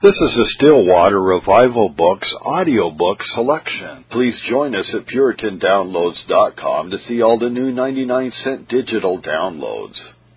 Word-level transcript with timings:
This 0.00 0.14
is 0.14 0.38
a 0.38 0.44
Still 0.54 0.84
Waters 0.84 1.20
Revival 1.20 1.88
Books 1.88 2.32
audiobook 2.42 3.18
selection. 3.34 4.04
Please 4.12 4.40
join 4.48 4.76
us 4.76 4.86
at 4.94 5.08
PuritanDownloads.com 5.08 6.90
to 6.90 6.98
see 7.08 7.20
all 7.20 7.36
the 7.36 7.50
new 7.50 7.72
99 7.72 8.32
cent 8.44 8.68
digital 8.68 9.20
downloads, 9.20 9.96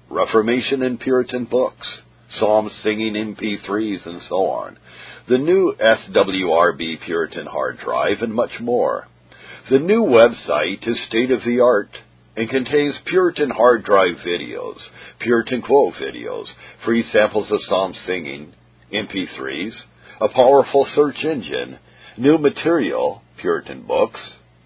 Reformation 0.10 0.82
and 0.82 1.00
Puritan 1.00 1.46
books, 1.46 1.86
Psalm 2.40 2.72
singing 2.82 3.14
MP3s, 3.14 4.04
and 4.08 4.24
so 4.28 4.48
on, 4.48 4.80
the 5.30 5.38
new 5.38 5.76
SWRB 5.80 7.06
Puritan 7.06 7.46
hard 7.46 7.78
drive, 7.86 8.24
and 8.24 8.34
much 8.34 8.60
more. 8.60 9.08
The 9.70 9.78
new 9.78 10.02
website 10.02 10.88
is 10.88 10.98
state 11.08 11.30
of 11.30 11.42
the 11.46 11.60
art 11.60 11.92
and 12.36 12.50
contains 12.50 12.96
Puritan 13.06 13.52
hard 13.52 13.84
drive 13.84 14.16
videos, 14.26 14.80
Puritan 15.20 15.62
quote 15.62 15.94
videos, 16.02 16.48
free 16.84 17.06
samples 17.14 17.52
of 17.52 17.60
psalm 17.70 17.94
singing, 18.08 18.56
MP3s, 18.94 19.74
a 20.22 20.30
powerful 20.30 20.88
search 20.96 21.18
engine, 21.24 21.78
new 22.18 22.38
material, 22.38 23.22
Puritan 23.40 23.86
books, 23.88 24.20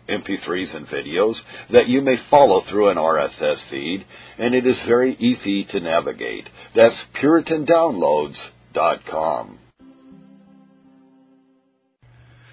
MP3s 0.10 0.76
and 0.76 0.88
videos 0.88 1.36
that 1.72 1.88
you 1.88 2.02
may 2.02 2.18
follow 2.30 2.64
through 2.70 2.90
an 2.90 2.98
RSS 2.98 3.58
feed, 3.70 4.06
and 4.38 4.54
it 4.54 4.68
is 4.68 4.76
very 4.88 5.16
easy 5.16 5.64
to 5.72 5.80
navigate. 5.80 6.50
That's 6.76 6.94
PuritanDownloads.com. 7.22 9.60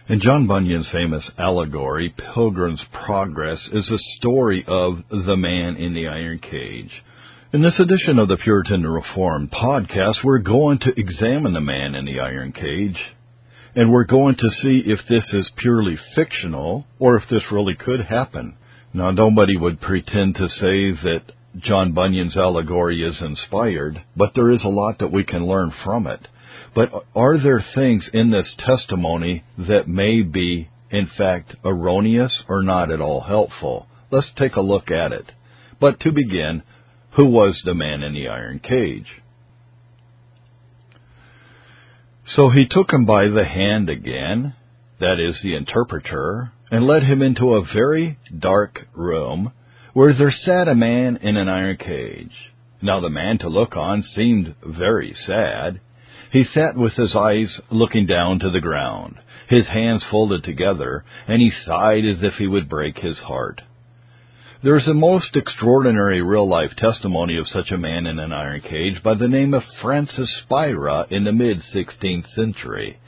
In 0.09 0.21
John 0.21 0.47
Bunyan's 0.47 0.89
famous 0.93 1.29
allegory, 1.39 2.15
Pilgrim's 2.35 2.83
Progress 3.07 3.61
is 3.73 3.91
a 3.91 3.99
story 4.19 4.65
of 4.67 4.99
the 5.11 5.37
man 5.37 5.77
in 5.77 5.95
the 5.95 6.09
iron 6.09 6.39
cage 6.39 6.91
in 7.53 7.61
this 7.61 7.79
edition 7.79 8.19
of 8.19 8.29
the 8.29 8.39
Puritan 8.39 8.83
Reformed 8.87 9.51
podcast, 9.51 10.25
we're 10.25 10.39
going 10.39 10.79
to 10.79 10.99
examine 10.99 11.53
the 11.53 11.61
man 11.61 11.95
in 11.95 12.07
the 12.07 12.19
iron 12.19 12.51
cage, 12.51 12.97
and 13.75 13.93
we're 13.93 14.07
going 14.07 14.37
to 14.37 14.49
see 14.63 14.83
if 14.87 15.01
this 15.07 15.27
is 15.35 15.51
purely 15.59 15.99
fictional 16.15 16.87
or 16.99 17.19
if 17.19 17.29
this 17.29 17.43
really 17.53 17.75
could 17.75 18.01
happen. 18.07 18.57
Now, 18.95 19.11
nobody 19.11 19.55
would 19.59 19.83
pretend 19.83 20.37
to 20.37 20.49
say 20.49 20.99
that 21.03 21.33
John 21.59 21.93
Bunyan's 21.93 22.39
allegory 22.39 23.07
is 23.07 23.21
inspired, 23.21 24.03
but 24.17 24.31
there 24.35 24.51
is 24.51 24.63
a 24.65 24.69
lot 24.69 25.01
that 25.01 25.13
we 25.13 25.23
can 25.23 25.47
learn 25.47 25.75
from 25.85 26.07
it. 26.07 26.27
But 26.75 26.91
are 27.15 27.37
there 27.37 27.63
things 27.75 28.09
in 28.15 28.31
this 28.31 28.51
testimony 28.65 29.45
that 29.59 29.87
may 29.87 30.23
be, 30.23 30.71
in 30.91 31.07
fact, 31.19 31.55
erroneous 31.67 32.33
or 32.49 32.63
not 32.63 32.91
at 32.91 33.03
all 33.03 33.21
helpful? 33.21 33.89
Let's 34.11 34.31
take 34.39 34.57
a 34.57 34.63
look 34.63 34.91
at 34.91 35.13
it. 35.13 35.33
But 35.79 36.01
to 36.01 36.13
begin, 36.13 36.63
who 37.17 37.27
was 37.27 37.61
the 37.65 37.75
man 37.75 38.03
in 38.03 38.15
the 38.15 38.29
iron 38.29 38.59
cage. 38.59 39.07
So 42.35 42.49
he 42.49 42.67
took 42.69 42.93
him 42.93 43.05
by 43.05 43.29
the 43.29 43.45
hand 43.45 43.91
again, 43.91 44.55
that 45.01 45.21
is, 45.21 45.37
the 45.43 45.55
interpreter, 45.55 46.53
and 46.71 46.87
led 46.87 47.03
him 47.03 47.21
into 47.21 47.55
a 47.55 47.65
very 47.75 48.19
dark 48.37 48.87
room, 48.95 49.53
where 49.93 50.15
there 50.15 50.35
sat 50.45 50.69
a 50.69 50.75
man 50.75 51.19
in 51.19 51.37
an 51.37 51.49
iron 51.49 51.77
cage. 51.77 52.33
Now 52.81 53.01
the 53.01 53.11
man 53.11 53.39
to 53.41 53.49
look 53.49 53.77
on 53.77 54.03
seemed 54.17 54.55
very 54.65 55.15
sad. 55.27 55.81
He 56.31 56.45
sat 56.55 56.77
with 56.77 56.95
his 56.95 57.15
eyes 57.15 57.61
looking 57.71 58.07
down 58.07 58.39
to 58.39 58.51
the 58.51 58.61
ground, 58.61 59.17
his 59.49 59.67
hands 59.67 60.03
folded 60.11 60.45
together, 60.45 61.05
and 61.29 61.43
he 61.43 61.53
sighed 61.67 62.07
as 62.07 62.23
if 62.23 62.35
he 62.39 62.47
would 62.47 62.71
break 62.71 62.97
his 62.97 63.19
heart. 63.19 63.61
There 64.65 64.79
is 64.79 64.87
a 64.87 64.95
most 64.95 65.35
extraordinary 65.35 66.23
real 66.23 66.49
life 66.49 66.71
testimony 66.77 67.37
of 67.37 67.49
such 67.49 67.73
a 67.73 67.77
man 67.77 68.07
in 68.07 68.21
an 68.21 68.33
iron 68.33 68.61
cage 68.61 69.03
by 69.03 69.15
the 69.15 69.27
name 69.27 69.55
of 69.55 69.65
Francis 69.83 70.31
Spira 70.45 71.05
in 71.11 71.25
the 71.25 71.33
mid 71.33 71.61
16th 71.75 72.33
century. 72.37 72.99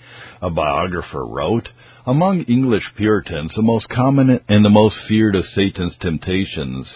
A 0.43 0.51
biographer 0.51 1.25
wrote, 1.25 1.69
Among 2.07 2.43
English 2.43 2.83
Puritans, 2.97 3.53
the 3.55 3.63
most 3.63 3.89
common 3.89 4.41
and 4.49 4.65
the 4.65 4.69
most 4.69 4.97
feared 5.07 5.37
of 5.37 5.45
Satan's 5.55 5.95
temptations 6.01 6.89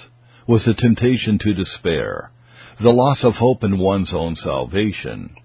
was 0.49 0.65
the 0.65 0.75
temptation 0.75 1.39
to 1.39 1.55
despair, 1.55 2.33
the 2.83 2.91
loss 2.91 3.23
of 3.23 3.35
hope 3.35 3.63
in 3.63 3.79
one's 3.79 4.13
own 4.13 4.35
salvation. 4.35 5.37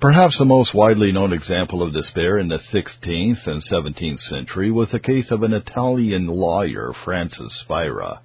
Perhaps 0.00 0.38
the 0.38 0.46
most 0.46 0.72
widely 0.72 1.12
known 1.12 1.34
example 1.34 1.82
of 1.82 1.92
despair 1.92 2.38
in 2.38 2.48
the 2.48 2.60
16th 2.72 3.46
and 3.46 3.62
17th 3.70 4.28
century 4.30 4.70
was 4.70 4.90
the 4.92 4.98
case 4.98 5.30
of 5.30 5.42
an 5.42 5.52
Italian 5.52 6.26
lawyer, 6.26 6.94
Francis 7.04 7.52
Spira. 7.60 8.20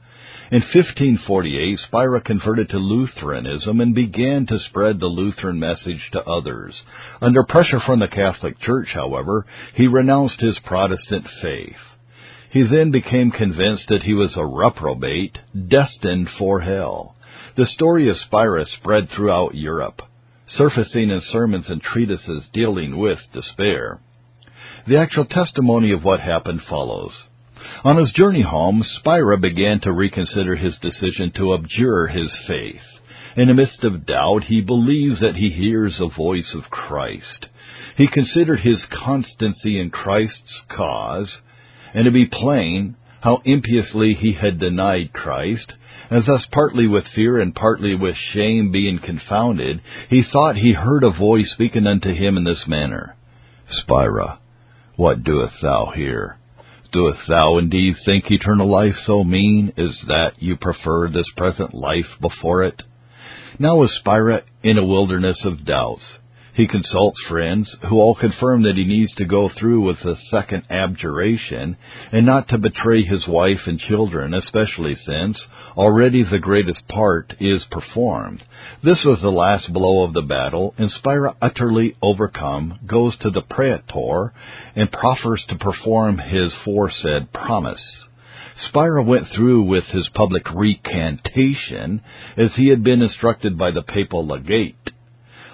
In 0.52 0.60
1548, 0.60 1.80
Spira 1.80 2.20
converted 2.20 2.68
to 2.72 2.78
Lutheranism 2.78 3.80
and 3.80 3.96
began 3.96 4.46
to 4.48 4.60
spread 4.60 5.00
the 5.00 5.08
Lutheran 5.08 5.58
message 5.58 6.02
to 6.12 6.22
others. 6.24 6.76
Under 7.22 7.46
pressure 7.46 7.80
from 7.80 8.00
the 8.00 8.10
Catholic 8.10 8.60
Church, 8.60 8.90
however, 8.94 9.46
he 9.76 9.88
renounced 9.88 10.42
his 10.42 10.60
Protestant 10.66 11.26
faith. 11.42 11.80
He 12.50 12.64
then 12.64 12.92
became 12.92 13.32
convinced 13.32 13.88
that 13.88 14.04
he 14.04 14.14
was 14.14 14.36
a 14.36 14.46
reprobate, 14.46 15.38
destined 15.70 16.28
for 16.38 16.60
hell. 16.60 17.16
The 17.56 17.66
story 17.68 18.10
of 18.10 18.18
Spira 18.18 18.66
spread 18.66 19.08
throughout 19.10 19.56
Europe, 19.56 20.02
surfacing 20.58 21.12
in 21.12 21.22
sermons 21.32 21.70
and 21.70 21.82
treatises 21.82 22.44
dealing 22.52 22.98
with 22.98 23.20
despair. 23.32 24.02
The 24.86 24.98
actual 24.98 25.24
testimony 25.24 25.94
of 25.94 26.04
what 26.04 26.20
happened 26.20 26.64
follows. 26.70 27.14
On 27.84 27.98
his 27.98 28.12
journey 28.12 28.42
home, 28.42 28.84
Spira 28.98 29.38
began 29.38 29.80
to 29.82 29.92
reconsider 29.92 30.56
his 30.56 30.78
decision 30.78 31.32
to 31.36 31.54
abjure 31.54 32.08
his 32.08 32.32
faith. 32.48 32.82
In 33.36 33.48
the 33.48 33.54
midst 33.54 33.84
of 33.84 34.06
doubt, 34.06 34.44
he 34.46 34.62
believes 34.62 35.20
that 35.22 35.36
he 35.36 35.50
hears 35.50 36.00
a 36.00 36.16
voice 36.16 36.54
of 36.54 36.70
Christ. 36.70 37.48
He 37.96 38.08
considered 38.08 38.60
his 38.60 38.84
constancy 39.04 39.80
in 39.80 39.90
Christ's 39.90 40.62
cause, 40.70 41.30
and 41.94 42.06
to 42.06 42.12
be 42.12 42.26
plain, 42.26 42.96
how 43.22 43.42
impiously 43.46 44.16
he 44.16 44.34
had 44.34 44.60
denied 44.60 45.14
Christ, 45.14 45.74
and 46.10 46.26
thus 46.26 46.46
partly 46.52 46.88
with 46.88 47.08
fear 47.16 47.40
and 47.40 47.56
partly 47.56 47.96
with 47.96 48.16
shame 48.34 48.72
being 48.72 49.00
confounded, 49.00 49.82
he 50.10 50.24
thought 50.24 50.56
he 50.58 50.74
heard 50.74 51.04
a 51.04 51.12
voice 51.12 51.52
speaking 51.54 51.88
unto 51.88 52.14
him 52.14 52.36
in 52.36 52.44
this 52.44 52.64
manner, 52.68 53.16
Spira, 53.70 54.40
what 54.98 55.24
doest 55.24 55.56
thou 55.62 55.94
here? 55.96 56.38
Doest 56.92 57.20
thou 57.30 57.58
indeed 57.58 57.96
think 58.04 58.30
eternal 58.30 58.70
life 58.70 58.96
so 59.06 59.24
mean 59.24 59.72
as 59.78 59.98
that 60.08 60.34
you 60.40 60.58
prefer 60.58 61.10
this 61.10 61.30
present 61.38 61.74
life 61.74 62.18
before 62.20 62.64
it? 62.64 62.84
Now 63.58 63.84
is 63.84 63.96
Spira 64.00 64.44
in 64.64 64.78
a 64.78 64.86
wilderness 64.86 65.38
of 65.46 65.66
doubts. 65.66 66.04
He 66.54 66.68
consults 66.68 67.18
friends 67.30 67.74
who 67.88 67.96
all 68.02 68.14
confirm 68.14 68.64
that 68.64 68.76
he 68.76 68.84
needs 68.84 69.14
to 69.14 69.26
go 69.26 69.48
through 69.50 69.82
with 69.82 70.02
the 70.02 70.18
second 70.30 70.64
abjuration 70.70 71.78
and 72.12 72.26
not 72.26 72.50
to 72.50 72.58
betray 72.58 73.04
his 73.04 73.26
wife 73.26 73.62
and 73.68 73.80
children, 73.80 74.34
especially 74.34 74.96
since 75.06 75.42
already 75.78 76.24
the 76.24 76.40
greatest 76.40 76.86
part 76.90 77.34
is 77.40 77.64
performed. 77.72 78.44
This 78.84 79.02
was 79.06 79.22
the 79.22 79.32
last 79.32 79.72
blow 79.72 80.04
of 80.04 80.14
the 80.14 80.22
battle, 80.22 80.76
and 80.78 80.92
Spira, 80.92 81.36
utterly 81.42 81.96
overcome, 82.02 82.80
goes 82.86 83.18
to 83.20 83.30
the 83.30 83.44
praetor 83.44 84.34
and 84.76 84.92
proffers 84.92 85.46
to 85.48 85.56
perform 85.56 86.18
his 86.18 86.52
foresaid 86.66 87.32
promise. 87.32 87.82
Spira 88.68 89.04
went 89.04 89.28
through 89.30 89.64
with 89.64 89.86
his 89.86 90.10
public 90.10 90.44
recantation 90.54 92.02
as 92.36 92.52
he 92.56 92.68
had 92.68 92.84
been 92.84 93.02
instructed 93.02 93.58
by 93.58 93.72
the 93.72 93.82
papal 93.82 94.28
legate. 94.28 94.76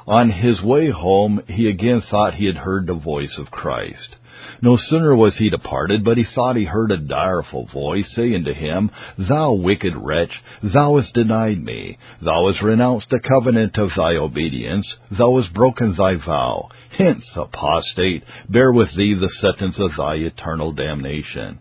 On 0.08 0.30
his 0.30 0.62
way 0.62 0.90
home, 0.90 1.42
he 1.48 1.68
again 1.68 2.02
thought 2.10 2.36
he 2.36 2.46
had 2.46 2.56
heard 2.56 2.88
the 2.88 2.94
voice 2.94 3.38
of 3.38 3.52
Christ. 3.52 4.16
No 4.62 4.78
sooner 4.78 5.14
was 5.14 5.36
he 5.36 5.50
departed, 5.50 6.06
but 6.06 6.18
he 6.18 6.24
thought 6.24 6.56
he 6.56 6.64
heard 6.64 6.92
a 6.92 6.98
direful 6.98 7.66
voice 7.66 8.10
saying 8.16 8.46
to 8.46 8.54
him, 8.54 8.90
Thou 9.18 9.52
wicked 9.54 9.96
wretch, 9.98 10.32
thou 10.64 10.98
hast 10.98 11.14
denied 11.14 11.62
me, 11.62 11.98
thou 12.22 12.48
hast 12.48 12.62
renounced 12.62 13.10
the 13.10 13.20
covenant 13.20 13.78
of 13.78 13.92
thy 13.96 14.16
obedience, 14.16 14.88
thou 15.12 15.36
hast 15.38 15.54
broken 15.54 15.94
thy 15.96 16.16
vow. 16.16 16.70
Hence, 16.98 17.26
apostate, 17.36 18.24
bear 18.50 18.72
with 18.72 18.96
thee 18.96 19.14
the 19.14 19.30
sentence 19.42 19.78
of 19.78 19.92
thy 19.98 20.16
eternal 20.16 20.72
damnation. 20.72 21.60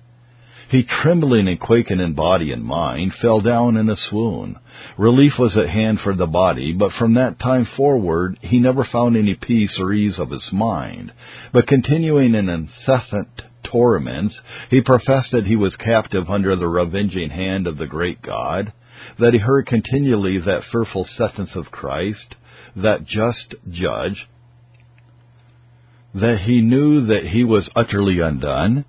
He, 0.68 0.82
trembling 0.82 1.46
and 1.46 1.60
quaking 1.60 2.00
in 2.00 2.14
body 2.14 2.50
and 2.50 2.64
mind, 2.64 3.14
fell 3.22 3.40
down 3.40 3.76
in 3.76 3.88
a 3.88 3.96
swoon. 3.96 4.56
Relief 4.98 5.38
was 5.38 5.56
at 5.56 5.68
hand 5.68 6.00
for 6.00 6.14
the 6.14 6.26
body, 6.26 6.72
but 6.72 6.92
from 6.92 7.14
that 7.14 7.38
time 7.38 7.66
forward 7.76 8.38
he 8.42 8.58
never 8.58 8.84
found 8.84 9.16
any 9.16 9.34
peace 9.34 9.78
or 9.78 9.92
ease 9.92 10.18
of 10.18 10.30
his 10.30 10.52
mind. 10.52 11.12
But 11.52 11.68
continuing 11.68 12.34
in 12.34 12.48
incessant 12.48 13.42
torments, 13.62 14.34
he 14.70 14.80
professed 14.80 15.30
that 15.32 15.46
he 15.46 15.56
was 15.56 15.76
captive 15.76 16.28
under 16.28 16.56
the 16.56 16.68
revenging 16.68 17.30
hand 17.30 17.66
of 17.66 17.78
the 17.78 17.86
great 17.86 18.20
God, 18.22 18.72
that 19.18 19.34
he 19.34 19.38
heard 19.38 19.66
continually 19.66 20.38
that 20.38 20.64
fearful 20.72 21.06
sentence 21.16 21.50
of 21.54 21.70
Christ, 21.70 22.34
that 22.74 23.06
just 23.06 23.54
judge, 23.70 24.26
that 26.14 26.40
he 26.40 26.60
knew 26.60 27.06
that 27.06 27.26
he 27.26 27.44
was 27.44 27.68
utterly 27.76 28.20
undone, 28.20 28.84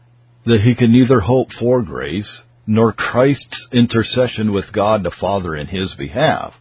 that 0.48 0.62
he 0.62 0.76
can 0.76 0.92
neither 0.92 1.20
hope 1.20 1.50
for 1.60 1.82
grace 1.82 2.42
nor 2.66 2.94
Christ's 2.94 3.68
intercession 3.72 4.54
with 4.54 4.72
God 4.72 5.04
the 5.04 5.12
Father 5.12 5.56
in 5.56 5.68
his 5.68 5.94
behalf. 5.98 6.54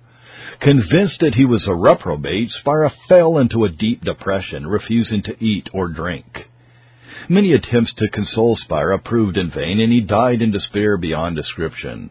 Convinced 0.60 1.20
that 1.20 1.34
he 1.34 1.44
was 1.44 1.66
a 1.66 1.74
reprobate, 1.74 2.50
Spira 2.50 2.92
fell 3.08 3.38
into 3.38 3.64
a 3.64 3.68
deep 3.68 4.02
depression, 4.02 4.66
refusing 4.66 5.22
to 5.22 5.44
eat 5.44 5.68
or 5.72 5.88
drink. 5.88 6.48
Many 7.28 7.52
attempts 7.52 7.92
to 7.94 8.08
console 8.08 8.56
Spira 8.56 8.98
proved 8.98 9.36
in 9.36 9.50
vain, 9.50 9.80
and 9.80 9.92
he 9.92 10.00
died 10.00 10.42
in 10.42 10.52
despair 10.52 10.96
beyond 10.96 11.36
description. 11.36 12.10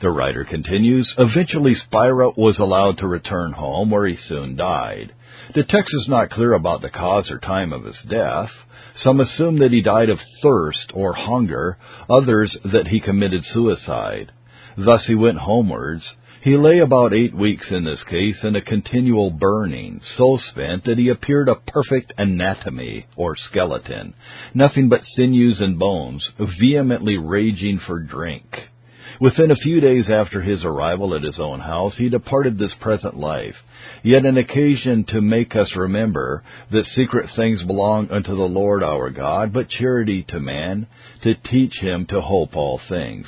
The 0.00 0.10
writer 0.10 0.44
continues, 0.44 1.12
eventually 1.18 1.74
Spira 1.74 2.30
was 2.36 2.58
allowed 2.58 2.98
to 2.98 3.06
return 3.06 3.52
home, 3.52 3.90
where 3.90 4.06
he 4.06 4.16
soon 4.28 4.56
died. 4.56 5.12
The 5.54 5.64
text 5.64 5.92
is 5.94 6.08
not 6.08 6.30
clear 6.30 6.52
about 6.52 6.82
the 6.82 6.90
cause 6.90 7.30
or 7.30 7.38
time 7.38 7.72
of 7.72 7.84
his 7.84 7.98
death. 8.08 8.50
Some 8.96 9.20
assume 9.20 9.58
that 9.58 9.72
he 9.72 9.82
died 9.82 10.08
of 10.08 10.18
thirst 10.42 10.92
or 10.94 11.12
hunger, 11.14 11.78
others 12.08 12.56
that 12.64 12.88
he 12.88 13.00
committed 13.00 13.44
suicide. 13.44 14.32
Thus 14.76 15.04
he 15.06 15.14
went 15.14 15.38
homewards. 15.38 16.04
He 16.42 16.56
lay 16.56 16.78
about 16.78 17.12
eight 17.12 17.34
weeks 17.34 17.70
in 17.70 17.84
this 17.84 18.02
case 18.04 18.42
in 18.42 18.56
a 18.56 18.62
continual 18.62 19.30
burning, 19.30 20.00
so 20.16 20.38
spent 20.50 20.84
that 20.84 20.98
he 20.98 21.08
appeared 21.08 21.48
a 21.48 21.54
perfect 21.54 22.12
anatomy 22.18 23.06
or 23.16 23.36
skeleton, 23.36 24.14
nothing 24.52 24.88
but 24.88 25.04
sinews 25.14 25.60
and 25.60 25.78
bones, 25.78 26.28
vehemently 26.38 27.16
raging 27.16 27.78
for 27.78 28.00
drink. 28.00 28.70
Within 29.20 29.50
a 29.50 29.56
few 29.56 29.80
days 29.80 30.08
after 30.08 30.40
his 30.40 30.64
arrival 30.64 31.14
at 31.14 31.22
his 31.22 31.38
own 31.38 31.60
house, 31.60 31.94
he 31.96 32.08
departed 32.08 32.58
this 32.58 32.74
present 32.80 33.16
life, 33.16 33.54
yet 34.02 34.24
an 34.24 34.36
occasion 34.36 35.04
to 35.04 35.20
make 35.20 35.54
us 35.54 35.76
remember 35.76 36.42
that 36.70 36.86
secret 36.86 37.30
things 37.36 37.62
belong 37.62 38.10
unto 38.10 38.34
the 38.34 38.42
Lord 38.42 38.82
our 38.82 39.10
God, 39.10 39.52
but 39.52 39.68
charity 39.68 40.24
to 40.28 40.40
man, 40.40 40.86
to 41.22 41.34
teach 41.34 41.74
him 41.78 42.06
to 42.06 42.20
hope 42.20 42.56
all 42.56 42.80
things. 42.88 43.26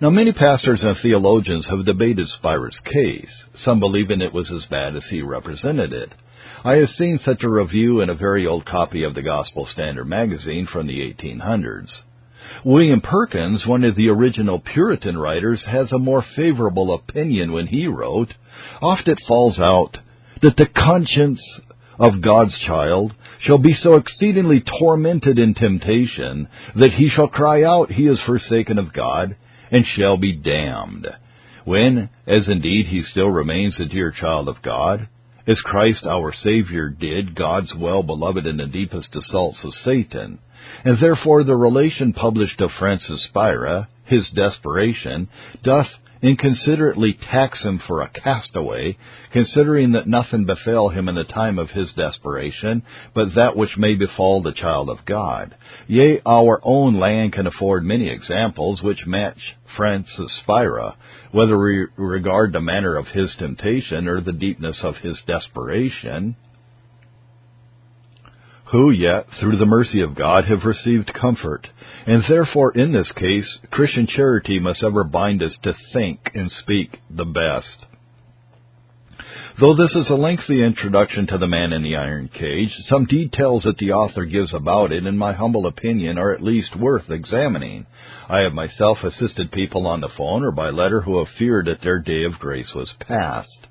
Now, 0.00 0.10
many 0.10 0.32
pastors 0.32 0.82
and 0.82 0.96
theologians 0.98 1.66
have 1.66 1.84
debated 1.84 2.28
Spira's 2.28 2.78
case, 2.84 3.44
some 3.64 3.80
believing 3.80 4.20
it 4.20 4.32
was 4.32 4.50
as 4.50 4.64
bad 4.70 4.96
as 4.96 5.04
he 5.10 5.20
represented 5.22 5.92
it. 5.92 6.12
I 6.64 6.74
have 6.74 6.90
seen 6.90 7.18
such 7.24 7.42
a 7.42 7.48
review 7.48 8.00
in 8.00 8.10
a 8.10 8.14
very 8.14 8.46
old 8.46 8.66
copy 8.66 9.02
of 9.02 9.14
the 9.14 9.22
Gospel 9.22 9.66
Standard 9.72 10.06
magazine 10.06 10.66
from 10.70 10.86
the 10.86 11.00
1800s. 11.00 11.88
William 12.64 13.00
Perkins, 13.00 13.66
one 13.66 13.84
of 13.84 13.94
the 13.96 14.08
original 14.08 14.58
Puritan 14.58 15.16
writers, 15.16 15.64
has 15.66 15.90
a 15.92 15.98
more 15.98 16.24
favorable 16.36 16.94
opinion 16.94 17.52
when 17.52 17.66
he 17.66 17.86
wrote, 17.86 18.34
Oft 18.82 19.08
it 19.08 19.18
falls 19.26 19.58
out 19.58 19.98
that 20.42 20.56
the 20.56 20.66
conscience 20.66 21.40
of 21.98 22.22
God's 22.22 22.58
child 22.66 23.14
shall 23.40 23.58
be 23.58 23.74
so 23.74 23.94
exceedingly 23.94 24.62
tormented 24.80 25.38
in 25.38 25.54
temptation 25.54 26.48
that 26.74 26.92
he 26.92 27.08
shall 27.08 27.28
cry 27.28 27.62
out 27.62 27.92
he 27.92 28.06
is 28.06 28.18
forsaken 28.24 28.78
of 28.78 28.92
God 28.92 29.36
and 29.70 29.84
shall 29.86 30.16
be 30.16 30.32
damned. 30.32 31.06
When, 31.64 32.08
as 32.26 32.48
indeed 32.48 32.86
he 32.86 33.02
still 33.02 33.28
remains 33.28 33.78
a 33.78 33.84
dear 33.84 34.10
child 34.10 34.48
of 34.48 34.62
God, 34.62 35.08
as 35.46 35.60
Christ 35.60 36.04
our 36.04 36.32
Savior 36.42 36.88
did 36.88 37.34
God's 37.34 37.74
well 37.74 38.02
beloved 38.02 38.46
in 38.46 38.56
the 38.56 38.66
deepest 38.66 39.14
assaults 39.14 39.58
of 39.62 39.72
Satan, 39.84 40.38
and 40.84 40.98
therefore 41.00 41.44
the 41.44 41.56
relation 41.56 42.12
published 42.12 42.60
of 42.60 42.70
Francis 42.78 43.24
Spira, 43.24 43.88
his 44.04 44.28
desperation, 44.30 45.28
doth 45.62 45.88
inconsiderately 46.22 47.14
tax 47.30 47.62
him 47.62 47.78
for 47.86 48.02
a 48.02 48.08
castaway, 48.08 48.96
considering 49.32 49.92
that 49.92 50.06
nothing 50.06 50.44
befell 50.44 50.90
him 50.90 51.08
in 51.08 51.14
the 51.14 51.24
time 51.24 51.58
of 51.58 51.70
his 51.70 51.90
desperation, 51.92 52.82
but 53.14 53.34
that 53.34 53.56
which 53.56 53.78
may 53.78 53.94
befall 53.94 54.42
the 54.42 54.52
child 54.52 54.90
of 54.90 55.04
God. 55.06 55.54
Yea, 55.86 56.20
our 56.26 56.60
own 56.62 56.98
land 56.98 57.32
can 57.32 57.46
afford 57.46 57.84
many 57.84 58.10
examples 58.10 58.82
which 58.82 59.06
match 59.06 59.56
Francis 59.76 60.30
Spira, 60.42 60.96
whether 61.32 61.58
we 61.58 61.86
regard 61.96 62.52
the 62.52 62.60
manner 62.60 62.96
of 62.96 63.06
his 63.08 63.34
temptation 63.38 64.06
or 64.06 64.20
the 64.20 64.32
deepness 64.32 64.76
of 64.82 64.96
his 64.96 65.16
desperation 65.26 66.36
who 68.70 68.90
yet, 68.90 69.26
through 69.38 69.56
the 69.58 69.66
mercy 69.66 70.00
of 70.00 70.14
God, 70.14 70.44
have 70.44 70.64
received 70.64 71.12
comfort. 71.12 71.66
And 72.06 72.22
therefore, 72.28 72.72
in 72.72 72.92
this 72.92 73.10
case, 73.16 73.46
Christian 73.70 74.06
charity 74.06 74.58
must 74.58 74.82
ever 74.82 75.04
bind 75.04 75.42
us 75.42 75.56
to 75.64 75.74
think 75.92 76.30
and 76.34 76.50
speak 76.62 77.00
the 77.10 77.24
best. 77.24 77.86
Though 79.60 79.74
this 79.74 79.94
is 79.94 80.08
a 80.08 80.14
lengthy 80.14 80.62
introduction 80.62 81.26
to 81.26 81.38
the 81.38 81.48
man 81.48 81.72
in 81.72 81.82
the 81.82 81.96
iron 81.96 82.30
cage, 82.32 82.70
some 82.88 83.04
details 83.04 83.64
that 83.64 83.76
the 83.78 83.92
author 83.92 84.24
gives 84.24 84.54
about 84.54 84.92
it, 84.92 85.04
in 85.04 85.18
my 85.18 85.32
humble 85.32 85.66
opinion, 85.66 86.16
are 86.16 86.32
at 86.32 86.42
least 86.42 86.76
worth 86.76 87.10
examining. 87.10 87.86
I 88.28 88.40
have 88.40 88.52
myself 88.52 88.98
assisted 89.02 89.52
people 89.52 89.86
on 89.86 90.00
the 90.00 90.08
phone 90.16 90.44
or 90.44 90.52
by 90.52 90.70
letter 90.70 91.02
who 91.02 91.18
have 91.18 91.34
feared 91.38 91.66
that 91.66 91.82
their 91.82 91.98
day 91.98 92.24
of 92.24 92.38
grace 92.38 92.72
was 92.74 92.88
past. 93.00 93.66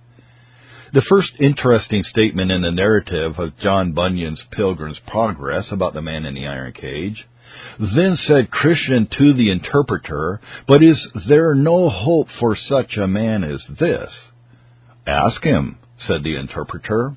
The 0.91 1.05
first 1.07 1.33
interesting 1.39 2.01
statement 2.01 2.51
in 2.51 2.63
the 2.63 2.71
narrative 2.71 3.37
of 3.37 3.57
John 3.59 3.93
Bunyan's 3.93 4.41
Pilgrim's 4.51 4.99
Progress 5.05 5.65
about 5.71 5.93
the 5.93 6.01
man 6.01 6.25
in 6.25 6.33
the 6.33 6.47
iron 6.47 6.73
cage. 6.73 7.27
Then 7.77 8.17
said 8.25 8.49
Christian 8.49 9.07
to 9.07 9.33
the 9.35 9.51
interpreter, 9.51 10.41
But 10.67 10.81
is 10.81 10.97
there 11.27 11.53
no 11.53 11.89
hope 11.89 12.27
for 12.39 12.55
such 12.55 12.97
a 12.97 13.07
man 13.07 13.43
as 13.43 13.63
this? 13.79 14.09
Ask 15.05 15.43
him, 15.43 15.77
said 16.07 16.23
the 16.23 16.35
interpreter. 16.35 17.15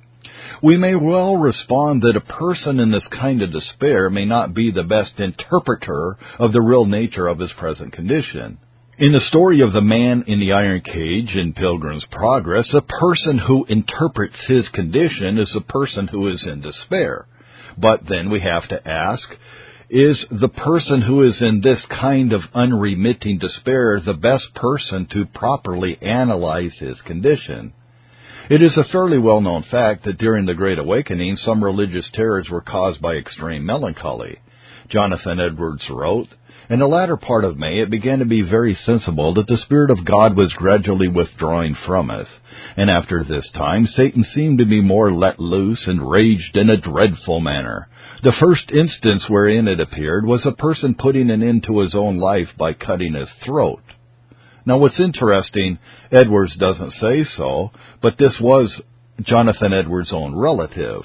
We 0.62 0.76
may 0.76 0.94
well 0.94 1.38
respond 1.38 2.02
that 2.02 2.16
a 2.16 2.20
person 2.20 2.78
in 2.78 2.90
this 2.90 3.06
kind 3.10 3.40
of 3.40 3.52
despair 3.52 4.10
may 4.10 4.26
not 4.26 4.52
be 4.52 4.70
the 4.70 4.82
best 4.82 5.18
interpreter 5.18 6.18
of 6.38 6.52
the 6.52 6.60
real 6.60 6.84
nature 6.84 7.26
of 7.26 7.38
his 7.38 7.52
present 7.54 7.94
condition. 7.94 8.58
In 9.02 9.10
the 9.10 9.20
story 9.30 9.62
of 9.62 9.72
the 9.72 9.80
man 9.80 10.22
in 10.28 10.38
the 10.38 10.52
iron 10.52 10.80
cage 10.80 11.34
in 11.34 11.54
Pilgrim's 11.54 12.04
Progress, 12.12 12.68
the 12.72 12.82
person 12.82 13.36
who 13.36 13.64
interprets 13.68 14.36
his 14.46 14.68
condition 14.68 15.38
is 15.38 15.52
a 15.56 15.72
person 15.72 16.06
who 16.06 16.28
is 16.28 16.40
in 16.46 16.60
despair. 16.60 17.26
But 17.76 18.02
then 18.08 18.30
we 18.30 18.38
have 18.38 18.68
to 18.68 18.88
ask, 18.88 19.24
is 19.90 20.24
the 20.30 20.48
person 20.48 21.02
who 21.02 21.22
is 21.28 21.34
in 21.40 21.62
this 21.62 21.80
kind 21.90 22.32
of 22.32 22.42
unremitting 22.54 23.38
despair 23.40 23.98
the 23.98 24.14
best 24.14 24.54
person 24.54 25.08
to 25.14 25.26
properly 25.34 25.98
analyze 26.00 26.74
his 26.78 27.00
condition? 27.04 27.72
It 28.48 28.62
is 28.62 28.76
a 28.76 28.84
fairly 28.92 29.18
well 29.18 29.40
known 29.40 29.64
fact 29.68 30.04
that 30.04 30.18
during 30.18 30.46
the 30.46 30.54
Great 30.54 30.78
Awakening, 30.78 31.38
some 31.38 31.64
religious 31.64 32.08
terrors 32.14 32.48
were 32.48 32.60
caused 32.60 33.02
by 33.02 33.14
extreme 33.14 33.66
melancholy. 33.66 34.38
Jonathan 34.88 35.40
Edwards 35.40 35.82
wrote, 35.90 36.28
in 36.70 36.78
the 36.78 36.86
latter 36.86 37.16
part 37.16 37.44
of 37.44 37.58
May, 37.58 37.80
it 37.80 37.90
began 37.90 38.20
to 38.20 38.24
be 38.24 38.40
very 38.40 38.78
sensible 38.86 39.34
that 39.34 39.46
the 39.46 39.58
Spirit 39.58 39.90
of 39.90 40.04
God 40.04 40.36
was 40.36 40.52
gradually 40.54 41.08
withdrawing 41.08 41.74
from 41.86 42.10
us, 42.10 42.28
and 42.76 42.88
after 42.88 43.24
this 43.24 43.50
time 43.50 43.86
Satan 43.86 44.24
seemed 44.34 44.58
to 44.58 44.64
be 44.64 44.80
more 44.80 45.12
let 45.12 45.40
loose 45.40 45.82
and 45.86 46.08
raged 46.08 46.56
in 46.56 46.70
a 46.70 46.76
dreadful 46.76 47.40
manner. 47.40 47.88
The 48.22 48.32
first 48.40 48.70
instance 48.70 49.24
wherein 49.28 49.66
it 49.66 49.80
appeared 49.80 50.24
was 50.24 50.46
a 50.46 50.52
person 50.52 50.94
putting 50.94 51.30
an 51.30 51.42
end 51.42 51.64
to 51.64 51.80
his 51.80 51.94
own 51.94 52.18
life 52.18 52.48
by 52.56 52.72
cutting 52.72 53.14
his 53.14 53.28
throat. 53.44 53.82
Now 54.64 54.78
what's 54.78 55.00
interesting, 55.00 55.78
Edwards 56.12 56.54
doesn't 56.56 56.92
say 56.92 57.24
so, 57.36 57.72
but 58.00 58.16
this 58.18 58.38
was 58.40 58.80
Jonathan 59.20 59.72
Edwards' 59.72 60.12
own 60.12 60.36
relative. 60.36 61.02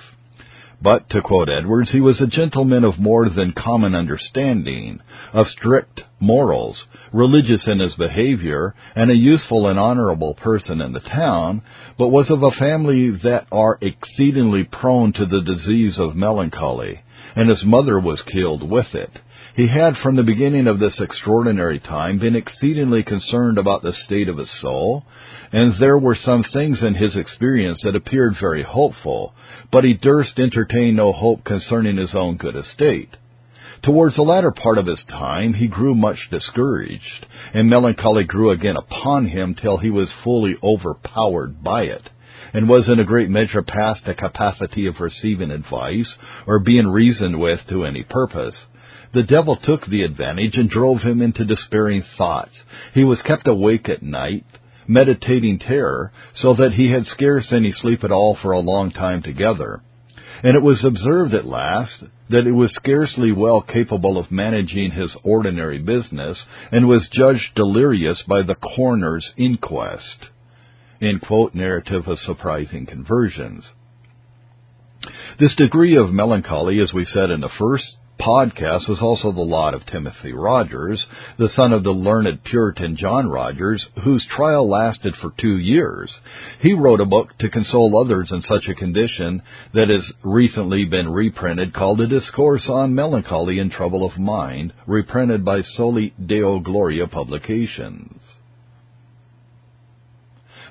But, 0.79 1.09
to 1.09 1.21
quote 1.23 1.49
Edwards, 1.49 1.89
he 1.89 2.01
was 2.01 2.21
a 2.21 2.27
gentleman 2.27 2.83
of 2.83 2.99
more 2.99 3.29
than 3.29 3.51
common 3.51 3.95
understanding, 3.95 4.99
of 5.33 5.47
strict 5.47 6.03
morals, 6.19 6.77
religious 7.11 7.65
in 7.65 7.79
his 7.79 7.95
behavior, 7.95 8.75
and 8.95 9.09
a 9.09 9.15
useful 9.15 9.67
and 9.67 9.79
honorable 9.79 10.35
person 10.35 10.79
in 10.79 10.93
the 10.93 10.99
town, 10.99 11.63
but 11.97 12.09
was 12.09 12.29
of 12.29 12.43
a 12.43 12.51
family 12.51 13.09
that 13.09 13.47
are 13.51 13.79
exceedingly 13.81 14.65
prone 14.65 15.13
to 15.13 15.25
the 15.25 15.41
disease 15.41 15.97
of 15.97 16.15
melancholy, 16.15 16.99
and 17.35 17.49
his 17.49 17.63
mother 17.65 17.99
was 17.99 18.21
killed 18.21 18.61
with 18.69 18.93
it. 18.93 19.17
He 19.57 19.65
had 19.65 19.97
from 19.97 20.15
the 20.15 20.21
beginning 20.21 20.67
of 20.67 20.77
this 20.77 20.99
extraordinary 20.99 21.79
time 21.79 22.19
been 22.19 22.35
exceedingly 22.35 23.01
concerned 23.01 23.57
about 23.57 23.81
the 23.81 23.91
state 24.05 24.29
of 24.29 24.37
his 24.37 24.51
soul, 24.61 25.03
and 25.51 25.73
there 25.79 25.97
were 25.97 26.13
some 26.13 26.43
things 26.43 26.83
in 26.83 26.93
his 26.93 27.15
experience 27.15 27.81
that 27.81 27.95
appeared 27.95 28.35
very 28.39 28.61
hopeful, 28.61 29.33
but 29.71 29.83
he 29.83 29.95
durst 29.95 30.37
entertain 30.37 30.95
no 30.95 31.11
hope 31.11 31.43
concerning 31.43 31.97
his 31.97 32.13
own 32.13 32.37
good 32.37 32.55
estate. 32.55 33.09
Towards 33.81 34.15
the 34.15 34.21
latter 34.21 34.51
part 34.51 34.77
of 34.77 34.85
his 34.85 35.03
time 35.09 35.55
he 35.55 35.65
grew 35.65 35.95
much 35.95 36.29
discouraged, 36.29 37.25
and 37.51 37.67
melancholy 37.67 38.25
grew 38.25 38.51
again 38.51 38.77
upon 38.77 39.25
him 39.25 39.55
till 39.55 39.77
he 39.77 39.89
was 39.89 40.11
fully 40.23 40.55
overpowered 40.61 41.63
by 41.63 41.85
it, 41.85 42.11
and 42.53 42.69
was 42.69 42.87
in 42.87 42.99
a 42.99 43.03
great 43.03 43.31
measure 43.31 43.63
past 43.63 44.05
the 44.05 44.13
capacity 44.13 44.85
of 44.85 44.99
receiving 44.99 45.49
advice 45.49 46.13
or 46.45 46.59
being 46.59 46.85
reasoned 46.85 47.39
with 47.39 47.61
to 47.69 47.85
any 47.85 48.03
purpose. 48.03 48.55
The 49.13 49.23
devil 49.23 49.55
took 49.55 49.85
the 49.85 50.03
advantage 50.03 50.55
and 50.55 50.69
drove 50.69 51.01
him 51.01 51.21
into 51.21 51.45
despairing 51.45 52.03
thoughts. 52.17 52.51
He 52.93 53.03
was 53.03 53.21
kept 53.21 53.47
awake 53.47 53.87
at 53.89 54.03
night, 54.03 54.45
meditating 54.87 55.59
terror, 55.59 56.11
so 56.41 56.53
that 56.55 56.73
he 56.73 56.91
had 56.91 57.05
scarce 57.07 57.47
any 57.51 57.71
sleep 57.71 58.03
at 58.03 58.11
all 58.11 58.35
for 58.41 58.51
a 58.51 58.59
long 58.59 58.91
time 58.91 59.21
together. 59.23 59.81
And 60.43 60.55
it 60.55 60.61
was 60.61 60.83
observed 60.83 61.33
at 61.33 61.45
last 61.45 62.03
that 62.29 62.45
he 62.45 62.51
was 62.51 62.71
scarcely 62.75 63.31
well 63.31 63.61
capable 63.61 64.17
of 64.17 64.31
managing 64.31 64.91
his 64.91 65.15
ordinary 65.23 65.79
business, 65.79 66.37
and 66.71 66.87
was 66.87 67.07
judged 67.11 67.55
delirious 67.55 68.21
by 68.27 68.41
the 68.41 68.55
coroner's 68.55 69.31
inquest. 69.37 70.27
in 70.99 71.19
quote 71.19 71.53
narrative 71.53 72.07
of 72.07 72.17
surprising 72.19 72.85
conversions. 72.85 73.63
This 75.39 75.53
degree 75.55 75.95
of 75.95 76.11
melancholy, 76.11 76.79
as 76.79 76.91
we 76.91 77.05
said 77.05 77.29
in 77.29 77.41
the 77.41 77.49
first 77.59 77.85
podcast 78.19 78.89
was 78.89 78.99
also 79.01 79.31
the 79.31 79.41
lot 79.41 79.73
of 79.73 79.85
Timothy 79.85 80.33
Rogers, 80.33 81.05
the 81.37 81.49
son 81.55 81.73
of 81.73 81.83
the 81.83 81.91
learned 81.91 82.43
Puritan 82.43 82.97
John 82.97 83.27
Rogers, 83.27 83.85
whose 84.03 84.25
trial 84.35 84.69
lasted 84.69 85.15
for 85.21 85.33
two 85.39 85.57
years. 85.57 86.11
He 86.59 86.73
wrote 86.73 87.01
a 87.01 87.05
book 87.05 87.37
to 87.39 87.49
console 87.49 88.03
others 88.03 88.29
in 88.31 88.41
such 88.43 88.67
a 88.67 88.75
condition 88.75 89.41
that 89.73 89.89
has 89.89 90.11
recently 90.23 90.85
been 90.85 91.09
reprinted 91.09 91.73
called 91.73 92.01
A 92.01 92.07
Discourse 92.07 92.67
on 92.67 92.95
Melancholy 92.95 93.59
and 93.59 93.71
Trouble 93.71 94.05
of 94.05 94.17
Mind, 94.17 94.73
reprinted 94.85 95.45
by 95.45 95.61
Soli 95.75 96.13
Deo 96.25 96.59
Gloria 96.59 97.07
Publications. 97.07 98.21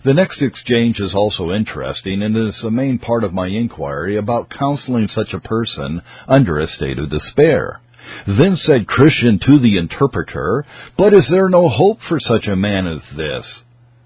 The 0.06 0.14
next 0.14 0.40
exchange 0.40 1.00
is 1.00 1.14
also 1.14 1.50
interesting 1.50 2.22
and 2.22 2.36
is 2.36 2.54
the 2.62 2.70
main 2.70 3.00
part 3.00 3.24
of 3.24 3.34
my 3.34 3.48
inquiry 3.48 4.16
about 4.16 4.54
counseling 4.56 5.08
such 5.08 5.34
a 5.34 5.40
person 5.40 6.00
under 6.28 6.60
a 6.60 6.68
state 6.68 7.00
of 7.00 7.10
despair. 7.10 7.80
Then 8.24 8.56
said 8.56 8.86
Christian 8.86 9.40
to 9.44 9.58
the 9.58 9.78
interpreter, 9.78 10.64
But 10.96 11.12
is 11.12 11.26
there 11.28 11.48
no 11.48 11.68
hope 11.68 11.98
for 12.08 12.20
such 12.20 12.46
a 12.46 12.54
man 12.54 12.86
as 12.86 13.16
this? 13.16 13.44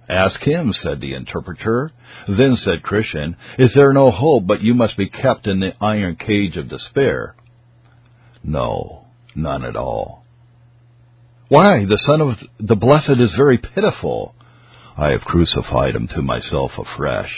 Ask 0.09 0.41
him, 0.41 0.73
said 0.83 1.03
the 1.03 1.13
interpreter. 1.13 1.93
Then 2.27 2.57
said 2.57 2.83
Christian, 2.83 3.37
Is 3.59 3.73
there 3.75 3.93
no 3.93 4.11
hope, 4.11 4.47
but 4.47 4.63
you 4.63 4.73
must 4.73 4.97
be 4.97 5.11
kept 5.11 5.47
in 5.47 5.61
the 5.61 5.73
iron 5.83 6.17
cage 6.17 6.57
of 6.57 6.71
despair? 6.71 7.35
No, 8.43 9.05
none 9.35 9.67
at 9.67 9.77
all. 9.77 10.25
Why, 11.49 11.85
the 11.85 12.01
Son 12.07 12.23
of 12.23 12.39
the 12.59 12.75
Blessed 12.75 13.21
is 13.21 13.35
very 13.37 13.59
pitiful. 13.59 14.35
I 15.01 15.13
have 15.13 15.23
crucified 15.23 15.97
him 15.97 16.09
to 16.09 16.21
myself 16.21 16.73
afresh. 16.77 17.35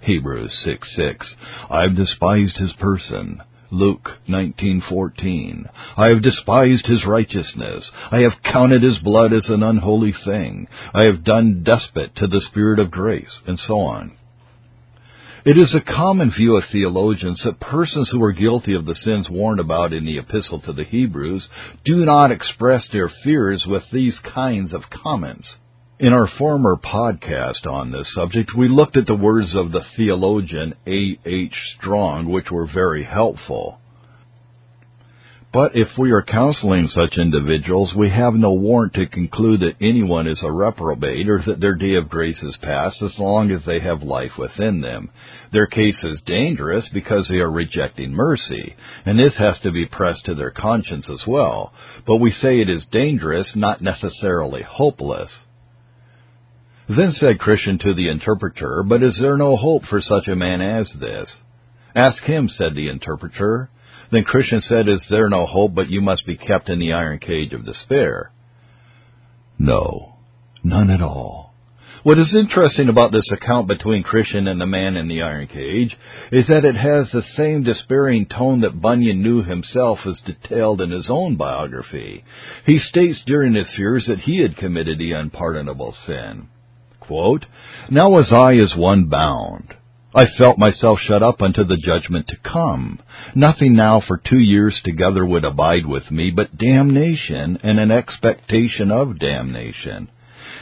Hebrews 0.00 0.50
6 0.64 0.88
6. 0.96 1.26
I 1.68 1.82
have 1.82 1.94
despised 1.94 2.56
his 2.56 2.72
person. 2.80 3.42
Luke 3.70 4.12
19:14 4.30 5.68
I 5.98 6.08
have 6.08 6.22
despised 6.22 6.86
his 6.86 7.04
righteousness 7.04 7.90
I 8.10 8.20
have 8.20 8.42
counted 8.42 8.82
his 8.82 8.98
blood 8.98 9.34
as 9.34 9.48
an 9.48 9.62
unholy 9.62 10.14
thing 10.24 10.68
I 10.94 11.04
have 11.04 11.24
done 11.24 11.62
despot 11.62 12.16
to 12.16 12.26
the 12.26 12.40
spirit 12.40 12.78
of 12.78 12.90
grace 12.90 13.40
and 13.46 13.58
so 13.58 13.80
on 13.80 14.12
It 15.44 15.58
is 15.58 15.74
a 15.74 15.80
common 15.80 16.30
view 16.30 16.56
of 16.56 16.64
theologians 16.70 17.42
that 17.44 17.60
persons 17.60 18.10
who 18.10 18.22
are 18.22 18.32
guilty 18.32 18.74
of 18.74 18.84
the 18.84 18.94
sins 18.94 19.28
warned 19.30 19.60
about 19.60 19.92
in 19.92 20.04
the 20.04 20.18
epistle 20.18 20.60
to 20.60 20.72
the 20.72 20.84
Hebrews 20.84 21.48
do 21.84 22.04
not 22.04 22.30
express 22.30 22.86
their 22.88 23.10
fears 23.22 23.64
with 23.66 23.84
these 23.90 24.18
kinds 24.34 24.72
of 24.74 24.90
comments 24.90 25.46
in 25.98 26.12
our 26.12 26.28
former 26.38 26.76
podcast 26.76 27.66
on 27.66 27.92
this 27.92 28.12
subject, 28.14 28.52
we 28.56 28.68
looked 28.68 28.96
at 28.96 29.06
the 29.06 29.14
words 29.14 29.54
of 29.54 29.72
the 29.72 29.84
theologian 29.96 30.74
A. 30.86 31.18
H. 31.24 31.54
Strong, 31.78 32.30
which 32.30 32.50
were 32.50 32.66
very 32.66 33.04
helpful. 33.04 33.78
But 35.52 35.76
if 35.76 35.98
we 35.98 36.12
are 36.12 36.22
counseling 36.22 36.88
such 36.88 37.18
individuals, 37.18 37.92
we 37.94 38.08
have 38.08 38.32
no 38.32 38.52
warrant 38.52 38.94
to 38.94 39.06
conclude 39.06 39.60
that 39.60 39.76
anyone 39.82 40.26
is 40.26 40.40
a 40.42 40.50
reprobate 40.50 41.28
or 41.28 41.42
that 41.46 41.60
their 41.60 41.74
day 41.74 41.96
of 41.96 42.08
grace 42.08 42.42
is 42.42 42.56
past 42.62 43.02
as 43.02 43.18
long 43.18 43.50
as 43.50 43.60
they 43.66 43.78
have 43.80 44.02
life 44.02 44.38
within 44.38 44.80
them. 44.80 45.10
Their 45.52 45.66
case 45.66 46.02
is 46.02 46.22
dangerous 46.24 46.88
because 46.94 47.28
they 47.28 47.36
are 47.36 47.50
rejecting 47.50 48.12
mercy, 48.12 48.74
and 49.04 49.18
this 49.18 49.34
has 49.36 49.58
to 49.62 49.70
be 49.70 49.84
pressed 49.84 50.24
to 50.24 50.34
their 50.34 50.50
conscience 50.50 51.04
as 51.10 51.26
well. 51.26 51.74
But 52.06 52.16
we 52.16 52.32
say 52.32 52.60
it 52.60 52.70
is 52.70 52.86
dangerous, 52.90 53.52
not 53.54 53.82
necessarily 53.82 54.62
hopeless. 54.62 55.30
Then 56.94 57.12
said 57.12 57.38
Christian 57.38 57.78
to 57.78 57.94
the 57.94 58.08
interpreter, 58.08 58.82
But 58.82 59.02
is 59.02 59.16
there 59.18 59.38
no 59.38 59.56
hope 59.56 59.84
for 59.86 60.02
such 60.02 60.28
a 60.28 60.36
man 60.36 60.60
as 60.60 60.90
this? 61.00 61.26
Ask 61.94 62.22
him, 62.24 62.50
said 62.50 62.74
the 62.74 62.88
interpreter. 62.88 63.70
Then 64.10 64.24
Christian 64.24 64.60
said, 64.60 64.88
Is 64.88 65.02
there 65.08 65.30
no 65.30 65.46
hope, 65.46 65.74
but 65.74 65.88
you 65.88 66.02
must 66.02 66.26
be 66.26 66.36
kept 66.36 66.68
in 66.68 66.78
the 66.78 66.92
iron 66.92 67.18
cage 67.18 67.54
of 67.54 67.64
despair? 67.64 68.30
No, 69.58 70.16
none 70.62 70.90
at 70.90 71.00
all. 71.00 71.54
What 72.02 72.18
is 72.18 72.34
interesting 72.34 72.90
about 72.90 73.10
this 73.10 73.30
account 73.30 73.68
between 73.68 74.02
Christian 74.02 74.46
and 74.46 74.60
the 74.60 74.66
man 74.66 74.96
in 74.96 75.08
the 75.08 75.22
iron 75.22 75.46
cage 75.46 75.96
is 76.30 76.46
that 76.48 76.66
it 76.66 76.76
has 76.76 77.10
the 77.10 77.22
same 77.38 77.62
despairing 77.62 78.26
tone 78.26 78.60
that 78.62 78.82
Bunyan 78.82 79.22
knew 79.22 79.42
himself 79.42 80.00
as 80.04 80.20
detailed 80.26 80.82
in 80.82 80.90
his 80.90 81.06
own 81.08 81.36
biography. 81.36 82.22
He 82.66 82.78
states 82.80 83.22
during 83.24 83.54
his 83.54 83.68
fears 83.76 84.04
that 84.08 84.18
he 84.18 84.42
had 84.42 84.58
committed 84.58 84.98
the 84.98 85.12
unpardonable 85.12 85.94
sin. 86.06 86.48
Quote, 87.06 87.46
now 87.90 88.10
was 88.10 88.32
I 88.32 88.54
as 88.62 88.76
one 88.76 89.06
bound. 89.06 89.74
I 90.14 90.26
felt 90.38 90.56
myself 90.56 91.00
shut 91.00 91.20
up 91.20 91.42
unto 91.42 91.64
the 91.64 91.76
judgment 91.76 92.28
to 92.28 92.36
come. 92.36 93.00
Nothing 93.34 93.74
now 93.74 94.00
for 94.06 94.18
two 94.18 94.38
years 94.38 94.78
together 94.84 95.26
would 95.26 95.44
abide 95.44 95.84
with 95.84 96.12
me 96.12 96.30
but 96.30 96.56
damnation 96.56 97.58
and 97.64 97.80
an 97.80 97.90
expectation 97.90 98.92
of 98.92 99.18
damnation. 99.18 100.10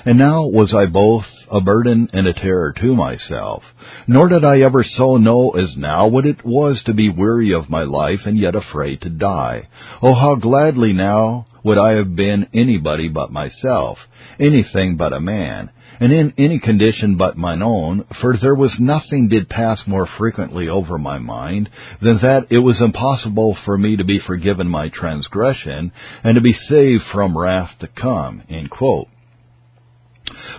And 0.07 0.19
now 0.19 0.47
was 0.47 0.73
I 0.73 0.87
both 0.87 1.27
a 1.51 1.61
burden 1.61 2.09
and 2.15 2.27
a 2.27 2.33
terror 2.33 2.73
to 2.81 2.95
myself, 2.95 3.63
nor 4.07 4.29
did 4.29 4.43
I 4.43 4.61
ever 4.61 4.83
so 4.83 5.19
know 5.19 5.51
as 5.51 5.77
now 5.77 6.07
what 6.07 6.25
it 6.25 6.43
was 6.43 6.83
to 6.87 6.95
be 6.95 7.11
weary 7.11 7.53
of 7.53 7.69
my 7.69 7.83
life 7.83 8.21
and 8.25 8.39
yet 8.39 8.55
afraid 8.55 9.03
to 9.03 9.11
die. 9.11 9.69
Oh, 10.01 10.15
how 10.15 10.37
gladly 10.37 10.95
now 10.95 11.47
would 11.63 11.77
I 11.77 11.97
have 11.97 12.17
been 12.17 12.47
anybody 12.55 13.09
but 13.09 13.31
myself, 13.31 13.99
anything 14.39 14.97
but 14.97 15.13
a 15.13 15.21
man, 15.21 15.71
and 16.01 16.13
in 16.13 16.33
any 16.39 16.59
condition 16.59 17.17
but 17.17 17.37
mine 17.37 17.63
own, 17.63 18.05
for 18.21 18.37
there 18.37 18.55
was 18.55 18.75
nothing 18.81 19.29
did 19.29 19.49
pass 19.49 19.79
more 19.87 20.09
frequently 20.19 20.69
over 20.69 20.97
my 20.99 21.19
mind 21.19 21.69
than 22.01 22.19
that 22.23 22.47
it 22.51 22.59
was 22.59 22.81
impossible 22.81 23.57
for 23.65 23.77
me 23.77 23.97
to 23.97 24.05
be 24.05 24.19
forgiven 24.27 24.67
my 24.67 24.89
transgression 24.89 25.93
and 26.25 26.35
to 26.35 26.41
be 26.41 26.57
saved 26.69 27.03
from 27.13 27.37
wrath 27.37 27.71
to 27.81 27.87
come. 27.87 28.43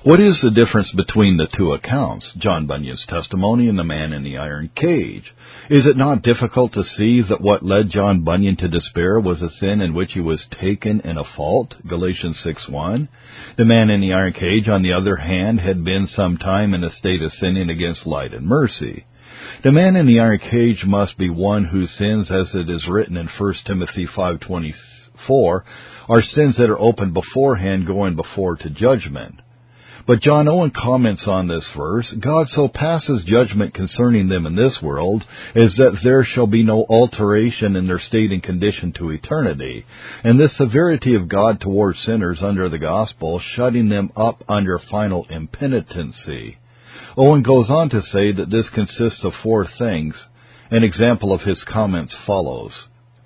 What 0.03 0.19
is 0.19 0.41
the 0.41 0.49
difference 0.49 0.89
between 0.93 1.37
the 1.37 1.45
two 1.55 1.73
accounts, 1.73 2.25
John 2.39 2.65
Bunyan's 2.65 3.05
testimony 3.07 3.69
and 3.69 3.77
the 3.77 3.83
man 3.83 4.13
in 4.13 4.23
the 4.23 4.37
iron 4.37 4.71
cage? 4.75 5.31
Is 5.69 5.85
it 5.85 5.95
not 5.95 6.23
difficult 6.23 6.73
to 6.73 6.83
see 6.97 7.21
that 7.29 7.39
what 7.39 7.63
led 7.63 7.91
John 7.91 8.23
Bunyan 8.23 8.55
to 8.57 8.67
despair 8.67 9.19
was 9.19 9.43
a 9.43 9.49
sin 9.59 9.79
in 9.79 9.93
which 9.93 10.13
he 10.13 10.19
was 10.19 10.43
taken 10.59 11.01
in 11.01 11.19
a 11.19 11.23
fault? 11.23 11.75
Galatians 11.87 12.37
6:1. 12.43 13.09
The 13.57 13.65
man 13.65 13.91
in 13.91 14.01
the 14.01 14.13
iron 14.13 14.33
cage, 14.33 14.67
on 14.67 14.81
the 14.81 14.93
other 14.93 15.17
hand, 15.17 15.59
had 15.59 15.83
been 15.83 16.07
some 16.07 16.37
time 16.37 16.73
in 16.73 16.83
a 16.83 16.89
state 16.95 17.21
of 17.21 17.31
sinning 17.33 17.69
against 17.69 18.07
light 18.07 18.33
and 18.33 18.47
mercy. 18.47 19.05
The 19.61 19.71
man 19.71 19.95
in 19.95 20.07
the 20.07 20.19
iron 20.19 20.39
cage 20.39 20.83
must 20.83 21.15
be 21.19 21.29
one 21.29 21.65
whose 21.65 21.91
sins, 21.91 22.31
as 22.31 22.55
it 22.55 22.71
is 22.71 22.87
written 22.87 23.17
in 23.17 23.27
1 23.27 23.53
Timothy 23.65 24.07
5:24, 24.07 25.63
are 26.09 26.23
sins 26.23 26.57
that 26.57 26.71
are 26.71 26.79
open 26.79 27.13
beforehand 27.13 27.85
going 27.85 28.15
before 28.15 28.55
to 28.55 28.69
judgment. 28.71 29.35
But 30.07 30.21
John 30.21 30.47
Owen 30.47 30.71
comments 30.71 31.23
on 31.27 31.47
this 31.47 31.65
verse, 31.75 32.07
God 32.19 32.47
so 32.49 32.67
passes 32.67 33.23
judgment 33.25 33.73
concerning 33.73 34.27
them 34.27 34.45
in 34.45 34.55
this 34.55 34.81
world 34.81 35.23
as 35.55 35.73
that 35.75 35.99
there 36.03 36.25
shall 36.25 36.47
be 36.47 36.63
no 36.63 36.85
alteration 36.89 37.75
in 37.75 37.87
their 37.87 37.99
state 37.99 38.31
and 38.31 38.41
condition 38.41 38.93
to 38.93 39.11
eternity. 39.11 39.85
And 40.23 40.39
this 40.39 40.55
severity 40.57 41.15
of 41.15 41.29
God 41.29 41.61
towards 41.61 42.03
sinners 42.05 42.39
under 42.41 42.69
the 42.69 42.79
gospel, 42.79 43.41
shutting 43.55 43.89
them 43.89 44.11
up 44.15 44.43
under 44.49 44.79
final 44.89 45.25
impenitency. 45.29 46.57
Owen 47.17 47.43
goes 47.43 47.69
on 47.69 47.89
to 47.89 48.01
say 48.01 48.31
that 48.31 48.49
this 48.49 48.69
consists 48.73 49.23
of 49.23 49.33
four 49.43 49.67
things. 49.77 50.15
An 50.71 50.83
example 50.83 51.33
of 51.33 51.41
his 51.41 51.61
comments 51.65 52.15
follows 52.25 52.71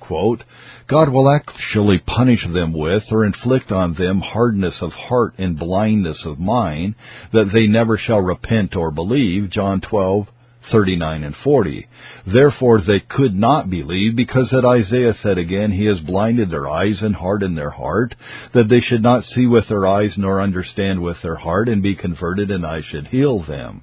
quote, 0.08 0.44
God 0.88 1.10
will 1.10 1.32
actually 1.32 1.98
punish 1.98 2.44
them 2.44 2.72
with 2.72 3.04
or 3.10 3.26
inflict 3.26 3.72
on 3.72 3.96
them 3.96 4.22
hardness 4.22 4.76
of 4.82 4.92
heart 4.92 5.34
and 5.40 5.58
blindness 5.58 6.18
of 6.26 6.38
mind 6.38 6.94
that 7.34 7.50
they 7.52 7.66
never 7.66 7.98
shall 7.98 8.22
repent 8.22 8.76
or 8.76 8.92
believe, 8.92 9.50
John 9.50 9.82
12, 9.82 10.28
39 10.72 11.24
and 11.24 11.36
40. 11.44 11.88
Therefore 12.28 12.82
they 12.82 13.00
could 13.00 13.34
not 13.34 13.68
believe 13.70 14.16
because 14.16 14.50
that 14.52 14.66
Isaiah 14.66 15.16
said 15.24 15.40
again, 15.40 15.72
He 15.72 15.86
has 15.86 16.00
blinded 16.02 16.52
their 16.52 16.68
eyes 16.68 17.02
and 17.02 17.16
hardened 17.16 17.58
their 17.58 17.72
heart, 17.72 18.14
that 18.54 18.70
they 18.70 18.82
should 18.82 19.02
not 19.02 19.26
see 19.34 19.48
with 19.48 19.68
their 19.68 19.88
eyes 19.88 20.12
nor 20.18 20.40
understand 20.40 21.02
with 21.02 21.18
their 21.24 21.36
heart 21.36 21.68
and 21.68 21.82
be 21.82 21.96
converted 21.96 22.52
and 22.52 22.64
I 22.64 22.82
should 22.82 23.08
heal 23.08 23.44
them. 23.44 23.82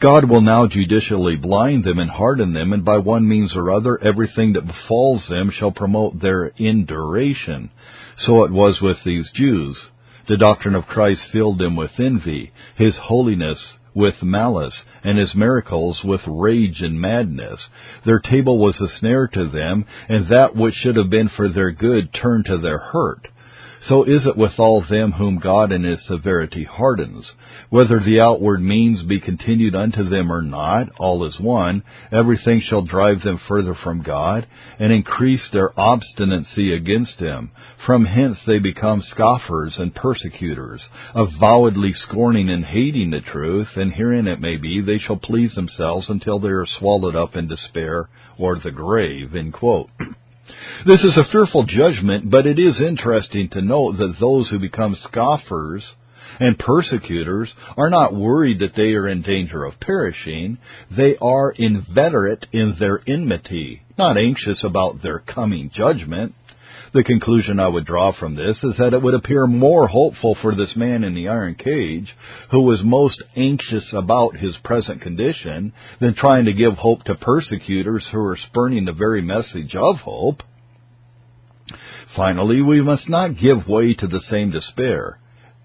God 0.00 0.28
will 0.28 0.42
now 0.42 0.66
judicially 0.66 1.36
blind 1.36 1.84
them 1.84 1.98
and 1.98 2.10
harden 2.10 2.52
them, 2.52 2.72
and 2.72 2.84
by 2.84 2.98
one 2.98 3.26
means 3.26 3.56
or 3.56 3.70
other, 3.70 3.98
everything 4.02 4.52
that 4.52 4.66
befalls 4.66 5.22
them 5.28 5.50
shall 5.50 5.70
promote 5.70 6.20
their 6.20 6.48
induration. 6.58 7.70
So 8.26 8.44
it 8.44 8.52
was 8.52 8.80
with 8.82 8.98
these 9.04 9.30
Jews. 9.34 9.76
The 10.28 10.36
doctrine 10.36 10.74
of 10.74 10.86
Christ 10.86 11.22
filled 11.32 11.58
them 11.58 11.76
with 11.76 11.98
envy, 11.98 12.52
His 12.76 12.94
holiness 12.96 13.58
with 13.94 14.22
malice, 14.22 14.74
and 15.02 15.18
His 15.18 15.34
miracles 15.34 16.00
with 16.04 16.20
rage 16.26 16.82
and 16.82 17.00
madness. 17.00 17.60
Their 18.04 18.20
table 18.20 18.58
was 18.58 18.78
a 18.80 18.98
snare 18.98 19.28
to 19.28 19.48
them, 19.48 19.86
and 20.08 20.28
that 20.28 20.54
which 20.54 20.74
should 20.74 20.96
have 20.96 21.08
been 21.08 21.30
for 21.34 21.48
their 21.48 21.70
good 21.70 22.12
turned 22.12 22.44
to 22.46 22.58
their 22.58 22.78
hurt. 22.78 23.28
So 23.88 24.02
is 24.02 24.26
it 24.26 24.36
with 24.36 24.58
all 24.58 24.84
them 24.88 25.12
whom 25.12 25.38
God 25.38 25.70
in 25.70 25.84
his 25.84 26.00
severity 26.06 26.64
hardens. 26.64 27.24
Whether 27.70 28.00
the 28.00 28.20
outward 28.20 28.60
means 28.60 29.02
be 29.02 29.20
continued 29.20 29.74
unto 29.76 30.08
them 30.08 30.32
or 30.32 30.42
not, 30.42 30.88
all 30.98 31.24
is 31.24 31.38
one, 31.38 31.84
everything 32.10 32.60
shall 32.60 32.82
drive 32.82 33.22
them 33.22 33.40
further 33.46 33.74
from 33.74 34.02
God, 34.02 34.46
and 34.78 34.92
increase 34.92 35.42
their 35.52 35.78
obstinacy 35.78 36.72
against 36.72 37.20
him. 37.20 37.50
From 37.84 38.04
hence 38.06 38.38
they 38.46 38.58
become 38.58 39.04
scoffers 39.10 39.74
and 39.78 39.94
persecutors, 39.94 40.82
avowedly 41.14 41.92
scorning 42.08 42.50
and 42.50 42.64
hating 42.64 43.10
the 43.10 43.20
truth, 43.20 43.68
and 43.76 43.92
herein 43.92 44.26
it 44.26 44.40
may 44.40 44.56
be 44.56 44.80
they 44.80 44.98
shall 44.98 45.16
please 45.16 45.54
themselves 45.54 46.06
until 46.08 46.40
they 46.40 46.48
are 46.48 46.66
swallowed 46.78 47.14
up 47.14 47.36
in 47.36 47.46
despair 47.46 48.08
or 48.36 48.58
the 48.58 48.72
grave. 48.72 49.34
This 50.84 51.02
is 51.02 51.16
a 51.16 51.30
fearful 51.32 51.64
judgment, 51.64 52.30
but 52.30 52.46
it 52.46 52.58
is 52.58 52.80
interesting 52.80 53.48
to 53.50 53.60
note 53.60 53.98
that 53.98 54.16
those 54.20 54.48
who 54.48 54.58
become 54.58 54.96
scoffers 55.08 55.82
and 56.38 56.58
persecutors 56.58 57.52
are 57.76 57.90
not 57.90 58.14
worried 58.14 58.58
that 58.60 58.74
they 58.76 58.92
are 58.94 59.08
in 59.08 59.22
danger 59.22 59.64
of 59.64 59.80
perishing. 59.80 60.58
They 60.96 61.16
are 61.20 61.50
inveterate 61.50 62.46
in 62.52 62.76
their 62.78 63.00
enmity, 63.06 63.82
not 63.98 64.16
anxious 64.16 64.62
about 64.62 65.02
their 65.02 65.20
coming 65.20 65.70
judgment. 65.74 66.34
The 66.96 67.04
conclusion 67.04 67.60
I 67.60 67.68
would 67.68 67.84
draw 67.84 68.12
from 68.18 68.36
this 68.36 68.56
is 68.62 68.72
that 68.78 68.94
it 68.94 69.02
would 69.02 69.12
appear 69.12 69.46
more 69.46 69.86
hopeful 69.86 70.34
for 70.40 70.54
this 70.54 70.74
man 70.76 71.04
in 71.04 71.14
the 71.14 71.28
iron 71.28 71.54
cage, 71.54 72.08
who 72.50 72.62
was 72.62 72.80
most 72.82 73.22
anxious 73.36 73.84
about 73.92 74.38
his 74.38 74.56
present 74.64 75.02
condition, 75.02 75.74
than 76.00 76.14
trying 76.14 76.46
to 76.46 76.54
give 76.54 76.72
hope 76.78 77.04
to 77.04 77.14
persecutors 77.14 78.02
who 78.10 78.18
are 78.20 78.38
spurning 78.48 78.86
the 78.86 78.94
very 78.94 79.20
message 79.20 79.74
of 79.76 79.96
hope. 79.96 80.42
Finally, 82.16 82.62
we 82.62 82.80
must 82.80 83.10
not 83.10 83.38
give 83.38 83.68
way 83.68 83.92
to 83.92 84.06
the 84.06 84.22
same 84.30 84.50
despair 84.50 85.18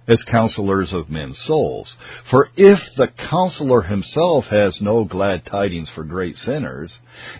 as 0.07 0.21
counselors 0.29 0.91
of 0.91 1.09
men's 1.09 1.37
souls. 1.47 1.87
For 2.29 2.49
if 2.57 2.79
the 2.97 3.07
counselor 3.29 3.83
himself 3.83 4.45
has 4.49 4.75
no 4.81 5.05
glad 5.05 5.45
tidings 5.45 5.89
for 5.95 6.03
great 6.03 6.35
sinners, 6.43 6.91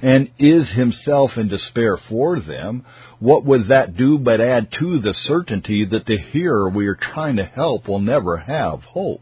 and 0.01 0.29
is 0.39 0.69
himself 0.69 1.31
in 1.35 1.49
despair 1.49 1.97
for 2.07 2.39
them, 2.39 2.85
what 3.21 3.45
would 3.45 3.67
that 3.67 3.95
do 3.95 4.17
but 4.17 4.41
add 4.41 4.71
to 4.79 4.99
the 4.99 5.13
certainty 5.27 5.85
that 5.85 6.07
the 6.07 6.17
hearer 6.17 6.67
we 6.67 6.87
are 6.87 6.95
trying 6.95 7.35
to 7.35 7.45
help 7.45 7.87
will 7.87 7.99
never 7.99 8.37
have 8.37 8.81
hope? 8.81 9.21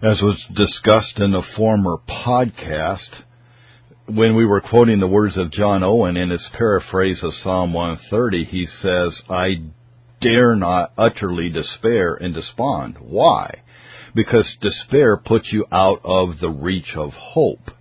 As 0.00 0.22
was 0.22 0.40
discussed 0.54 1.18
in 1.18 1.34
a 1.34 1.42
former 1.56 1.96
podcast, 2.08 3.24
when 4.06 4.36
we 4.36 4.46
were 4.46 4.60
quoting 4.60 5.00
the 5.00 5.08
words 5.08 5.36
of 5.36 5.50
John 5.50 5.82
Owen 5.82 6.16
in 6.16 6.30
his 6.30 6.46
paraphrase 6.56 7.18
of 7.24 7.32
Psalm 7.42 7.72
130, 7.72 8.44
he 8.44 8.68
says, 8.80 9.20
I 9.28 9.60
dare 10.20 10.54
not 10.54 10.92
utterly 10.96 11.48
despair 11.48 12.14
and 12.14 12.32
despond. 12.32 12.98
Why? 13.00 13.62
Because 14.14 14.46
despair 14.60 15.16
puts 15.16 15.48
you 15.50 15.66
out 15.72 16.00
of 16.04 16.38
the 16.38 16.48
reach 16.48 16.94
of 16.94 17.10
hope. 17.12 17.72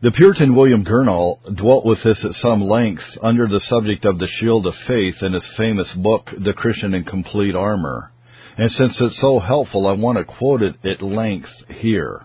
The 0.00 0.12
Puritan 0.12 0.54
William 0.54 0.84
Gurnall 0.84 1.40
dwelt 1.56 1.84
with 1.84 1.98
this 2.04 2.24
at 2.24 2.40
some 2.40 2.60
length 2.60 3.02
under 3.20 3.48
the 3.48 3.60
subject 3.68 4.04
of 4.04 4.20
the 4.20 4.28
shield 4.38 4.64
of 4.64 4.74
faith 4.86 5.16
in 5.22 5.32
his 5.32 5.42
famous 5.56 5.88
book, 5.96 6.30
The 6.38 6.52
Christian 6.52 6.94
in 6.94 7.02
Complete 7.02 7.56
Armor. 7.56 8.12
And 8.56 8.70
since 8.70 8.94
it's 9.00 9.20
so 9.20 9.40
helpful, 9.40 9.88
I 9.88 9.92
want 9.94 10.18
to 10.18 10.24
quote 10.24 10.62
it 10.62 10.76
at 10.84 11.02
length 11.02 11.48
here. 11.68 12.22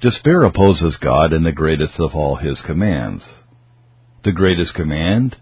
Despair 0.00 0.44
opposes 0.44 0.96
God 1.02 1.34
in 1.34 1.42
the 1.42 1.52
greatest 1.52 1.94
of 1.98 2.14
all 2.14 2.36
his 2.36 2.58
commands. 2.64 3.22
The 4.24 4.32
greatest 4.32 4.72
command, 4.72 5.36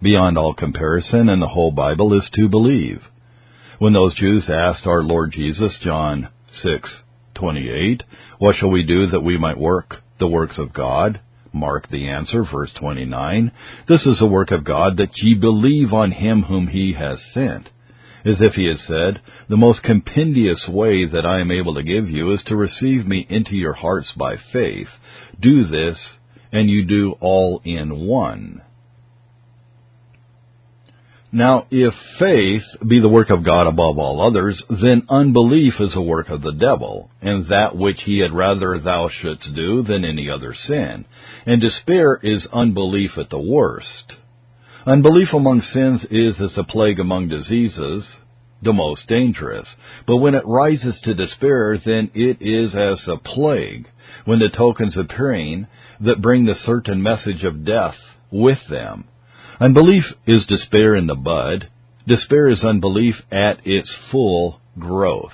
beyond 0.00 0.38
all 0.38 0.54
comparison 0.54 1.28
in 1.28 1.40
the 1.40 1.48
whole 1.48 1.72
Bible, 1.72 2.14
is 2.14 2.30
to 2.36 2.48
believe. 2.48 3.02
When 3.78 3.92
those 3.92 4.14
Jews 4.14 4.44
asked 4.48 4.86
our 4.86 5.02
Lord 5.02 5.32
Jesus, 5.32 5.76
John 5.82 6.28
6:28, 7.34 8.02
"What 8.38 8.56
shall 8.56 8.70
we 8.70 8.84
do 8.84 9.06
that 9.06 9.24
we 9.24 9.36
might 9.36 9.58
work 9.58 10.02
the 10.18 10.28
works 10.28 10.56
of 10.56 10.72
God?" 10.72 11.20
Mark 11.52 11.88
the 11.88 12.08
answer, 12.08 12.44
verse 12.44 12.72
29, 12.72 13.50
"This 13.86 14.06
is 14.06 14.18
the 14.18 14.26
work 14.26 14.50
of 14.50 14.64
God 14.64 14.96
that 14.96 15.20
ye 15.22 15.34
believe 15.34 15.92
on 15.92 16.12
him 16.12 16.44
whom 16.44 16.68
he 16.68 16.92
has 16.92 17.20
sent." 17.32 17.70
as 18.24 18.40
if 18.40 18.54
he 18.54 18.66
had 18.66 18.78
said, 18.78 19.20
The 19.48 19.56
most 19.56 19.82
compendious 19.82 20.66
way 20.68 21.04
that 21.04 21.26
I 21.26 21.40
am 21.40 21.50
able 21.50 21.74
to 21.74 21.82
give 21.82 22.08
you 22.08 22.32
is 22.32 22.42
to 22.44 22.56
receive 22.56 23.06
me 23.06 23.26
into 23.28 23.54
your 23.54 23.74
hearts 23.74 24.10
by 24.16 24.36
faith. 24.36 24.88
Do 25.38 25.64
this, 25.64 25.98
and 26.52 26.70
you 26.70 26.84
do 26.84 27.16
all 27.20 27.60
in 27.64 28.06
one. 28.06 28.62
Now, 31.34 31.66
if 31.68 31.92
faith 32.20 32.62
be 32.86 33.00
the 33.00 33.08
work 33.08 33.28
of 33.28 33.44
God 33.44 33.66
above 33.66 33.98
all 33.98 34.20
others, 34.20 34.62
then 34.70 35.02
unbelief 35.08 35.74
is 35.80 35.90
a 35.96 36.00
work 36.00 36.28
of 36.28 36.42
the 36.42 36.52
devil, 36.52 37.10
and 37.20 37.48
that 37.48 37.76
which 37.76 38.00
he 38.04 38.20
had 38.20 38.32
rather 38.32 38.78
thou 38.78 39.08
shouldst 39.08 39.52
do 39.52 39.82
than 39.82 40.04
any 40.04 40.30
other 40.30 40.54
sin. 40.68 41.04
And 41.44 41.60
despair 41.60 42.20
is 42.22 42.46
unbelief 42.52 43.18
at 43.18 43.30
the 43.30 43.40
worst. 43.40 44.12
Unbelief 44.86 45.32
among 45.32 45.62
sins 45.72 46.02
is 46.08 46.36
as 46.40 46.56
a 46.56 46.62
plague 46.62 47.00
among 47.00 47.30
diseases, 47.30 48.04
the 48.62 48.72
most 48.72 49.08
dangerous. 49.08 49.66
But 50.06 50.18
when 50.18 50.36
it 50.36 50.46
rises 50.46 50.94
to 51.02 51.14
despair, 51.14 51.76
then 51.84 52.12
it 52.14 52.36
is 52.40 52.76
as 52.76 53.08
a 53.08 53.16
plague, 53.16 53.88
when 54.24 54.38
the 54.38 54.50
tokens 54.56 54.96
appearing 54.96 55.66
that 55.98 56.22
bring 56.22 56.44
the 56.44 56.54
certain 56.64 57.02
message 57.02 57.42
of 57.42 57.64
death 57.64 57.96
with 58.30 58.60
them. 58.70 59.08
Unbelief 59.60 60.04
is 60.26 60.44
despair 60.46 60.96
in 60.96 61.06
the 61.06 61.14
bud. 61.14 61.68
Despair 62.08 62.48
is 62.48 62.64
unbelief 62.64 63.14
at 63.30 63.64
its 63.64 63.88
full 64.10 64.60
growth. 64.78 65.32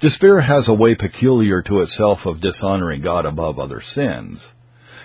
Despair 0.00 0.40
has 0.40 0.66
a 0.66 0.74
way 0.74 0.96
peculiar 0.96 1.62
to 1.62 1.80
itself 1.80 2.26
of 2.26 2.40
dishonoring 2.40 3.02
God 3.02 3.24
above 3.24 3.60
other 3.60 3.80
sins. 3.94 4.40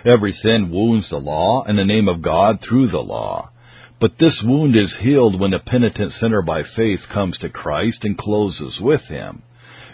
Every 0.04 0.32
sin 0.32 0.70
wounds 0.70 1.08
the 1.08 1.18
law 1.18 1.62
and 1.62 1.78
the 1.78 1.84
name 1.84 2.08
of 2.08 2.20
God 2.20 2.58
through 2.60 2.88
the 2.88 2.98
law. 2.98 3.50
But 4.00 4.18
this 4.18 4.42
wound 4.42 4.74
is 4.74 4.96
healed 5.00 5.38
when 5.38 5.54
a 5.54 5.60
penitent 5.60 6.12
sinner 6.14 6.42
by 6.42 6.64
faith 6.64 7.00
comes 7.14 7.38
to 7.38 7.48
Christ 7.48 7.98
and 8.02 8.18
closes 8.18 8.80
with 8.80 9.02
him. 9.02 9.44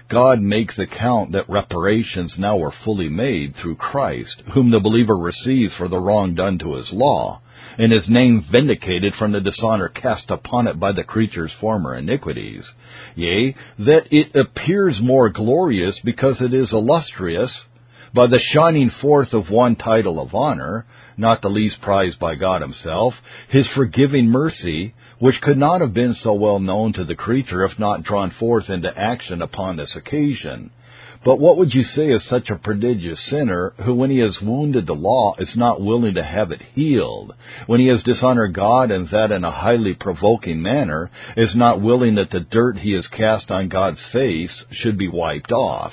God 0.08 0.40
makes 0.40 0.78
account 0.78 1.32
that 1.32 1.50
reparations 1.50 2.32
now 2.38 2.58
are 2.62 2.72
fully 2.82 3.10
made 3.10 3.54
through 3.56 3.76
Christ, 3.76 4.42
whom 4.54 4.70
the 4.70 4.80
believer 4.80 5.18
receives 5.18 5.74
for 5.74 5.88
the 5.88 6.00
wrong 6.00 6.34
done 6.34 6.58
to 6.60 6.76
his 6.76 6.90
law, 6.90 7.42
and 7.78 7.92
his 7.92 8.08
name 8.08 8.44
vindicated 8.50 9.14
from 9.14 9.32
the 9.32 9.40
dishonor 9.40 9.88
cast 9.88 10.30
upon 10.30 10.66
it 10.66 10.80
by 10.80 10.90
the 10.90 11.04
creature's 11.04 11.52
former 11.60 11.96
iniquities. 11.96 12.64
Yea, 13.14 13.54
that 13.78 14.02
it 14.10 14.34
appears 14.34 14.96
more 15.00 15.30
glorious 15.30 15.94
because 16.04 16.36
it 16.40 16.52
is 16.52 16.72
illustrious, 16.72 17.50
by 18.12 18.26
the 18.26 18.40
shining 18.52 18.90
forth 19.00 19.32
of 19.32 19.48
one 19.48 19.76
title 19.76 20.20
of 20.20 20.34
honor, 20.34 20.86
not 21.16 21.40
the 21.40 21.48
least 21.48 21.80
prized 21.80 22.18
by 22.18 22.34
God 22.34 22.62
Himself, 22.62 23.14
His 23.48 23.66
forgiving 23.74 24.26
mercy, 24.26 24.94
which 25.20 25.40
could 25.40 25.58
not 25.58 25.80
have 25.80 25.94
been 25.94 26.16
so 26.22 26.32
well 26.32 26.58
known 26.58 26.92
to 26.94 27.04
the 27.04 27.14
creature 27.14 27.64
if 27.64 27.78
not 27.78 28.02
drawn 28.02 28.32
forth 28.38 28.68
into 28.68 28.88
action 28.96 29.40
upon 29.42 29.76
this 29.76 29.94
occasion. 29.96 30.70
But 31.24 31.40
what 31.40 31.56
would 31.56 31.74
you 31.74 31.82
say 31.82 32.12
of 32.12 32.22
such 32.22 32.48
a 32.48 32.56
prodigious 32.56 33.18
sinner 33.28 33.72
who, 33.84 33.94
when 33.94 34.10
he 34.10 34.18
has 34.18 34.40
wounded 34.40 34.86
the 34.86 34.94
law, 34.94 35.34
is 35.38 35.56
not 35.56 35.80
willing 35.80 36.14
to 36.14 36.22
have 36.22 36.52
it 36.52 36.62
healed? 36.74 37.34
When 37.66 37.80
he 37.80 37.88
has 37.88 38.02
dishonored 38.04 38.54
God 38.54 38.90
and 38.90 39.08
that 39.08 39.32
in 39.32 39.44
a 39.44 39.50
highly 39.50 39.94
provoking 39.94 40.62
manner, 40.62 41.10
is 41.36 41.54
not 41.56 41.80
willing 41.80 42.14
that 42.14 42.30
the 42.30 42.40
dirt 42.40 42.78
he 42.78 42.92
has 42.92 43.06
cast 43.08 43.50
on 43.50 43.68
God's 43.68 44.00
face 44.12 44.64
should 44.70 44.96
be 44.96 45.08
wiped 45.08 45.50
off? 45.50 45.92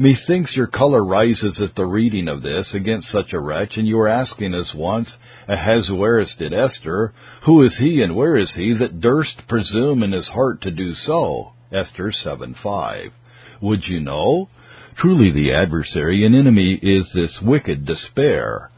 Methinks 0.00 0.54
your 0.54 0.68
color 0.68 1.04
rises 1.04 1.60
at 1.60 1.74
the 1.74 1.84
reading 1.84 2.28
of 2.28 2.40
this 2.40 2.72
against 2.72 3.10
such 3.10 3.32
a 3.32 3.40
wretch, 3.40 3.76
and 3.76 3.86
you 3.86 3.98
are 3.98 4.08
asking 4.08 4.54
as 4.54 4.72
once 4.72 5.08
Ahasuerus 5.48 6.34
did 6.38 6.54
Esther, 6.54 7.12
Who 7.44 7.64
is 7.64 7.76
he 7.78 8.00
and 8.00 8.14
where 8.14 8.36
is 8.36 8.52
he 8.54 8.74
that 8.74 9.00
durst 9.00 9.48
presume 9.48 10.04
in 10.04 10.12
his 10.12 10.28
heart 10.28 10.62
to 10.62 10.70
do 10.70 10.94
so? 10.94 11.52
Esther 11.72 12.12
7 12.12 12.54
5. 12.62 13.12
Would 13.60 13.86
you 13.86 14.00
know? 14.00 14.48
Truly 14.96 15.30
the 15.30 15.52
adversary 15.52 16.24
and 16.24 16.34
enemy 16.34 16.74
is 16.74 17.06
this 17.14 17.40
wicked 17.40 17.86
despair. 17.86 18.70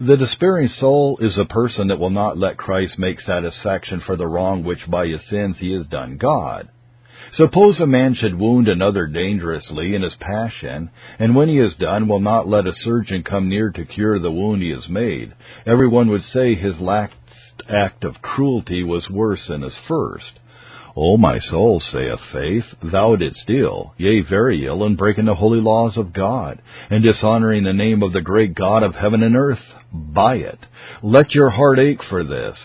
The 0.00 0.16
despairing 0.16 0.68
soul 0.80 1.18
is 1.20 1.38
a 1.38 1.44
person 1.44 1.88
that 1.88 1.98
will 1.98 2.10
not 2.10 2.36
let 2.36 2.56
Christ 2.56 2.98
make 2.98 3.20
satisfaction 3.20 4.00
for 4.00 4.16
the 4.16 4.26
wrong 4.26 4.64
which 4.64 4.88
by 4.88 5.06
his 5.06 5.20
sins 5.30 5.56
he 5.58 5.72
has 5.72 5.86
done 5.86 6.16
God. 6.16 6.68
Suppose 7.36 7.80
a 7.80 7.86
man 7.86 8.14
should 8.14 8.38
wound 8.38 8.68
another 8.68 9.06
dangerously 9.06 9.94
in 9.94 10.02
his 10.02 10.14
passion, 10.16 10.90
and 11.18 11.34
when 11.34 11.48
he 11.48 11.58
is 11.58 11.74
done 11.76 12.06
will 12.06 12.20
not 12.20 12.46
let 12.46 12.66
a 12.66 12.74
surgeon 12.74 13.22
come 13.22 13.48
near 13.48 13.70
to 13.70 13.84
cure 13.84 14.18
the 14.18 14.30
wound 14.30 14.62
he 14.62 14.70
has 14.70 14.88
made. 14.88 15.32
Everyone 15.66 16.08
would 16.10 16.22
say 16.32 16.54
his 16.54 16.78
last 16.78 17.14
act 17.68 18.04
of 18.04 18.20
cruelty 18.20 18.84
was 18.84 19.08
worse 19.10 19.46
than 19.48 19.62
his 19.62 19.74
first. 19.88 20.38
O 20.96 21.16
my 21.16 21.40
soul, 21.40 21.80
saith 21.80 22.20
faith, 22.32 22.64
thou 22.80 23.16
didst 23.16 23.50
ill, 23.50 23.94
yea, 23.98 24.20
very 24.20 24.64
ill, 24.64 24.84
in 24.84 24.94
breaking 24.94 25.24
the 25.24 25.34
holy 25.34 25.60
laws 25.60 25.96
of 25.96 26.12
God, 26.12 26.62
and 26.88 27.02
dishonoring 27.02 27.64
the 27.64 27.72
name 27.72 28.02
of 28.02 28.12
the 28.12 28.20
great 28.20 28.54
God 28.54 28.84
of 28.84 28.94
heaven 28.94 29.22
and 29.24 29.34
earth 29.34 29.58
by 29.92 30.36
it. 30.36 30.58
Let 31.02 31.34
your 31.34 31.50
heart 31.50 31.80
ache 31.80 32.02
for 32.08 32.22
this. 32.22 32.56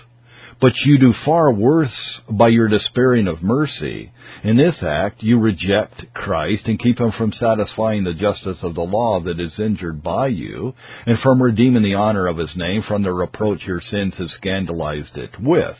But 0.61 0.73
you 0.83 0.99
do 0.99 1.13
far 1.25 1.51
worse 1.51 2.19
by 2.29 2.49
your 2.49 2.67
despairing 2.67 3.27
of 3.27 3.41
mercy. 3.41 4.11
In 4.43 4.57
this 4.57 4.75
act, 4.83 5.23
you 5.23 5.39
reject 5.39 6.13
Christ 6.13 6.67
and 6.67 6.77
keep 6.77 6.99
him 6.99 7.13
from 7.17 7.31
satisfying 7.31 8.03
the 8.03 8.13
justice 8.13 8.57
of 8.61 8.75
the 8.75 8.81
law 8.81 9.21
that 9.21 9.39
is 9.39 9.57
injured 9.57 10.03
by 10.03 10.27
you, 10.27 10.75
and 11.05 11.17
from 11.19 11.41
redeeming 11.41 11.83
the 11.83 11.95
honor 11.95 12.27
of 12.27 12.37
his 12.37 12.55
name 12.55 12.83
from 12.87 13.03
the 13.03 13.13
reproach 13.13 13.61
your 13.65 13.81
sins 13.81 14.15
have 14.17 14.29
scandalized 14.31 15.17
it 15.17 15.31
with. 15.39 15.77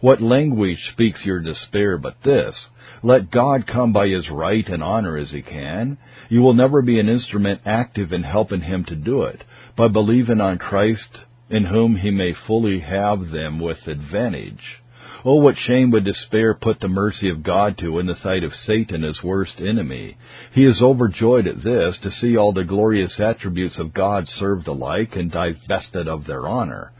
What 0.00 0.22
language 0.22 0.78
speaks 0.92 1.24
your 1.24 1.40
despair 1.40 1.98
but 1.98 2.22
this? 2.24 2.54
Let 3.02 3.30
God 3.30 3.66
come 3.66 3.92
by 3.92 4.08
his 4.08 4.30
right 4.30 4.66
and 4.68 4.82
honor 4.82 5.16
as 5.16 5.30
he 5.30 5.42
can. 5.42 5.98
You 6.28 6.42
will 6.42 6.54
never 6.54 6.82
be 6.82 6.98
an 6.98 7.08
instrument 7.08 7.60
active 7.66 8.12
in 8.12 8.22
helping 8.22 8.62
him 8.62 8.84
to 8.86 8.96
do 8.96 9.22
it. 9.24 9.42
By 9.76 9.88
believing 9.88 10.40
on 10.40 10.58
Christ, 10.58 11.18
in 11.50 11.64
whom 11.64 11.96
he 11.96 12.10
may 12.10 12.32
fully 12.46 12.80
have 12.80 13.30
them 13.30 13.60
with 13.60 13.86
advantage. 13.86 14.80
Oh, 15.26 15.36
what 15.36 15.56
shame 15.56 15.90
would 15.90 16.04
despair 16.04 16.54
put 16.54 16.80
the 16.80 16.88
mercy 16.88 17.30
of 17.30 17.42
God 17.42 17.78
to 17.78 17.98
in 17.98 18.06
the 18.06 18.16
sight 18.22 18.44
of 18.44 18.52
Satan, 18.66 19.02
his 19.02 19.22
worst 19.22 19.54
enemy. 19.58 20.18
He 20.52 20.64
is 20.64 20.82
overjoyed 20.82 21.46
at 21.46 21.62
this, 21.62 21.96
to 22.02 22.10
see 22.10 22.36
all 22.36 22.52
the 22.52 22.64
glorious 22.64 23.18
attributes 23.18 23.78
of 23.78 23.94
God 23.94 24.26
served 24.38 24.66
alike 24.66 25.16
and 25.16 25.30
divested 25.30 26.08
of 26.08 26.26
their 26.26 26.46
honor. 26.46 26.92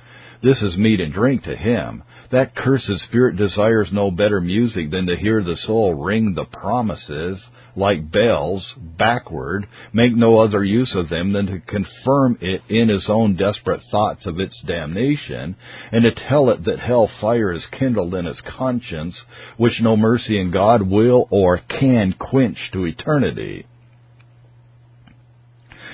This 0.42 0.60
is 0.62 0.76
meat 0.76 1.00
and 1.00 1.12
drink 1.12 1.44
to 1.44 1.56
him. 1.56 2.02
That 2.34 2.56
cursed 2.56 2.90
spirit 3.04 3.36
desires 3.36 3.90
no 3.92 4.10
better 4.10 4.40
music 4.40 4.90
than 4.90 5.06
to 5.06 5.16
hear 5.16 5.40
the 5.44 5.56
soul 5.68 5.94
ring 5.94 6.34
the 6.34 6.42
promises 6.44 7.38
like 7.76 8.10
bells 8.10 8.74
backward, 8.76 9.68
make 9.92 10.16
no 10.16 10.40
other 10.40 10.64
use 10.64 10.96
of 10.96 11.10
them 11.10 11.32
than 11.32 11.46
to 11.46 11.60
confirm 11.60 12.36
it 12.40 12.62
in 12.68 12.88
his 12.88 13.04
own 13.08 13.36
desperate 13.36 13.82
thoughts 13.88 14.26
of 14.26 14.40
its 14.40 14.60
damnation, 14.62 15.54
and 15.92 16.02
to 16.02 16.10
tell 16.28 16.50
it 16.50 16.64
that 16.64 16.80
hell 16.80 17.08
fire 17.20 17.52
is 17.52 17.64
kindled 17.66 18.16
in 18.16 18.26
its 18.26 18.40
conscience, 18.40 19.14
which 19.56 19.80
no 19.80 19.96
mercy 19.96 20.36
in 20.36 20.50
God 20.50 20.82
will 20.82 21.28
or 21.30 21.58
can 21.58 22.14
quench 22.14 22.58
to 22.72 22.84
eternity. 22.84 23.64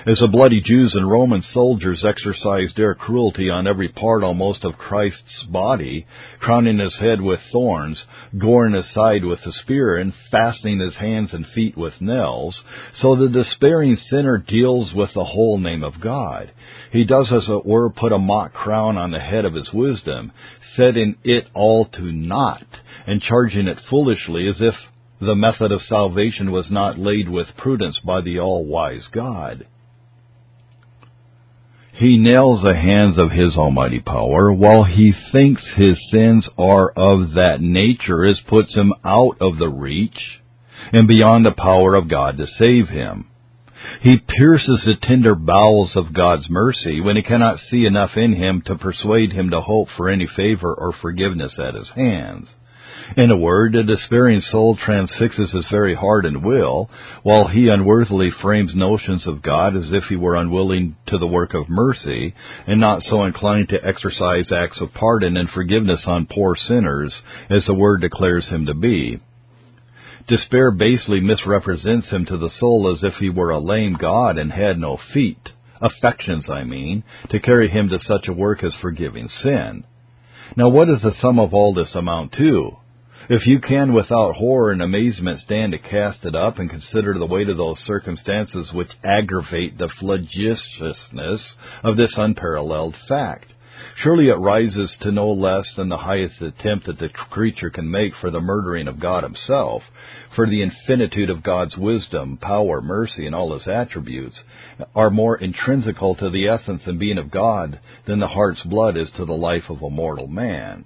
As 0.06 0.18
the 0.18 0.28
bloody 0.28 0.62
Jews 0.62 0.94
and 0.94 1.10
Roman 1.10 1.42
soldiers 1.52 2.02
exercised 2.06 2.74
their 2.74 2.94
cruelty 2.94 3.50
on 3.50 3.66
every 3.66 3.88
part 3.88 4.22
almost 4.22 4.64
of 4.64 4.78
Christ's 4.78 5.42
body, 5.50 6.06
crowning 6.40 6.78
his 6.78 6.96
head 6.96 7.20
with 7.20 7.40
thorns, 7.52 8.02
goring 8.38 8.72
his 8.72 8.90
side 8.94 9.26
with 9.26 9.40
a 9.44 9.52
spear, 9.52 9.98
and 9.98 10.14
fastening 10.30 10.80
his 10.80 10.94
hands 10.94 11.34
and 11.34 11.46
feet 11.48 11.76
with 11.76 12.00
nails, 12.00 12.58
so 13.02 13.14
the 13.14 13.28
despairing 13.28 13.98
sinner 14.08 14.38
deals 14.38 14.94
with 14.94 15.12
the 15.12 15.24
whole 15.24 15.58
name 15.58 15.82
of 15.82 16.00
God. 16.00 16.50
He 16.90 17.04
does, 17.04 17.30
as 17.30 17.46
it 17.50 17.66
were, 17.66 17.90
put 17.90 18.12
a 18.12 18.18
mock 18.18 18.54
crown 18.54 18.96
on 18.96 19.10
the 19.10 19.20
head 19.20 19.44
of 19.44 19.52
his 19.52 19.70
wisdom, 19.70 20.32
setting 20.76 21.16
it 21.24 21.46
all 21.52 21.84
to 21.84 22.10
naught, 22.10 22.64
and 23.06 23.20
charging 23.20 23.68
it 23.68 23.78
foolishly 23.90 24.48
as 24.48 24.62
if 24.62 24.74
the 25.20 25.34
method 25.34 25.72
of 25.72 25.82
salvation 25.82 26.52
was 26.52 26.70
not 26.70 26.98
laid 26.98 27.28
with 27.28 27.54
prudence 27.58 27.98
by 28.02 28.22
the 28.22 28.38
all-wise 28.40 29.06
God. 29.12 29.66
He 32.00 32.16
nails 32.16 32.62
the 32.62 32.74
hands 32.74 33.18
of 33.18 33.30
his 33.30 33.54
almighty 33.56 34.00
power, 34.00 34.50
while 34.50 34.84
he 34.84 35.12
thinks 35.32 35.62
his 35.76 35.98
sins 36.10 36.48
are 36.56 36.90
of 36.96 37.34
that 37.34 37.58
nature 37.60 38.24
as 38.24 38.40
puts 38.48 38.74
him 38.74 38.94
out 39.04 39.36
of 39.38 39.58
the 39.58 39.68
reach 39.68 40.40
and 40.94 41.06
beyond 41.06 41.44
the 41.44 41.52
power 41.52 41.94
of 41.94 42.08
God 42.08 42.38
to 42.38 42.46
save 42.58 42.88
him. 42.88 43.26
He 44.00 44.16
pierces 44.16 44.82
the 44.86 44.94
tender 44.94 45.34
bowels 45.34 45.94
of 45.94 46.14
God's 46.14 46.48
mercy 46.48 47.02
when 47.02 47.16
he 47.16 47.22
cannot 47.22 47.60
see 47.70 47.84
enough 47.84 48.16
in 48.16 48.32
him 48.32 48.62
to 48.64 48.76
persuade 48.76 49.34
him 49.34 49.50
to 49.50 49.60
hope 49.60 49.88
for 49.94 50.08
any 50.08 50.26
favor 50.26 50.72
or 50.72 50.94
forgiveness 51.02 51.58
at 51.58 51.74
his 51.74 51.90
hands. 51.90 52.48
In 53.16 53.28
a 53.32 53.36
word, 53.36 53.74
a 53.74 53.82
despairing 53.82 54.40
soul 54.40 54.76
transfixes 54.76 55.50
his 55.50 55.66
very 55.68 55.96
heart 55.96 56.24
and 56.24 56.44
will, 56.44 56.88
while 57.24 57.48
he 57.48 57.68
unworthily 57.68 58.30
frames 58.30 58.72
notions 58.74 59.26
of 59.26 59.42
God 59.42 59.74
as 59.74 59.92
if 59.92 60.04
he 60.04 60.14
were 60.14 60.36
unwilling 60.36 60.94
to 61.08 61.18
the 61.18 61.26
work 61.26 61.52
of 61.52 61.68
mercy, 61.68 62.34
and 62.68 62.78
not 62.78 63.02
so 63.02 63.24
inclined 63.24 63.68
to 63.70 63.84
exercise 63.84 64.52
acts 64.52 64.80
of 64.80 64.94
pardon 64.94 65.36
and 65.36 65.50
forgiveness 65.50 66.02
on 66.06 66.26
poor 66.26 66.54
sinners 66.54 67.12
as 67.50 67.66
the 67.66 67.74
Word 67.74 68.00
declares 68.00 68.46
him 68.46 68.66
to 68.66 68.74
be. 68.74 69.18
Despair 70.28 70.70
basely 70.70 71.20
misrepresents 71.20 72.10
him 72.10 72.24
to 72.26 72.38
the 72.38 72.50
soul 72.60 72.94
as 72.94 73.02
if 73.02 73.14
he 73.14 73.28
were 73.28 73.50
a 73.50 73.58
lame 73.58 73.94
God 73.94 74.38
and 74.38 74.52
had 74.52 74.78
no 74.78 74.96
feet, 75.12 75.48
affections 75.80 76.48
I 76.48 76.62
mean, 76.62 77.02
to 77.30 77.40
carry 77.40 77.68
him 77.68 77.88
to 77.88 77.98
such 77.98 78.28
a 78.28 78.32
work 78.32 78.62
as 78.62 78.72
forgiving 78.80 79.28
sin. 79.42 79.82
Now 80.56 80.68
what 80.68 80.86
does 80.86 81.02
the 81.02 81.14
sum 81.20 81.40
of 81.40 81.52
all 81.52 81.74
this 81.74 81.94
amount 81.96 82.34
to? 82.34 82.76
If 83.32 83.46
you 83.46 83.60
can 83.60 83.92
without 83.92 84.34
horror 84.34 84.72
and 84.72 84.82
amazement 84.82 85.38
stand 85.38 85.70
to 85.70 85.78
cast 85.78 86.24
it 86.24 86.34
up 86.34 86.58
and 86.58 86.68
consider 86.68 87.14
the 87.16 87.26
weight 87.26 87.48
of 87.48 87.58
those 87.58 87.78
circumstances 87.86 88.72
which 88.72 88.90
aggravate 89.04 89.78
the 89.78 89.88
flagitiousness 90.00 91.40
of 91.84 91.96
this 91.96 92.12
unparalleled 92.16 92.96
fact, 93.06 93.52
surely 94.02 94.30
it 94.30 94.34
rises 94.34 94.96
to 95.02 95.12
no 95.12 95.30
less 95.30 95.72
than 95.76 95.88
the 95.88 95.98
highest 95.98 96.42
attempt 96.42 96.86
that 96.86 96.98
the 96.98 97.08
creature 97.08 97.70
can 97.70 97.88
make 97.88 98.16
for 98.16 98.32
the 98.32 98.40
murdering 98.40 98.88
of 98.88 98.98
God 98.98 99.22
himself, 99.22 99.84
for 100.34 100.48
the 100.48 100.62
infinitude 100.62 101.30
of 101.30 101.44
God's 101.44 101.76
wisdom, 101.76 102.36
power, 102.36 102.80
mercy, 102.80 103.26
and 103.26 103.34
all 103.36 103.56
his 103.56 103.68
attributes 103.68 104.40
are 104.96 105.08
more 105.08 105.36
intrinsical 105.36 106.16
to 106.16 106.30
the 106.30 106.48
essence 106.48 106.82
and 106.84 106.98
being 106.98 107.18
of 107.18 107.30
God 107.30 107.78
than 108.08 108.18
the 108.18 108.26
heart's 108.26 108.62
blood 108.62 108.96
is 108.96 109.12
to 109.12 109.24
the 109.24 109.32
life 109.34 109.70
of 109.70 109.82
a 109.82 109.88
mortal 109.88 110.26
man. 110.26 110.84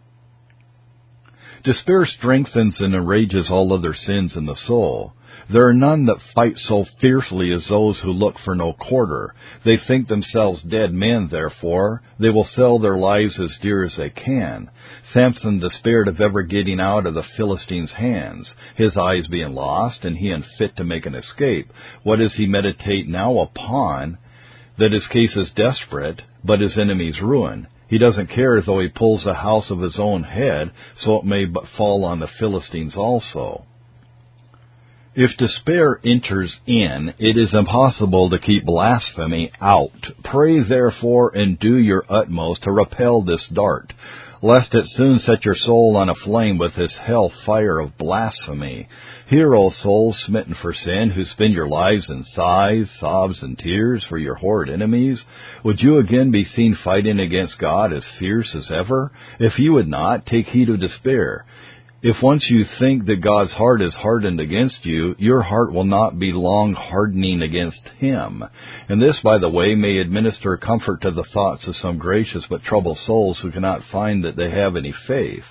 Despair 1.64 2.04
strengthens 2.04 2.78
and 2.78 2.94
enrages 2.94 3.50
all 3.50 3.72
other 3.72 3.94
sins 3.94 4.36
in 4.36 4.44
the 4.44 4.54
soul. 4.54 5.14
There 5.48 5.66
are 5.66 5.72
none 5.72 6.04
that 6.06 6.20
fight 6.34 6.58
so 6.58 6.84
fiercely 7.00 7.52
as 7.52 7.66
those 7.66 7.98
who 8.00 8.12
look 8.12 8.38
for 8.44 8.54
no 8.54 8.74
quarter. 8.74 9.34
They 9.64 9.78
think 9.78 10.06
themselves 10.06 10.60
dead 10.62 10.92
men, 10.92 11.28
therefore. 11.30 12.02
They 12.18 12.28
will 12.28 12.44
sell 12.54 12.78
their 12.78 12.98
lives 12.98 13.40
as 13.40 13.56
dear 13.62 13.82
as 13.82 13.96
they 13.96 14.10
can. 14.10 14.70
Samson 15.14 15.58
despaired 15.58 16.06
of 16.06 16.20
ever 16.20 16.42
getting 16.42 16.80
out 16.80 17.06
of 17.06 17.14
the 17.14 17.24
Philistines' 17.36 17.92
hands, 17.92 18.52
his 18.76 18.94
eyes 18.98 19.26
being 19.26 19.54
lost, 19.54 20.04
and 20.04 20.18
he 20.18 20.30
unfit 20.30 20.76
to 20.76 20.84
make 20.84 21.06
an 21.06 21.14
escape. 21.14 21.72
What 22.02 22.18
does 22.18 22.34
he 22.34 22.46
meditate 22.46 23.08
now 23.08 23.38
upon? 23.38 24.18
That 24.78 24.92
his 24.92 25.06
case 25.06 25.34
is 25.34 25.50
desperate, 25.56 26.20
but 26.44 26.60
his 26.60 26.76
enemy's 26.76 27.22
ruin. 27.22 27.68
He 27.88 27.98
doesn't 27.98 28.30
care 28.30 28.60
though 28.60 28.80
he 28.80 28.88
pulls 28.88 29.24
the 29.24 29.34
house 29.34 29.70
of 29.70 29.80
his 29.80 29.98
own 29.98 30.22
head, 30.22 30.70
so 31.04 31.18
it 31.18 31.24
may 31.24 31.44
but 31.44 31.68
fall 31.76 32.04
on 32.04 32.20
the 32.20 32.28
Philistines 32.38 32.96
also. 32.96 33.64
If 35.14 35.36
despair 35.36 36.00
enters 36.04 36.52
in, 36.66 37.14
it 37.18 37.38
is 37.38 37.54
impossible 37.54 38.30
to 38.30 38.38
keep 38.38 38.64
blasphemy 38.64 39.52
out. 39.60 39.90
Pray 40.24 40.60
therefore 40.60 41.30
and 41.36 41.58
do 41.58 41.76
your 41.76 42.04
utmost 42.08 42.64
to 42.64 42.72
repel 42.72 43.22
this 43.22 43.46
dart 43.52 43.92
lest 44.44 44.74
it 44.74 44.84
soon 44.94 45.18
set 45.20 45.42
your 45.42 45.56
soul 45.56 45.96
on 45.96 46.10
a 46.10 46.14
flame 46.22 46.58
with 46.58 46.76
this 46.76 46.92
hell 47.00 47.32
fire 47.46 47.78
of 47.78 47.96
blasphemy. 47.96 48.86
Hear, 49.26 49.54
O 49.54 49.72
souls 49.82 50.22
smitten 50.26 50.54
for 50.60 50.74
sin, 50.74 51.12
who 51.14 51.24
spend 51.24 51.54
your 51.54 51.66
lives 51.66 52.10
in 52.10 52.26
sighs, 52.34 52.86
sobs, 53.00 53.38
and 53.40 53.58
tears 53.58 54.04
for 54.06 54.18
your 54.18 54.34
horrid 54.34 54.68
enemies, 54.68 55.18
would 55.64 55.80
you 55.80 55.96
again 55.96 56.30
be 56.30 56.46
seen 56.54 56.76
fighting 56.84 57.20
against 57.20 57.58
God 57.58 57.90
as 57.94 58.04
fierce 58.18 58.54
as 58.54 58.70
ever? 58.70 59.12
If 59.40 59.58
you 59.58 59.72
would 59.72 59.88
not, 59.88 60.26
take 60.26 60.48
heed 60.48 60.68
of 60.68 60.78
despair. 60.78 61.46
If 62.06 62.16
once 62.22 62.44
you 62.50 62.66
think 62.78 63.06
that 63.06 63.22
God's 63.22 63.52
heart 63.52 63.80
is 63.80 63.94
hardened 63.94 64.38
against 64.38 64.84
you, 64.84 65.14
your 65.18 65.40
heart 65.40 65.72
will 65.72 65.86
not 65.86 66.18
be 66.18 66.32
long 66.32 66.74
hardening 66.74 67.40
against 67.40 67.80
Him. 67.96 68.44
And 68.90 69.00
this, 69.00 69.16
by 69.24 69.38
the 69.38 69.48
way, 69.48 69.74
may 69.74 69.96
administer 69.96 70.58
comfort 70.58 71.00
to 71.00 71.12
the 71.12 71.24
thoughts 71.32 71.66
of 71.66 71.76
some 71.80 71.96
gracious 71.96 72.44
but 72.50 72.62
troubled 72.62 72.98
souls 73.06 73.38
who 73.40 73.50
cannot 73.50 73.80
find 73.90 74.22
that 74.22 74.36
they 74.36 74.50
have 74.50 74.76
any 74.76 74.92
faith, 75.06 75.44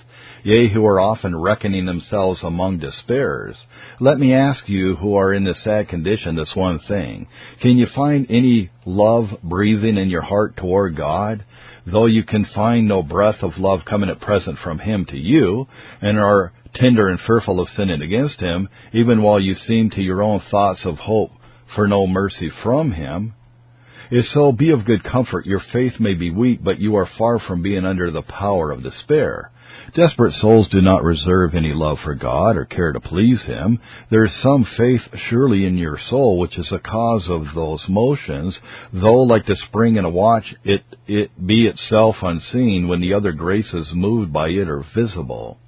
yea, 0.44 0.68
who 0.72 0.86
are 0.86 1.00
often 1.00 1.34
reckoning 1.34 1.86
themselves 1.86 2.38
among 2.44 2.78
despairs. 2.78 3.56
Let 3.98 4.20
me 4.20 4.32
ask 4.32 4.68
you 4.68 4.94
who 4.94 5.16
are 5.16 5.34
in 5.34 5.42
this 5.42 5.58
sad 5.64 5.88
condition 5.88 6.36
this 6.36 6.54
one 6.54 6.78
thing. 6.86 7.26
Can 7.62 7.78
you 7.78 7.88
find 7.96 8.28
any 8.30 8.70
love 8.86 9.24
breathing 9.42 9.96
in 9.96 10.08
your 10.08 10.22
heart 10.22 10.56
toward 10.56 10.96
God? 10.96 11.44
Though 11.86 12.06
you 12.06 12.24
can 12.24 12.46
find 12.54 12.88
no 12.88 13.02
breath 13.02 13.42
of 13.42 13.58
love 13.58 13.80
coming 13.88 14.10
at 14.10 14.20
present 14.20 14.58
from 14.62 14.78
him 14.78 15.04
to 15.06 15.16
you, 15.16 15.66
and 16.00 16.18
are 16.18 16.52
tender 16.74 17.08
and 17.08 17.20
fearful 17.20 17.60
of 17.60 17.68
sinning 17.76 18.02
against 18.02 18.40
him, 18.40 18.68
even 18.92 19.22
while 19.22 19.40
you 19.40 19.54
seem 19.54 19.90
to 19.90 20.02
your 20.02 20.22
own 20.22 20.40
thoughts 20.50 20.80
of 20.84 20.98
hope 20.98 21.30
for 21.74 21.86
no 21.86 22.06
mercy 22.06 22.50
from 22.62 22.92
him, 22.92 23.34
if 24.10 24.26
so, 24.26 24.52
be 24.52 24.70
of 24.70 24.84
good 24.84 25.02
comfort. 25.02 25.46
Your 25.46 25.62
faith 25.72 25.94
may 25.98 26.14
be 26.14 26.30
weak, 26.30 26.62
but 26.62 26.78
you 26.78 26.96
are 26.96 27.08
far 27.18 27.38
from 27.38 27.62
being 27.62 27.84
under 27.84 28.10
the 28.10 28.22
power 28.22 28.70
of 28.70 28.82
despair. 28.82 29.50
Desperate 29.94 30.34
souls 30.40 30.68
do 30.70 30.80
not 30.80 31.04
reserve 31.04 31.54
any 31.54 31.72
love 31.72 31.98
for 32.02 32.14
God 32.14 32.56
or 32.56 32.64
care 32.64 32.92
to 32.92 33.00
please 33.00 33.42
Him. 33.42 33.78
There 34.10 34.24
is 34.24 34.42
some 34.42 34.66
faith 34.76 35.02
surely 35.28 35.66
in 35.66 35.78
your 35.78 35.98
soul 36.10 36.38
which 36.38 36.58
is 36.58 36.68
the 36.70 36.78
cause 36.78 37.28
of 37.28 37.54
those 37.54 37.84
motions, 37.88 38.58
though 38.92 39.22
like 39.22 39.46
the 39.46 39.56
spring 39.68 39.96
in 39.96 40.04
a 40.04 40.10
watch, 40.10 40.54
it, 40.64 40.82
it 41.06 41.46
be 41.46 41.66
itself 41.66 42.16
unseen 42.22 42.88
when 42.88 43.00
the 43.00 43.14
other 43.14 43.32
graces 43.32 43.88
moved 43.92 44.32
by 44.32 44.48
it 44.48 44.68
are 44.68 44.84
visible. 44.94 45.58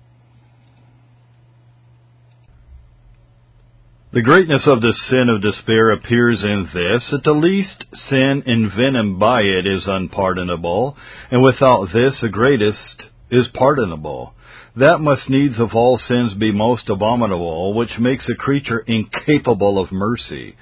The 4.12 4.22
greatness 4.22 4.62
of 4.66 4.80
the 4.80 4.94
sin 5.10 5.28
of 5.28 5.42
despair 5.42 5.90
appears 5.90 6.42
in 6.42 6.70
this, 6.72 7.10
that 7.10 7.22
the 7.22 7.32
least 7.32 7.84
sin 8.08 8.42
envenomed 8.46 9.18
by 9.18 9.42
it 9.42 9.66
is 9.66 9.82
unpardonable, 9.86 10.96
and 11.30 11.42
without 11.42 11.88
this 11.92 12.14
the 12.22 12.30
greatest 12.30 13.02
is 13.30 13.46
pardonable. 13.54 14.34
That 14.76 14.98
must 14.98 15.28
needs 15.28 15.58
of 15.58 15.70
all 15.74 15.98
sins 15.98 16.34
be 16.34 16.52
most 16.52 16.88
abominable, 16.88 17.74
which 17.74 17.98
makes 17.98 18.28
a 18.28 18.34
creature 18.34 18.78
incapable 18.86 19.78
of 19.82 19.90
mercy. 19.90 20.54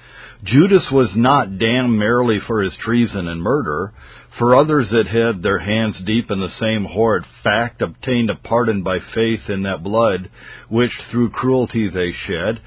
Judas 0.43 0.83
was 0.91 1.09
not 1.15 1.57
damned 1.57 1.97
merely 1.97 2.39
for 2.45 2.61
his 2.61 2.73
treason 2.83 3.27
and 3.27 3.41
murder, 3.41 3.93
for 4.37 4.55
others 4.55 4.87
that 4.91 5.07
had 5.07 5.41
their 5.41 5.59
hands 5.59 5.95
deep 6.05 6.29
in 6.29 6.39
the 6.39 6.53
same 6.59 6.85
horrid 6.85 7.23
fact 7.43 7.81
obtained 7.81 8.29
a 8.29 8.35
pardon 8.35 8.83
by 8.83 8.97
faith 9.13 9.49
in 9.49 9.63
that 9.63 9.83
blood 9.83 10.29
which 10.69 10.91
through 11.09 11.29
cruelty 11.29 11.89
they 11.89 12.11
shed, 12.27 12.61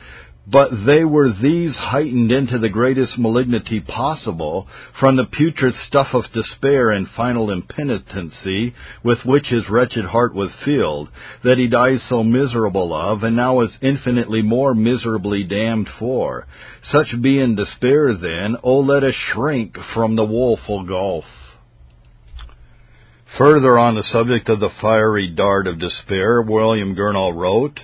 but 0.51 0.71
they 0.87 1.05
were 1.05 1.31
these 1.31 1.75
heightened 1.75 2.33
into 2.33 2.59
the 2.59 2.69
greatest 2.69 3.19
malignity 3.19 3.81
possible 3.81 4.67
from 4.99 5.17
the 5.17 5.25
putrid 5.25 5.75
stuff 5.87 6.09
of 6.15 6.25
despair 6.33 6.91
and 6.91 7.07
final 7.17 7.51
impenitency 7.51 8.75
with 9.05 9.19
which 9.27 9.47
his 9.49 9.69
wretched 9.69 10.07
heart 10.07 10.35
was 10.35 10.51
filled, 10.65 11.09
that 11.45 11.59
he 11.59 11.69
dies 11.69 12.01
so 12.09 12.23
miserable 12.23 12.95
of, 12.95 13.23
and 13.23 13.37
now 13.37 13.61
is 13.61 13.71
infinitely 13.83 14.41
more 14.41 14.75
miserably 14.75 15.45
damned 15.45 15.89
for. 15.99 16.47
Such 16.91 17.21
be 17.21 17.39
in 17.39 17.55
despair, 17.55 18.15
then, 18.15 18.57
O 18.63 18.79
let 18.79 19.05
us 19.05 19.15
shrink 19.33 19.77
from 19.93 20.17
the 20.17 20.25
woeful 20.25 20.85
gulf. 20.85 21.25
Further 23.37 23.79
on 23.79 23.95
the 23.95 24.05
subject 24.11 24.49
of 24.49 24.61
the 24.61 24.71
fiery 24.81 25.29
dart 25.29 25.67
of 25.67 25.79
despair, 25.79 26.41
William 26.41 26.95
Gurnall 26.95 27.35
wrote, 27.37 27.79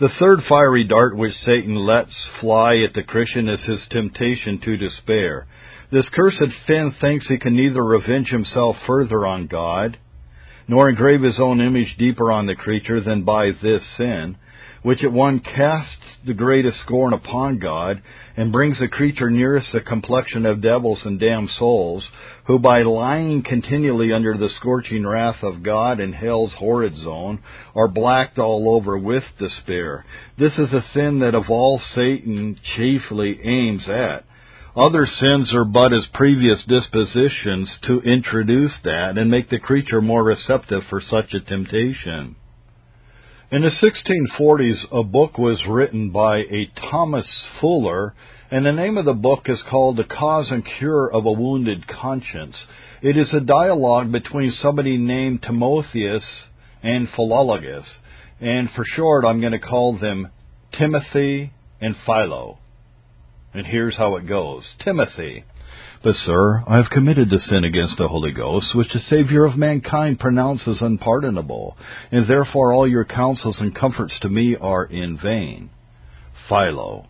the 0.00 0.08
third 0.20 0.40
fiery 0.48 0.84
dart 0.84 1.16
which 1.16 1.34
Satan 1.44 1.74
lets 1.74 2.12
fly 2.40 2.76
at 2.86 2.94
the 2.94 3.02
Christian 3.02 3.48
is 3.48 3.60
his 3.62 3.80
temptation 3.90 4.60
to 4.60 4.76
despair. 4.76 5.46
This 5.90 6.08
cursed 6.14 6.52
Finn 6.66 6.94
thinks 7.00 7.26
he 7.26 7.38
can 7.38 7.56
neither 7.56 7.82
revenge 7.82 8.28
himself 8.28 8.76
further 8.86 9.26
on 9.26 9.48
God, 9.48 9.98
nor 10.68 10.90
engrave 10.90 11.22
his 11.22 11.40
own 11.40 11.60
image 11.60 11.96
deeper 11.98 12.30
on 12.30 12.46
the 12.46 12.54
creature 12.54 13.00
than 13.00 13.24
by 13.24 13.50
this 13.62 13.82
sin, 13.96 14.36
which 14.82 15.02
at 15.02 15.12
one 15.12 15.40
casts 15.40 15.96
the 16.26 16.34
greatest 16.34 16.78
scorn 16.84 17.12
upon 17.12 17.58
God, 17.58 18.00
and 18.36 18.52
brings 18.52 18.78
the 18.78 18.86
creature 18.86 19.30
nearest 19.30 19.72
the 19.72 19.80
complexion 19.80 20.46
of 20.46 20.60
devils 20.60 20.98
and 21.04 21.18
damned 21.18 21.50
souls, 21.58 22.04
who 22.46 22.58
by 22.58 22.82
lying 22.82 23.42
continually 23.42 24.12
under 24.12 24.36
the 24.36 24.50
scorching 24.60 25.06
wrath 25.06 25.42
of 25.42 25.62
God 25.62 26.00
in 26.00 26.12
hell's 26.12 26.52
horrid 26.58 26.96
zone, 26.96 27.40
are 27.74 27.88
blacked 27.88 28.38
all 28.38 28.74
over 28.76 28.96
with 28.96 29.24
despair. 29.38 30.04
This 30.38 30.52
is 30.52 30.72
a 30.72 30.84
sin 30.94 31.20
that 31.20 31.34
of 31.34 31.50
all 31.50 31.80
Satan 31.94 32.58
chiefly 32.76 33.40
aims 33.42 33.88
at. 33.88 34.24
Other 34.78 35.08
sins 35.08 35.52
are 35.54 35.64
but 35.64 35.92
as 35.92 36.06
previous 36.14 36.62
dispositions 36.68 37.68
to 37.88 38.00
introduce 38.02 38.74
that 38.84 39.18
and 39.18 39.28
make 39.28 39.50
the 39.50 39.58
creature 39.58 40.00
more 40.00 40.22
receptive 40.22 40.82
for 40.88 41.00
such 41.00 41.34
a 41.34 41.40
temptation. 41.40 42.36
In 43.50 43.62
the 43.62 43.70
1640s, 43.70 44.76
a 44.92 45.02
book 45.02 45.36
was 45.36 45.66
written 45.68 46.10
by 46.10 46.36
a 46.36 46.70
Thomas 46.92 47.26
Fuller, 47.60 48.14
and 48.52 48.64
the 48.64 48.70
name 48.70 48.96
of 48.98 49.04
the 49.04 49.14
book 49.14 49.46
is 49.46 49.58
called 49.68 49.96
The 49.96 50.04
Cause 50.04 50.46
and 50.52 50.64
Cure 50.78 51.10
of 51.12 51.26
a 51.26 51.32
Wounded 51.32 51.88
Conscience. 51.88 52.54
It 53.02 53.16
is 53.16 53.32
a 53.32 53.40
dialogue 53.40 54.12
between 54.12 54.54
somebody 54.62 54.96
named 54.96 55.42
Timotheus 55.42 56.22
and 56.84 57.08
Philologus, 57.08 57.86
and 58.40 58.70
for 58.76 58.84
short, 58.94 59.24
I'm 59.24 59.40
going 59.40 59.54
to 59.54 59.58
call 59.58 59.98
them 59.98 60.28
Timothy 60.78 61.52
and 61.80 61.96
Philo. 62.06 62.58
And 63.54 63.66
here's 63.66 63.96
how 63.96 64.16
it 64.16 64.26
goes. 64.26 64.64
Timothy. 64.84 65.44
But, 66.02 66.14
sir, 66.24 66.62
I 66.66 66.76
have 66.76 66.90
committed 66.90 67.28
the 67.28 67.40
sin 67.40 67.64
against 67.64 67.96
the 67.98 68.08
Holy 68.08 68.30
Ghost, 68.30 68.74
which 68.74 68.92
the 68.92 69.00
Savior 69.10 69.44
of 69.44 69.56
mankind 69.56 70.20
pronounces 70.20 70.80
unpardonable, 70.80 71.76
and 72.12 72.28
therefore 72.28 72.72
all 72.72 72.86
your 72.86 73.04
counsels 73.04 73.56
and 73.58 73.74
comforts 73.74 74.14
to 74.20 74.28
me 74.28 74.56
are 74.60 74.84
in 74.84 75.18
vain. 75.18 75.70
Philo. 76.48 77.06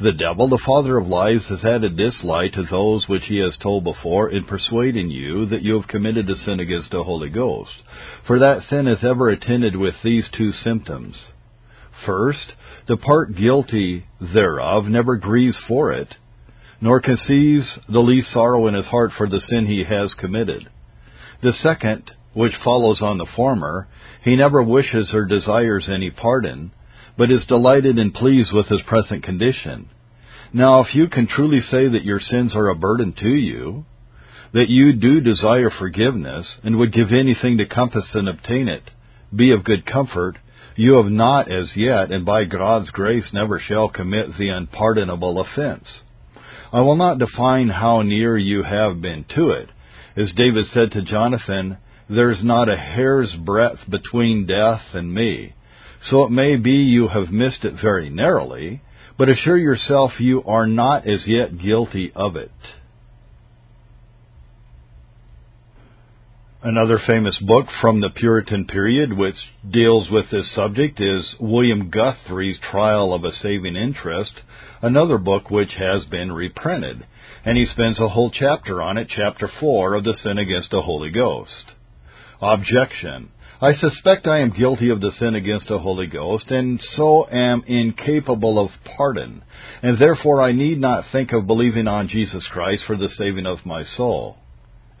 The 0.00 0.12
devil, 0.12 0.48
the 0.48 0.62
father 0.64 0.96
of 0.96 1.06
lies, 1.06 1.44
has 1.48 1.62
added 1.62 1.96
this 1.96 2.14
lie 2.22 2.48
to 2.48 2.62
those 2.62 3.06
which 3.06 3.24
he 3.26 3.38
has 3.38 3.56
told 3.58 3.84
before 3.84 4.30
in 4.30 4.44
persuading 4.44 5.10
you 5.10 5.46
that 5.46 5.62
you 5.62 5.74
have 5.74 5.88
committed 5.88 6.28
a 6.28 6.36
sin 6.36 6.58
against 6.58 6.90
the 6.90 7.04
Holy 7.04 7.28
Ghost. 7.28 7.82
For 8.26 8.38
that 8.38 8.62
sin 8.68 8.86
is 8.86 9.04
ever 9.04 9.28
attended 9.28 9.76
with 9.76 9.94
these 10.02 10.24
two 10.36 10.52
symptoms. 10.52 11.16
First, 12.06 12.54
the 12.90 12.96
part 12.96 13.36
guilty 13.36 14.04
thereof 14.34 14.84
never 14.86 15.14
grieves 15.14 15.56
for 15.68 15.92
it, 15.92 16.12
nor 16.80 17.00
conceives 17.00 17.64
the 17.88 18.00
least 18.00 18.32
sorrow 18.32 18.66
in 18.66 18.74
his 18.74 18.86
heart 18.86 19.12
for 19.16 19.28
the 19.28 19.40
sin 19.48 19.64
he 19.64 19.84
has 19.88 20.12
committed. 20.14 20.68
The 21.40 21.52
second, 21.62 22.10
which 22.34 22.52
follows 22.64 23.00
on 23.00 23.16
the 23.16 23.28
former, 23.36 23.86
he 24.24 24.34
never 24.34 24.60
wishes 24.60 25.08
or 25.12 25.24
desires 25.24 25.88
any 25.88 26.10
pardon, 26.10 26.72
but 27.16 27.30
is 27.30 27.46
delighted 27.46 27.96
and 27.96 28.12
pleased 28.12 28.52
with 28.52 28.66
his 28.66 28.82
present 28.88 29.22
condition. 29.22 29.88
Now, 30.52 30.80
if 30.80 30.92
you 30.92 31.06
can 31.06 31.28
truly 31.28 31.60
say 31.70 31.86
that 31.86 32.04
your 32.04 32.18
sins 32.18 32.56
are 32.56 32.70
a 32.70 32.74
burden 32.74 33.14
to 33.20 33.30
you, 33.30 33.84
that 34.52 34.68
you 34.68 34.94
do 34.94 35.20
desire 35.20 35.70
forgiveness, 35.70 36.44
and 36.64 36.76
would 36.76 36.92
give 36.92 37.12
anything 37.12 37.58
to 37.58 37.66
compass 37.66 38.06
and 38.14 38.28
obtain 38.28 38.66
it, 38.66 38.82
be 39.32 39.52
of 39.52 39.62
good 39.62 39.86
comfort, 39.86 40.38
you 40.76 40.94
have 40.94 41.10
not 41.10 41.50
as 41.50 41.76
yet, 41.76 42.10
and 42.10 42.24
by 42.24 42.44
God's 42.44 42.90
grace 42.90 43.24
never 43.32 43.60
shall 43.60 43.88
commit 43.88 44.38
the 44.38 44.48
unpardonable 44.48 45.40
offense. 45.40 45.86
I 46.72 46.80
will 46.82 46.96
not 46.96 47.18
define 47.18 47.68
how 47.68 48.02
near 48.02 48.36
you 48.36 48.62
have 48.62 49.00
been 49.00 49.24
to 49.34 49.50
it. 49.50 49.68
As 50.16 50.32
David 50.32 50.66
said 50.72 50.92
to 50.92 51.02
Jonathan, 51.02 51.78
There's 52.08 52.42
not 52.42 52.68
a 52.68 52.76
hair's 52.76 53.32
breadth 53.34 53.88
between 53.88 54.46
death 54.46 54.82
and 54.94 55.12
me. 55.12 55.54
So 56.10 56.24
it 56.24 56.30
may 56.30 56.56
be 56.56 56.70
you 56.70 57.08
have 57.08 57.30
missed 57.30 57.64
it 57.64 57.74
very 57.82 58.08
narrowly, 58.08 58.82
but 59.18 59.28
assure 59.28 59.58
yourself 59.58 60.12
you 60.18 60.42
are 60.44 60.66
not 60.66 61.06
as 61.06 61.26
yet 61.26 61.58
guilty 61.58 62.12
of 62.14 62.36
it. 62.36 62.52
Another 66.62 67.00
famous 67.06 67.38
book 67.38 67.68
from 67.80 68.02
the 68.02 68.10
Puritan 68.10 68.66
period 68.66 69.16
which 69.16 69.36
deals 69.70 70.10
with 70.10 70.26
this 70.30 70.54
subject 70.54 71.00
is 71.00 71.24
William 71.40 71.88
Guthrie's 71.88 72.58
Trial 72.70 73.14
of 73.14 73.24
a 73.24 73.32
Saving 73.42 73.76
Interest, 73.76 74.32
another 74.82 75.16
book 75.16 75.50
which 75.50 75.72
has 75.78 76.04
been 76.10 76.30
reprinted, 76.30 77.06
and 77.46 77.56
he 77.56 77.64
spends 77.64 77.98
a 77.98 78.10
whole 78.10 78.30
chapter 78.30 78.82
on 78.82 78.98
it, 78.98 79.08
chapter 79.08 79.50
4 79.58 79.94
of 79.94 80.04
the 80.04 80.12
Sin 80.22 80.36
Against 80.36 80.70
the 80.70 80.82
Holy 80.82 81.08
Ghost. 81.08 81.72
Objection. 82.42 83.30
I 83.62 83.74
suspect 83.76 84.26
I 84.26 84.40
am 84.40 84.50
guilty 84.50 84.90
of 84.90 85.00
the 85.00 85.12
sin 85.18 85.34
against 85.36 85.68
the 85.68 85.78
Holy 85.78 86.08
Ghost, 86.08 86.50
and 86.50 86.78
so 86.94 87.26
am 87.26 87.64
incapable 87.68 88.58
of 88.58 88.70
pardon, 88.84 89.40
and 89.82 89.98
therefore 89.98 90.42
I 90.42 90.52
need 90.52 90.78
not 90.78 91.06
think 91.10 91.32
of 91.32 91.46
believing 91.46 91.88
on 91.88 92.08
Jesus 92.08 92.44
Christ 92.52 92.82
for 92.86 92.98
the 92.98 93.08
saving 93.16 93.46
of 93.46 93.64
my 93.64 93.82
soul. 93.96 94.36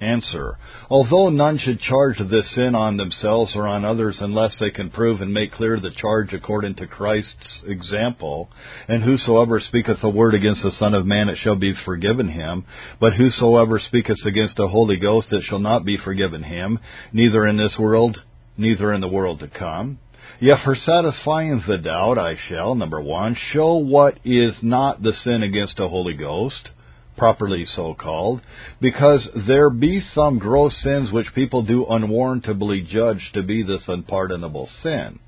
Answer. 0.00 0.56
Although 0.88 1.28
none 1.28 1.58
should 1.58 1.78
charge 1.80 2.16
this 2.18 2.50
sin 2.54 2.74
on 2.74 2.96
themselves 2.96 3.52
or 3.54 3.68
on 3.68 3.84
others 3.84 4.16
unless 4.20 4.54
they 4.58 4.70
can 4.70 4.88
prove 4.88 5.20
and 5.20 5.34
make 5.34 5.52
clear 5.52 5.78
the 5.78 5.90
charge 5.90 6.32
according 6.32 6.76
to 6.76 6.86
Christ's 6.86 7.60
example, 7.66 8.50
and 8.88 9.02
whosoever 9.02 9.60
speaketh 9.60 10.02
a 10.02 10.08
word 10.08 10.34
against 10.34 10.62
the 10.62 10.72
Son 10.78 10.94
of 10.94 11.04
Man, 11.04 11.28
it 11.28 11.36
shall 11.42 11.56
be 11.56 11.74
forgiven 11.84 12.28
him, 12.28 12.64
but 12.98 13.12
whosoever 13.12 13.78
speaketh 13.78 14.24
against 14.24 14.56
the 14.56 14.68
Holy 14.68 14.96
Ghost, 14.96 15.32
it 15.32 15.44
shall 15.44 15.58
not 15.58 15.84
be 15.84 15.98
forgiven 15.98 16.44
him, 16.44 16.78
neither 17.12 17.46
in 17.46 17.58
this 17.58 17.76
world, 17.78 18.22
neither 18.56 18.94
in 18.94 19.02
the 19.02 19.08
world 19.08 19.40
to 19.40 19.48
come. 19.48 19.98
Yet 20.40 20.60
for 20.64 20.74
satisfying 20.74 21.62
the 21.66 21.76
doubt, 21.76 22.16
I 22.16 22.36
shall, 22.48 22.74
number 22.74 23.02
one, 23.02 23.36
show 23.52 23.74
what 23.74 24.18
is 24.24 24.54
not 24.62 25.02
the 25.02 25.12
sin 25.24 25.42
against 25.42 25.76
the 25.76 25.88
Holy 25.88 26.14
Ghost, 26.14 26.70
properly 27.16 27.66
so 27.76 27.94
called, 27.94 28.40
because 28.80 29.26
there 29.46 29.70
be 29.70 30.02
some 30.14 30.38
gross 30.38 30.74
sins 30.82 31.10
which 31.12 31.34
people 31.34 31.62
do 31.62 31.86
unwarrantably 31.86 32.82
judge 32.82 33.30
to 33.34 33.42
be 33.42 33.62
this 33.62 33.82
unpardonable 33.88 34.68
sin. 34.82 35.18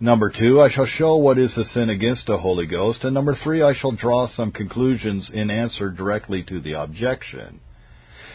Number 0.00 0.30
two, 0.30 0.60
I 0.60 0.70
shall 0.70 0.86
show 0.86 1.16
what 1.16 1.38
is 1.38 1.54
the 1.54 1.64
sin 1.72 1.88
against 1.88 2.26
the 2.26 2.38
Holy 2.38 2.66
Ghost, 2.66 3.04
and 3.04 3.14
number 3.14 3.38
three, 3.42 3.62
I 3.62 3.74
shall 3.74 3.92
draw 3.92 4.28
some 4.28 4.50
conclusions 4.50 5.30
in 5.32 5.50
answer 5.50 5.90
directly 5.90 6.42
to 6.42 6.60
the 6.60 6.72
objection. 6.72 7.60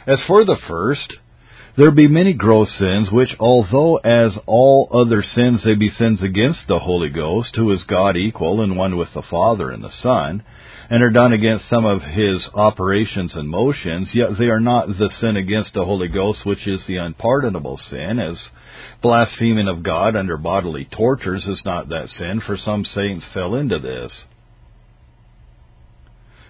As 0.08 0.20
for 0.26 0.46
the 0.46 0.58
first, 0.68 1.18
There 1.80 1.92
be 1.92 2.10
many 2.10 2.34
gross 2.34 2.70
sins, 2.78 3.10
which 3.10 3.36
although 3.39 3.98
as 3.98 4.34
all 4.46 4.89
other 4.92 5.24
sins 5.24 5.62
they 5.63 5.76
be 5.76 5.89
sins 5.89 6.22
against 6.22 6.68
the 6.68 6.80
Holy 6.80 7.10
Ghost, 7.10 7.56
who 7.56 7.72
is 7.72 7.84
God 7.84 8.18
equal 8.18 8.62
and 8.62 8.76
one 8.76 8.98
with 8.98 9.13
the 9.13 9.22
Father 9.22 9.72
and 9.72 9.82
the 9.82 9.92
Son, 10.04 10.44
and 10.89 11.04
are 11.04 11.12
done 11.12 11.34
against 11.34 11.69
some 11.69 11.86
of 11.86 12.02
his 12.02 12.47
operations 12.54 13.34
and 13.36 13.47
motions, 13.47 14.10
yet 14.13 14.30
they 14.39 14.47
are 14.47 14.60
not 14.60 14.88
the 14.88 15.10
sin 15.21 15.38
against 15.38 15.73
the 15.73 15.86
Holy 15.86 16.08
Ghost, 16.08 16.45
which 16.45 16.67
is 16.67 16.80
the 16.88 16.97
unpardonable 16.97 17.80
sin, 17.89 18.19
as 18.19 18.38
blaspheming 19.02 19.67
of 19.67 19.84
God 19.84 20.15
under 20.15 20.38
bodily 20.38 20.86
tortures 20.86 21.45
is 21.47 21.62
not 21.63 21.89
that 21.89 22.10
sin, 22.17 22.41
for 22.45 22.58
some 22.58 22.84
saints 22.84 23.25
fell 23.34 23.54
into 23.54 23.78
this. 23.78 24.12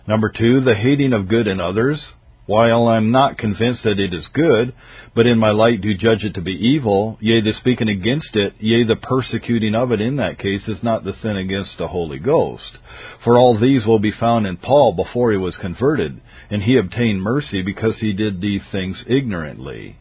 Number 0.07 0.31
two, 0.35 0.61
the 0.61 0.73
hating 0.73 1.13
of 1.13 1.27
good 1.27 1.47
in 1.47 1.59
others, 1.59 2.01
while 2.49 2.87
I 2.87 2.97
am 2.97 3.11
not 3.11 3.37
convinced 3.37 3.83
that 3.83 3.99
it 3.99 4.11
is 4.11 4.25
good, 4.33 4.73
but 5.13 5.27
in 5.27 5.37
my 5.37 5.51
light 5.51 5.81
do 5.81 5.93
judge 5.93 6.23
it 6.23 6.33
to 6.33 6.41
be 6.41 6.53
evil, 6.53 7.15
yea, 7.21 7.41
the 7.41 7.53
speaking 7.59 7.89
against 7.89 8.35
it, 8.35 8.55
yea, 8.59 8.83
the 8.83 8.95
persecuting 8.95 9.75
of 9.75 9.91
it 9.91 10.01
in 10.01 10.15
that 10.15 10.39
case 10.39 10.63
is 10.67 10.81
not 10.81 11.03
the 11.03 11.13
sin 11.21 11.37
against 11.37 11.77
the 11.77 11.87
Holy 11.87 12.17
Ghost. 12.17 12.79
For 13.23 13.37
all 13.37 13.59
these 13.59 13.85
will 13.85 13.99
be 13.99 14.11
found 14.19 14.47
in 14.47 14.57
Paul 14.57 14.93
before 14.93 15.31
he 15.31 15.37
was 15.37 15.55
converted, 15.61 16.19
and 16.49 16.63
he 16.63 16.75
obtained 16.75 17.21
mercy 17.21 17.61
because 17.61 17.97
he 17.99 18.13
did 18.13 18.41
these 18.41 18.63
things 18.71 18.97
ignorantly. 19.05 19.97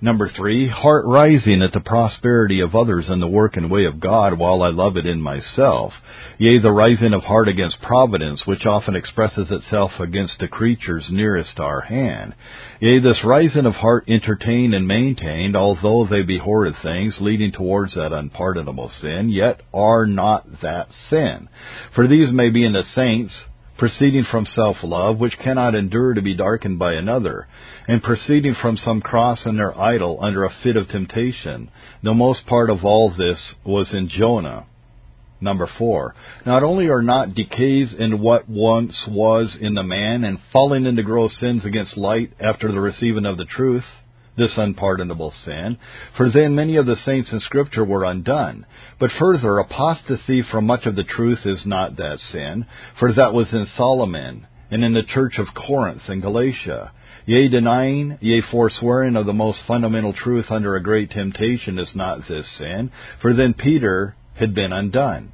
Number 0.00 0.28
three, 0.28 0.68
heart 0.68 1.04
rising 1.06 1.60
at 1.60 1.72
the 1.72 1.80
prosperity 1.80 2.60
of 2.60 2.76
others 2.76 3.06
and 3.08 3.20
the 3.20 3.26
work 3.26 3.56
and 3.56 3.68
way 3.68 3.84
of 3.84 3.98
God 3.98 4.38
while 4.38 4.62
I 4.62 4.68
love 4.68 4.96
it 4.96 5.06
in 5.06 5.20
myself. 5.20 5.92
Yea, 6.38 6.60
the 6.60 6.70
rising 6.70 7.12
of 7.12 7.24
heart 7.24 7.48
against 7.48 7.82
providence, 7.82 8.46
which 8.46 8.64
often 8.64 8.94
expresses 8.94 9.50
itself 9.50 9.90
against 9.98 10.38
the 10.38 10.46
creatures 10.46 11.04
nearest 11.10 11.58
our 11.58 11.80
hand. 11.80 12.32
Yea, 12.80 13.00
this 13.00 13.24
rising 13.24 13.66
of 13.66 13.74
heart 13.74 14.04
entertained 14.06 14.72
and 14.72 14.86
maintained, 14.86 15.56
although 15.56 16.06
they 16.08 16.22
be 16.22 16.38
horrid 16.38 16.76
things, 16.80 17.16
leading 17.20 17.50
towards 17.50 17.94
that 17.94 18.12
unpardonable 18.12 18.92
sin, 19.00 19.30
yet 19.30 19.62
are 19.74 20.06
not 20.06 20.46
that 20.62 20.86
sin. 21.10 21.48
For 21.96 22.06
these 22.06 22.30
may 22.32 22.50
be 22.50 22.64
in 22.64 22.72
the 22.72 22.84
saints, 22.94 23.32
proceeding 23.78 24.24
from 24.30 24.44
self-love, 24.44 25.18
which 25.18 25.38
cannot 25.38 25.74
endure 25.74 26.12
to 26.12 26.20
be 26.20 26.34
darkened 26.34 26.78
by 26.78 26.92
another, 26.92 27.46
and 27.86 28.02
proceeding 28.02 28.54
from 28.60 28.76
some 28.84 29.00
cross 29.00 29.38
and 29.44 29.58
their 29.58 29.78
idol 29.80 30.18
under 30.20 30.44
a 30.44 30.54
fit 30.62 30.76
of 30.76 30.88
temptation. 30.88 31.70
The 32.02 32.12
most 32.12 32.44
part 32.46 32.68
of 32.68 32.84
all 32.84 33.14
this 33.16 33.38
was 33.64 33.88
in 33.92 34.08
Jonah. 34.08 34.66
Number 35.40 35.70
four, 35.78 36.16
not 36.44 36.64
only 36.64 36.88
are 36.88 37.02
not 37.02 37.34
decays 37.34 37.94
in 37.96 38.20
what 38.20 38.48
once 38.48 38.94
was 39.06 39.56
in 39.60 39.74
the 39.74 39.84
man 39.84 40.24
and 40.24 40.38
falling 40.52 40.84
into 40.84 41.04
gross 41.04 41.32
sins 41.38 41.64
against 41.64 41.96
light 41.96 42.32
after 42.40 42.72
the 42.72 42.80
receiving 42.80 43.24
of 43.24 43.38
the 43.38 43.44
truth, 43.44 43.84
this 44.38 44.52
unpardonable 44.56 45.34
sin, 45.44 45.76
for 46.16 46.30
then 46.30 46.54
many 46.54 46.76
of 46.76 46.86
the 46.86 46.96
saints 47.04 47.28
in 47.32 47.40
Scripture 47.40 47.84
were 47.84 48.04
undone. 48.04 48.64
But 48.98 49.10
further, 49.18 49.58
apostasy 49.58 50.42
from 50.42 50.64
much 50.64 50.86
of 50.86 50.96
the 50.96 51.04
truth 51.04 51.40
is 51.44 51.66
not 51.66 51.96
that 51.96 52.18
sin, 52.32 52.64
for 52.98 53.12
that 53.12 53.34
was 53.34 53.48
in 53.52 53.66
Solomon, 53.76 54.46
and 54.70 54.84
in 54.84 54.94
the 54.94 55.02
church 55.02 55.38
of 55.38 55.54
Corinth 55.54 56.02
and 56.08 56.22
Galatia. 56.22 56.92
Yea, 57.26 57.48
denying, 57.48 58.16
yea, 58.22 58.40
forswearing 58.50 59.16
of 59.16 59.26
the 59.26 59.32
most 59.34 59.58
fundamental 59.66 60.14
truth 60.14 60.46
under 60.50 60.76
a 60.76 60.82
great 60.82 61.10
temptation 61.10 61.78
is 61.78 61.90
not 61.94 62.26
this 62.26 62.46
sin, 62.56 62.90
for 63.20 63.34
then 63.34 63.52
Peter 63.52 64.14
had 64.34 64.54
been 64.54 64.72
undone. 64.72 65.32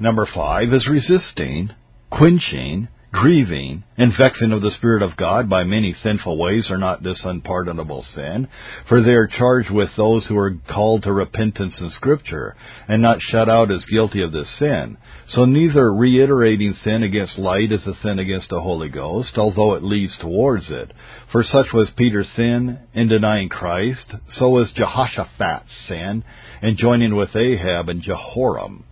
Number 0.00 0.26
five 0.34 0.72
is 0.72 0.88
resisting, 0.88 1.70
quenching, 2.10 2.88
grieving 3.12 3.82
and 3.96 4.12
vexing 4.16 4.52
of 4.52 4.62
the 4.62 4.70
Spirit 4.76 5.02
of 5.02 5.16
God 5.16 5.50
by 5.50 5.64
many 5.64 5.94
sinful 6.02 6.38
ways 6.38 6.70
are 6.70 6.78
not 6.78 7.02
this 7.02 7.18
unpardonable 7.24 8.04
sin, 8.14 8.46
for 8.88 9.02
they 9.02 9.10
are 9.10 9.26
charged 9.26 9.70
with 9.70 9.88
those 9.96 10.24
who 10.26 10.38
are 10.38 10.56
called 10.72 11.02
to 11.02 11.12
repentance 11.12 11.74
in 11.80 11.90
Scripture, 11.96 12.54
and 12.86 13.02
not 13.02 13.20
shut 13.20 13.48
out 13.48 13.72
as 13.72 13.84
guilty 13.86 14.22
of 14.22 14.32
this 14.32 14.46
sin. 14.58 14.96
So 15.34 15.44
neither 15.44 15.92
reiterating 15.92 16.76
sin 16.84 17.02
against 17.02 17.38
light 17.38 17.72
is 17.72 17.84
a 17.86 17.94
sin 18.02 18.18
against 18.18 18.48
the 18.48 18.60
Holy 18.60 18.88
Ghost, 18.88 19.36
although 19.36 19.74
it 19.74 19.82
leads 19.82 20.16
towards 20.18 20.70
it. 20.70 20.92
For 21.32 21.42
such 21.42 21.72
was 21.72 21.88
Peter's 21.96 22.28
sin 22.36 22.78
in 22.94 23.08
denying 23.08 23.48
Christ, 23.48 24.14
so 24.38 24.50
was 24.50 24.70
Jehoshaphat's 24.76 25.68
sin 25.88 26.24
in 26.62 26.76
joining 26.76 27.16
with 27.16 27.34
Ahab 27.34 27.88
and 27.88 28.02
Jehoram. 28.02 28.84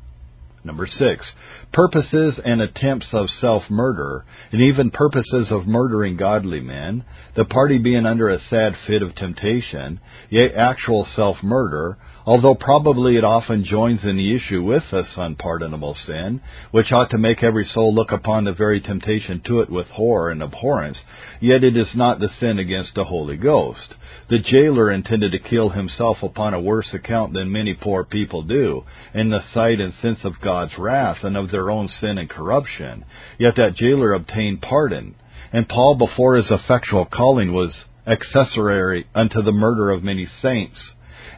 Number 0.69 0.87
six, 0.87 1.25
purposes 1.73 2.35
and 2.45 2.61
attempts 2.61 3.07
of 3.15 3.29
self-murder, 3.41 4.27
and 4.53 4.61
even 4.61 4.91
purposes 4.91 5.47
of 5.51 5.67
murdering 5.67 6.19
godly 6.19 6.61
men, 6.61 7.07
the 7.35 7.47
party 7.47 7.79
being 7.79 8.05
under 8.05 8.29
a 8.29 8.39
sad 8.51 8.75
fit 8.87 9.03
of 9.03 9.15
temptation, 9.15 9.99
yea, 10.29 10.53
actual 10.55 11.09
self-murder, 11.17 11.97
although 12.29 12.55
probably 12.55 13.17
it 13.17 13.25
often 13.25 13.65
joins 13.65 14.05
in 14.05 14.15
the 14.19 14.37
issue 14.37 14.63
with 14.63 14.83
this 14.93 15.07
unpardonable 15.17 15.97
sin, 16.07 16.39
which 16.71 16.93
ought 16.93 17.09
to 17.09 17.17
make 17.17 17.43
every 17.43 17.65
soul 17.73 17.95
look 17.95 18.13
upon 18.13 18.45
the 18.45 18.53
very 18.53 18.83
temptation 18.83 19.41
to 19.41 19.63
it 19.63 19.71
with 19.71 19.87
horror 19.87 20.31
and 20.31 20.43
abhorrence, 20.43 20.99
yet 21.41 21.65
it 21.65 21.75
is 21.75 21.89
not 21.95 22.21
the 22.21 22.29
sin 22.39 22.59
against 22.59 22.95
the 22.95 23.05
Holy 23.05 23.39
Ghost. 23.39 23.95
The 24.29 24.41
jailer 24.41 24.93
intended 24.93 25.33
to 25.33 25.39
kill 25.39 25.71
himself 25.71 26.19
upon 26.23 26.53
a 26.53 26.61
worse 26.61 26.93
account 26.93 27.33
than 27.33 27.51
many 27.51 27.73
poor 27.73 28.05
people 28.05 28.43
do, 28.43 28.85
in 29.15 29.31
the 29.31 29.41
sight 29.55 29.81
and 29.81 29.95
sense 30.03 30.19
of 30.23 30.39
God's 30.43 30.77
wrath 30.77 31.25
and 31.25 31.35
of 31.35 31.51
their 31.51 31.71
own 31.71 31.89
sin 31.99 32.19
and 32.19 32.29
corruption. 32.29 33.07
Yet 33.39 33.57
that 33.57 33.77
jailer 33.77 34.13
obtained 34.13 34.61
pardon. 34.61 35.15
And 35.51 35.67
Paul, 35.67 35.95
before 35.95 36.37
his 36.37 36.51
effectual 36.51 37.07
calling, 37.07 37.55
was 37.55 37.73
accessory 38.07 39.07
unto 39.15 39.41
the 39.41 39.53
murder 39.53 39.91
of 39.91 40.05
many 40.05 40.29
saints 40.43 40.79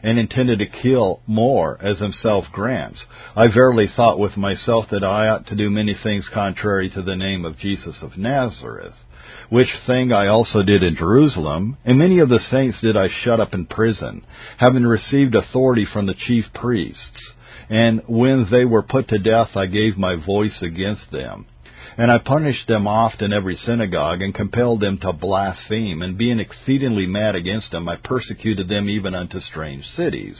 and 0.03 0.17
intended 0.17 0.59
to 0.59 0.81
kill 0.81 1.21
more, 1.27 1.77
as 1.81 1.99
himself 1.99 2.45
grants. 2.51 2.99
I 3.35 3.47
verily 3.47 3.87
thought 3.95 4.19
with 4.19 4.37
myself 4.37 4.85
that 4.91 5.03
I 5.03 5.27
ought 5.27 5.47
to 5.47 5.55
do 5.55 5.69
many 5.69 5.95
things 6.01 6.25
contrary 6.33 6.89
to 6.89 7.01
the 7.01 7.15
name 7.15 7.45
of 7.45 7.57
Jesus 7.57 7.95
of 8.01 8.17
Nazareth. 8.17 8.95
Which 9.49 9.69
thing 9.85 10.11
I 10.11 10.27
also 10.27 10.63
did 10.63 10.81
in 10.81 10.95
Jerusalem, 10.95 11.77
and 11.85 11.97
many 11.97 12.19
of 12.19 12.29
the 12.29 12.39
saints 12.49 12.79
did 12.81 12.95
I 12.95 13.07
shut 13.23 13.39
up 13.39 13.53
in 13.53 13.65
prison, 13.65 14.25
having 14.57 14.83
received 14.83 15.35
authority 15.35 15.85
from 15.91 16.05
the 16.05 16.13
chief 16.13 16.45
priests. 16.53 17.33
And 17.69 18.01
when 18.07 18.47
they 18.49 18.65
were 18.65 18.81
put 18.81 19.07
to 19.09 19.19
death, 19.19 19.49
I 19.55 19.65
gave 19.65 19.97
my 19.97 20.15
voice 20.15 20.61
against 20.61 21.11
them. 21.11 21.45
And 21.97 22.11
I 22.11 22.19
punished 22.19 22.67
them 22.67 22.87
oft 22.87 23.21
in 23.21 23.33
every 23.33 23.57
synagogue, 23.57 24.21
and 24.21 24.33
compelled 24.33 24.81
them 24.81 24.97
to 24.99 25.11
blaspheme. 25.13 26.01
And 26.01 26.17
being 26.17 26.39
exceedingly 26.39 27.05
mad 27.05 27.35
against 27.35 27.71
them, 27.71 27.89
I 27.89 27.97
persecuted 27.97 28.67
them 28.67 28.89
even 28.89 29.13
unto 29.13 29.39
strange 29.39 29.85
cities. 29.95 30.37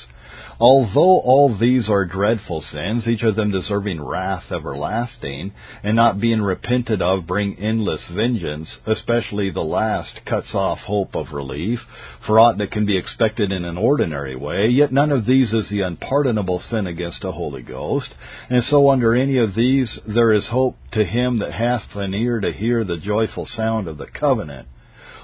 Although 0.62 1.20
all 1.20 1.50
these 1.54 1.90
are 1.90 2.06
dreadful 2.06 2.62
sins, 2.62 3.06
each 3.06 3.22
of 3.22 3.36
them 3.36 3.52
deserving 3.52 4.02
wrath 4.02 4.50
everlasting, 4.50 5.52
and 5.84 5.94
not 5.94 6.22
being 6.22 6.42
repented 6.42 7.02
of 7.02 7.28
bring 7.28 7.60
endless 7.60 8.08
vengeance, 8.08 8.78
especially 8.86 9.50
the 9.50 9.62
last 9.66 10.24
cuts 10.24 10.56
off 10.56 10.80
hope 10.84 11.16
of 11.16 11.34
relief, 11.34 11.86
for 12.26 12.40
aught 12.40 12.58
that 12.60 12.72
can 12.72 12.86
be 12.86 12.96
expected 12.96 13.52
in 13.52 13.66
an 13.66 13.78
ordinary 13.78 14.38
way, 14.38 14.70
yet 14.70 14.94
none 14.94 15.12
of 15.12 15.26
these 15.26 15.52
is 15.52 15.68
the 15.68 15.82
unpardonable 15.82 16.62
sin 16.62 16.88
against 16.88 17.22
the 17.24 17.34
Holy 17.34 17.62
Ghost, 17.62 18.16
and 18.50 18.64
so 18.64 18.90
under 18.90 19.14
any 19.14 19.38
of 19.38 19.54
these 19.54 20.00
there 20.08 20.32
is 20.32 20.46
hope 20.46 20.78
to 20.94 21.04
him 21.04 21.40
that 21.40 21.52
hath 21.52 21.94
an 21.94 22.14
ear 22.14 22.40
to 22.40 22.54
hear 22.54 22.86
the 22.86 22.96
joyful 22.96 23.46
sound 23.46 23.90
of 23.90 23.98
the 23.98 24.08
covenant. 24.08 24.70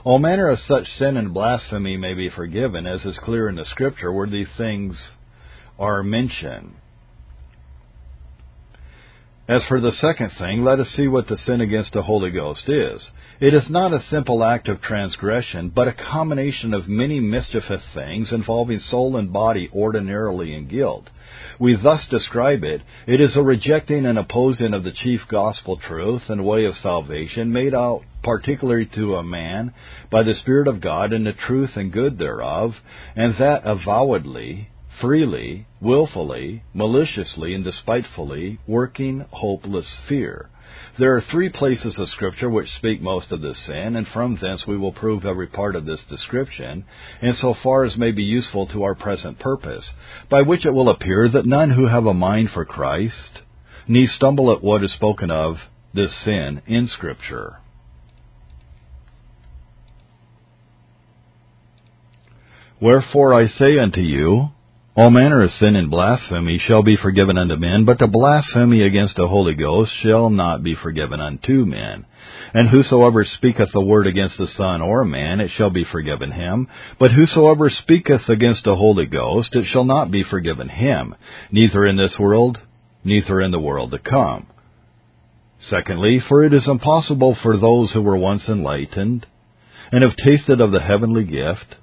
All 0.08 0.20
manner 0.20 0.48
of 0.48 0.60
such 0.70 0.88
sin 0.98 1.18
and 1.18 1.34
blasphemy 1.34 1.98
may 1.98 2.14
be 2.14 2.30
forgiven, 2.30 2.88
as 2.88 3.04
is 3.04 3.20
clear 3.26 3.50
in 3.50 3.56
the 3.56 3.66
Scripture, 3.66 4.10
where 4.10 4.26
these 4.26 4.48
things 4.56 4.96
are 5.78 6.02
mentioned. 6.02 6.76
As 9.50 9.64
for 9.68 9.82
the 9.82 9.92
second 9.92 10.32
thing, 10.40 10.64
let 10.64 10.80
us 10.80 10.88
see 10.96 11.10
what 11.10 11.28
the 11.28 11.36
sin 11.36 11.60
against 11.60 11.92
the 11.92 12.04
Holy 12.04 12.32
Ghost 12.32 12.70
is. 12.70 13.02
It 13.42 13.54
is 13.54 13.70
not 13.70 13.92
a 13.92 14.06
simple 14.10 14.46
act 14.46 14.70
of 14.70 14.82
transgression, 14.82 15.74
but 15.76 15.90
a 15.90 15.94
combination 15.94 16.74
of 16.74 16.88
many 16.88 17.20
mischievous 17.20 17.84
things 17.94 18.30
involving 18.32 18.80
soul 18.90 19.18
and 19.18 19.34
body 19.34 19.70
ordinarily 19.76 20.56
in 20.56 20.70
guilt. 20.70 21.10
We 21.60 21.76
thus 21.76 22.08
describe 22.10 22.64
it. 22.64 22.82
It 23.08 23.20
is 23.20 23.36
a 23.36 23.42
rejecting 23.42 24.06
and 24.06 24.18
opposing 24.18 24.74
of 24.74 24.86
the 24.86 24.94
chief 25.04 25.20
gospel 25.30 25.76
truth 25.76 26.24
and 26.30 26.46
way 26.46 26.64
of 26.64 26.76
salvation 26.82 27.52
made 27.52 27.74
out 27.74 28.04
particularly 28.28 28.86
to 28.94 29.16
a 29.16 29.24
man 29.24 29.74
by 30.12 30.22
the 30.22 30.36
Spirit 30.42 30.68
of 30.68 30.82
God 30.82 31.14
and 31.14 31.26
the 31.26 31.32
truth 31.32 31.70
and 31.78 31.94
good 31.94 32.18
thereof, 32.18 32.74
and 33.16 33.34
that 33.40 33.62
avowedly, 33.64 34.68
freely, 35.00 35.66
wilfully, 35.80 36.62
maliciously, 36.74 37.54
and 37.54 37.64
despitefully, 37.64 38.60
working 38.68 39.26
hopeless 39.32 39.86
fear. 40.10 40.50
There 41.00 41.16
are 41.16 41.24
three 41.32 41.48
places 41.48 41.98
of 41.98 42.10
Scripture 42.10 42.50
which 42.50 42.68
speak 42.78 43.02
most 43.02 43.32
of 43.32 43.40
this 43.40 43.56
sin, 43.66 43.96
and 43.96 44.06
from 44.10 44.38
thence 44.42 44.68
we 44.68 44.78
will 44.78 44.92
prove 44.92 45.26
every 45.26 45.48
part 45.48 45.78
of 45.78 45.86
this 45.86 46.02
description, 46.10 46.84
in 47.22 47.34
so 47.40 47.56
far 47.64 47.86
as 47.86 47.96
may 47.96 48.12
be 48.12 48.24
useful 48.24 48.68
to 48.68 48.84
our 48.84 48.96
present 48.96 49.40
purpose, 49.40 49.86
by 50.30 50.42
which 50.42 50.66
it 50.66 50.72
will 50.72 50.90
appear 50.90 51.30
that 51.30 51.46
none 51.46 51.70
who 51.70 51.88
have 51.88 52.06
a 52.06 52.14
mind 52.14 52.50
for 52.54 52.66
Christ 52.66 53.40
need 53.88 54.10
stumble 54.10 54.52
at 54.52 54.62
what 54.62 54.84
is 54.84 54.92
spoken 54.92 55.32
of 55.32 55.56
this 55.94 56.12
sin 56.26 56.62
in 56.68 56.90
Scripture. 56.90 57.60
Wherefore 62.80 63.34
I 63.34 63.48
say 63.48 63.80
unto 63.80 64.02
you, 64.02 64.50
all 64.96 65.10
manner 65.10 65.44
of 65.44 65.52
sin 65.60 65.76
and 65.76 65.90
blasphemy 65.92 66.60
shall 66.60 66.84
be 66.84 66.96
forgiven 66.96 67.38
unto 67.38 67.56
men, 67.56 67.86
but 67.86 68.00
the 68.00 68.08
blasphemy 68.08 68.82
against 68.82 69.16
the 69.16 69.28
Holy 69.28 69.54
Ghost 69.54 69.92
shall 70.02 70.30
not 70.30 70.64
be 70.64 70.76
forgiven 70.76 71.20
unto 71.20 71.66
men. 71.66 72.06
And 72.54 72.70
whosoever 72.70 73.26
speaketh 73.26 73.70
a 73.76 73.82
word 73.82 74.08
against 74.08 74.38
the 74.38 74.48
Son 74.48 74.82
or 74.82 75.06
man, 75.06 75.40
it 75.40 75.52
shall 75.56 75.70
be 75.70 75.84
forgiven 75.84 76.32
him. 76.32 76.68
But 77.00 77.12
whosoever 77.12 77.70
speaketh 77.70 78.30
against 78.30 78.64
the 78.64 78.76
Holy 78.76 79.06
Ghost, 79.06 79.56
it 79.56 79.66
shall 79.72 79.84
not 79.84 80.12
be 80.12 80.24
forgiven 80.24 80.70
him, 80.70 81.16
neither 81.52 81.86
in 81.86 81.98
this 81.98 82.18
world, 82.20 82.60
neither 83.04 83.42
in 83.42 83.52
the 83.52 83.60
world 83.60 83.92
to 83.92 84.00
come. 84.00 84.48
Secondly, 85.70 86.20
for 86.28 86.44
it 86.44 86.54
is 86.54 86.68
impossible 86.68 87.36
for 87.42 87.58
those 87.58 87.92
who 87.92 88.02
were 88.02 88.18
once 88.18 88.44
enlightened, 88.48 89.26
and 89.92 90.04
have 90.04 90.16
tasted 90.16 90.62
of 90.62 90.72
the 90.72 90.82
heavenly 90.82 91.24
gift, 91.24 91.76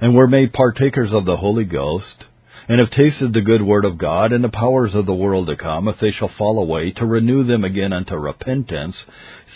and 0.00 0.14
were 0.14 0.26
made 0.26 0.52
partakers 0.52 1.12
of 1.12 1.24
the 1.24 1.36
Holy 1.36 1.64
Ghost, 1.64 2.24
and 2.68 2.78
have 2.78 2.90
tasted 2.90 3.32
the 3.32 3.40
good 3.40 3.62
word 3.62 3.84
of 3.84 3.98
God 3.98 4.32
and 4.32 4.44
the 4.44 4.48
powers 4.48 4.94
of 4.94 5.04
the 5.04 5.14
world 5.14 5.48
to 5.48 5.56
come, 5.56 5.88
if 5.88 5.96
they 6.00 6.12
shall 6.12 6.30
fall 6.38 6.62
away, 6.62 6.92
to 6.92 7.04
renew 7.04 7.44
them 7.44 7.64
again 7.64 7.92
unto 7.92 8.14
repentance, 8.14 8.94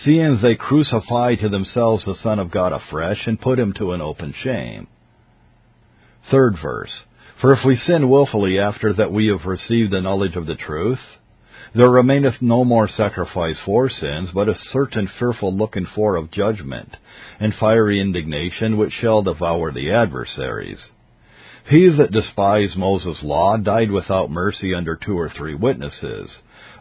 seeing 0.05 0.41
they 0.43 0.57
crucify 0.57 1.37
to 1.37 1.49
themselves 1.49 2.05
the 2.05 2.17
Son 2.23 2.39
of 2.39 2.51
God 2.51 2.73
afresh, 2.73 3.27
and 3.27 3.41
put 3.41 3.59
him 3.59 3.73
to 3.75 3.93
an 3.93 4.01
open 4.01 4.35
shame. 4.43 4.89
Third 6.31 6.57
verse. 6.61 6.91
For 7.41 7.53
if 7.53 7.61
we 7.65 7.77
sin 7.77 8.09
wilfully 8.09 8.59
after 8.59 8.93
that 8.95 9.13
we 9.13 9.29
have 9.29 9.47
received 9.47 9.93
the 9.93 10.01
knowledge 10.01 10.37
of 10.37 10.47
the 10.47 10.55
truth, 10.55 11.01
there 11.75 11.91
remaineth 11.91 12.41
no 12.41 12.65
more 12.65 12.89
sacrifice 12.89 13.57
for 13.65 13.91
sins, 13.91 14.31
but 14.33 14.49
a 14.49 14.59
certain 14.73 15.09
fearful 15.19 15.55
looking 15.55 15.87
for 15.95 16.17
of 16.17 16.31
judgment, 16.31 16.97
and 17.41 17.55
fiery 17.55 18.01
indignation 18.01 18.77
which 18.77 18.93
shall 19.01 19.23
devour 19.23 19.73
the 19.73 19.91
adversaries. 19.91 20.79
He 21.69 21.89
that 21.89 22.13
despised 22.13 22.77
Moses' 22.77 23.23
law 23.23 23.57
died 23.57 23.91
without 23.91 24.31
mercy 24.31 24.75
under 24.75 24.97
two 24.97 25.19
or 25.19 25.31
three 25.31 25.55
witnesses. 25.55 26.31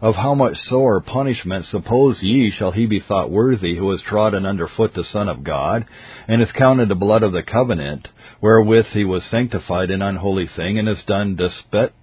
Of 0.01 0.15
how 0.15 0.35
much 0.35 0.57
sore 0.67 0.99
punishment 0.99 1.65
suppose 1.71 2.21
ye 2.21 2.51
shall 2.51 2.71
he 2.71 2.85
be 2.85 2.99
thought 2.99 3.31
worthy 3.31 3.77
who 3.77 3.89
has 3.91 4.01
trodden 4.01 4.45
under 4.45 4.67
foot 4.67 4.93
the 4.93 5.05
Son 5.05 5.29
of 5.29 5.45
God, 5.45 5.85
and 6.27 6.41
hath 6.41 6.53
counted 6.53 6.89
the 6.89 6.95
blood 6.95 7.23
of 7.23 7.31
the 7.31 7.43
covenant, 7.43 8.09
wherewith 8.41 8.87
he 8.87 9.05
was 9.05 9.23
sanctified 9.31 9.89
an 9.89 10.01
unholy 10.01 10.49
thing, 10.53 10.77
and 10.77 10.89
has 10.89 11.01
done 11.07 11.37
despite 11.37 11.93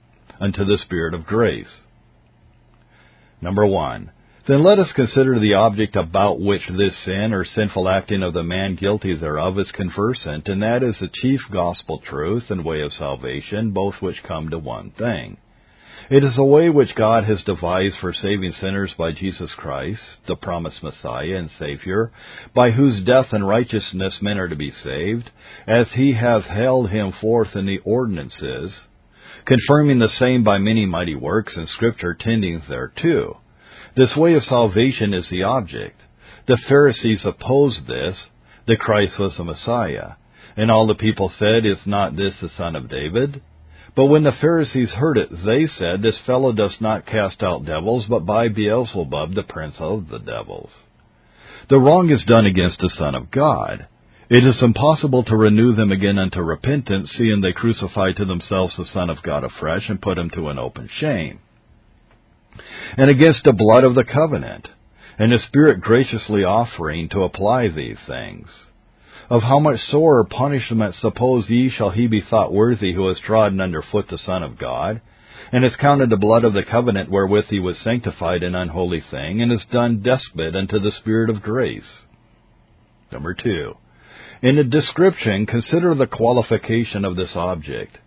unto 0.40 0.64
the 0.64 0.78
Spirit 0.78 1.12
of 1.12 1.26
grace? 1.26 1.82
Number 3.42 3.66
one. 3.66 4.10
Then 4.50 4.64
let 4.64 4.80
us 4.80 4.90
consider 4.96 5.38
the 5.38 5.54
object 5.54 5.94
about 5.94 6.40
which 6.40 6.66
this 6.66 6.92
sin 7.04 7.32
or 7.32 7.44
sinful 7.44 7.88
acting 7.88 8.24
of 8.24 8.34
the 8.34 8.42
man 8.42 8.74
guilty 8.74 9.14
thereof 9.14 9.56
is 9.60 9.70
conversant, 9.70 10.48
and 10.48 10.60
that 10.60 10.82
is 10.82 10.96
the 10.98 11.08
chief 11.22 11.38
gospel 11.52 12.00
truth 12.00 12.50
and 12.50 12.64
way 12.64 12.80
of 12.80 12.92
salvation, 12.92 13.70
both 13.70 13.94
which 14.00 14.24
come 14.24 14.48
to 14.48 14.58
one 14.58 14.90
thing. 14.90 15.36
It 16.10 16.24
is 16.24 16.36
a 16.36 16.42
way 16.42 16.68
which 16.68 16.96
God 16.96 17.22
has 17.26 17.40
devised 17.44 17.98
for 18.00 18.12
saving 18.12 18.52
sinners 18.60 18.92
by 18.98 19.12
Jesus 19.12 19.52
Christ, 19.56 20.00
the 20.26 20.34
promised 20.34 20.82
Messiah 20.82 21.36
and 21.36 21.50
Savior, 21.56 22.10
by 22.52 22.72
whose 22.72 23.04
death 23.04 23.28
and 23.30 23.46
righteousness 23.46 24.14
men 24.20 24.36
are 24.36 24.48
to 24.48 24.56
be 24.56 24.72
saved, 24.82 25.30
as 25.68 25.86
he 25.94 26.14
hath 26.14 26.42
held 26.42 26.90
him 26.90 27.12
forth 27.20 27.54
in 27.54 27.66
the 27.66 27.78
ordinances, 27.84 28.72
confirming 29.44 30.00
the 30.00 30.08
same 30.18 30.42
by 30.42 30.58
many 30.58 30.86
mighty 30.86 31.14
works 31.14 31.52
and 31.56 31.68
scripture 31.68 32.14
tending 32.14 32.60
thereto. 32.68 33.40
This 33.96 34.14
way 34.16 34.34
of 34.34 34.44
salvation 34.44 35.14
is 35.14 35.28
the 35.30 35.42
object. 35.42 36.00
The 36.46 36.58
Pharisees 36.68 37.20
opposed 37.24 37.86
this, 37.86 38.16
that 38.66 38.78
Christ 38.78 39.18
was 39.18 39.36
the 39.36 39.44
Messiah. 39.44 40.12
And 40.56 40.70
all 40.70 40.86
the 40.86 40.94
people 40.94 41.32
said, 41.38 41.66
Is 41.66 41.78
not 41.86 42.16
this 42.16 42.34
the 42.40 42.50
son 42.56 42.76
of 42.76 42.88
David? 42.88 43.42
But 43.96 44.06
when 44.06 44.22
the 44.22 44.32
Pharisees 44.40 44.90
heard 44.90 45.18
it, 45.18 45.30
they 45.30 45.66
said, 45.66 46.02
This 46.02 46.18
fellow 46.24 46.52
does 46.52 46.76
not 46.80 47.06
cast 47.06 47.42
out 47.42 47.64
devils, 47.64 48.06
but 48.08 48.24
by 48.24 48.48
Beelzebub, 48.48 49.34
the 49.34 49.42
prince 49.42 49.76
of 49.78 50.08
the 50.08 50.18
devils. 50.18 50.70
The 51.68 51.78
wrong 51.78 52.10
is 52.10 52.24
done 52.24 52.46
against 52.46 52.78
the 52.80 52.90
Son 52.96 53.14
of 53.14 53.30
God. 53.30 53.86
It 54.28 54.44
is 54.44 54.62
impossible 54.62 55.24
to 55.24 55.36
renew 55.36 55.74
them 55.74 55.90
again 55.90 56.18
unto 56.18 56.40
repentance, 56.40 57.10
seeing 57.16 57.40
they 57.40 57.52
crucify 57.52 58.12
to 58.12 58.24
themselves 58.24 58.74
the 58.76 58.86
Son 58.92 59.10
of 59.10 59.22
God 59.22 59.42
afresh 59.42 59.88
and 59.88 60.00
put 60.00 60.18
him 60.18 60.30
to 60.30 60.48
an 60.48 60.58
open 60.58 60.88
shame. 61.00 61.40
And 62.96 63.10
against 63.10 63.44
the 63.44 63.52
blood 63.52 63.84
of 63.84 63.94
the 63.94 64.04
covenant, 64.04 64.68
and 65.18 65.32
the 65.32 65.38
Spirit 65.46 65.80
graciously 65.80 66.44
offering 66.44 67.08
to 67.10 67.22
apply 67.22 67.68
these 67.68 67.98
things. 68.06 68.48
Of 69.28 69.42
how 69.42 69.60
much 69.60 69.78
sorer 69.90 70.24
punishment 70.24 70.96
suppose 71.00 71.48
ye 71.48 71.70
shall 71.70 71.90
he 71.90 72.06
be 72.06 72.20
thought 72.20 72.52
worthy 72.52 72.94
who 72.94 73.06
has 73.08 73.18
trodden 73.20 73.60
under 73.60 73.82
foot 73.82 74.08
the 74.08 74.18
Son 74.18 74.42
of 74.42 74.58
God, 74.58 75.00
and 75.52 75.62
has 75.62 75.76
counted 75.76 76.10
the 76.10 76.16
blood 76.16 76.44
of 76.44 76.52
the 76.52 76.64
covenant 76.68 77.10
wherewith 77.10 77.46
he 77.48 77.60
was 77.60 77.76
sanctified 77.78 78.42
an 78.42 78.54
unholy 78.54 79.02
thing, 79.10 79.40
and 79.40 79.50
has 79.52 79.64
done 79.70 80.02
despite 80.02 80.56
unto 80.56 80.78
the 80.78 80.92
Spirit 81.00 81.30
of 81.30 81.42
grace? 81.42 82.04
Number 83.12 83.34
two. 83.34 83.74
In 84.42 84.56
the 84.56 84.64
description, 84.64 85.46
consider 85.46 85.94
the 85.94 86.06
qualification 86.06 87.04
of 87.04 87.16
this 87.16 87.34
object. 87.34 87.98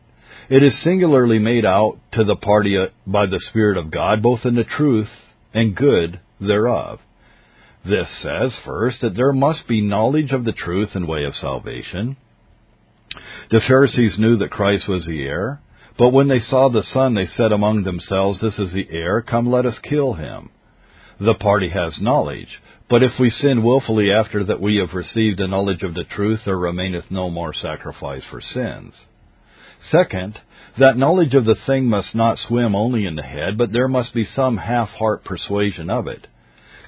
It 0.49 0.61
is 0.61 0.73
singularly 0.83 1.39
made 1.39 1.65
out 1.65 1.99
to 2.13 2.23
the 2.23 2.35
party 2.35 2.77
uh, 2.77 2.87
by 3.07 3.25
the 3.25 3.41
Spirit 3.49 3.77
of 3.77 3.91
God, 3.91 4.21
both 4.21 4.41
in 4.43 4.55
the 4.55 4.63
truth 4.63 5.09
and 5.53 5.75
good 5.75 6.19
thereof. 6.39 6.99
This 7.85 8.07
says, 8.21 8.53
first, 8.65 9.01
that 9.01 9.15
there 9.15 9.33
must 9.33 9.67
be 9.67 9.81
knowledge 9.81 10.31
of 10.31 10.45
the 10.45 10.53
truth 10.53 10.89
and 10.93 11.07
way 11.07 11.25
of 11.25 11.35
salvation. 11.35 12.17
The 13.51 13.61
Pharisees 13.67 14.17
knew 14.17 14.37
that 14.37 14.51
Christ 14.51 14.87
was 14.87 15.05
the 15.05 15.21
heir, 15.23 15.61
but 15.97 16.09
when 16.09 16.27
they 16.27 16.39
saw 16.39 16.69
the 16.69 16.83
Son, 16.93 17.13
they 17.13 17.27
said 17.37 17.51
among 17.51 17.83
themselves, 17.83 18.39
This 18.41 18.57
is 18.57 18.73
the 18.73 18.87
heir, 18.89 19.21
come 19.21 19.49
let 19.51 19.65
us 19.65 19.77
kill 19.83 20.13
him. 20.13 20.49
The 21.19 21.35
party 21.35 21.69
has 21.69 22.01
knowledge, 22.01 22.59
but 22.89 23.03
if 23.03 23.11
we 23.19 23.29
sin 23.29 23.63
wilfully 23.63 24.11
after 24.11 24.43
that 24.45 24.59
we 24.59 24.77
have 24.77 24.93
received 24.93 25.39
a 25.39 25.47
knowledge 25.47 25.83
of 25.83 25.93
the 25.93 26.03
truth, 26.03 26.41
there 26.45 26.57
remaineth 26.57 27.11
no 27.11 27.29
more 27.29 27.53
sacrifice 27.53 28.23
for 28.29 28.41
sins. 28.41 28.93
Second, 29.91 30.39
that 30.77 30.97
knowledge 30.97 31.34
of 31.34 31.45
the 31.45 31.57
thing 31.67 31.86
must 31.86 32.15
not 32.15 32.39
swim 32.39 32.75
only 32.75 33.05
in 33.05 33.15
the 33.15 33.23
head, 33.23 33.57
but 33.57 33.71
there 33.71 33.88
must 33.88 34.13
be 34.13 34.25
some 34.36 34.57
half-heart 34.57 35.23
persuasion 35.23 35.89
of 35.89 36.07
it. 36.07 36.27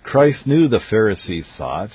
Christ 0.03 0.45
knew 0.45 0.67
the 0.67 0.79
Pharisees' 0.79 1.45
thoughts, 1.57 1.93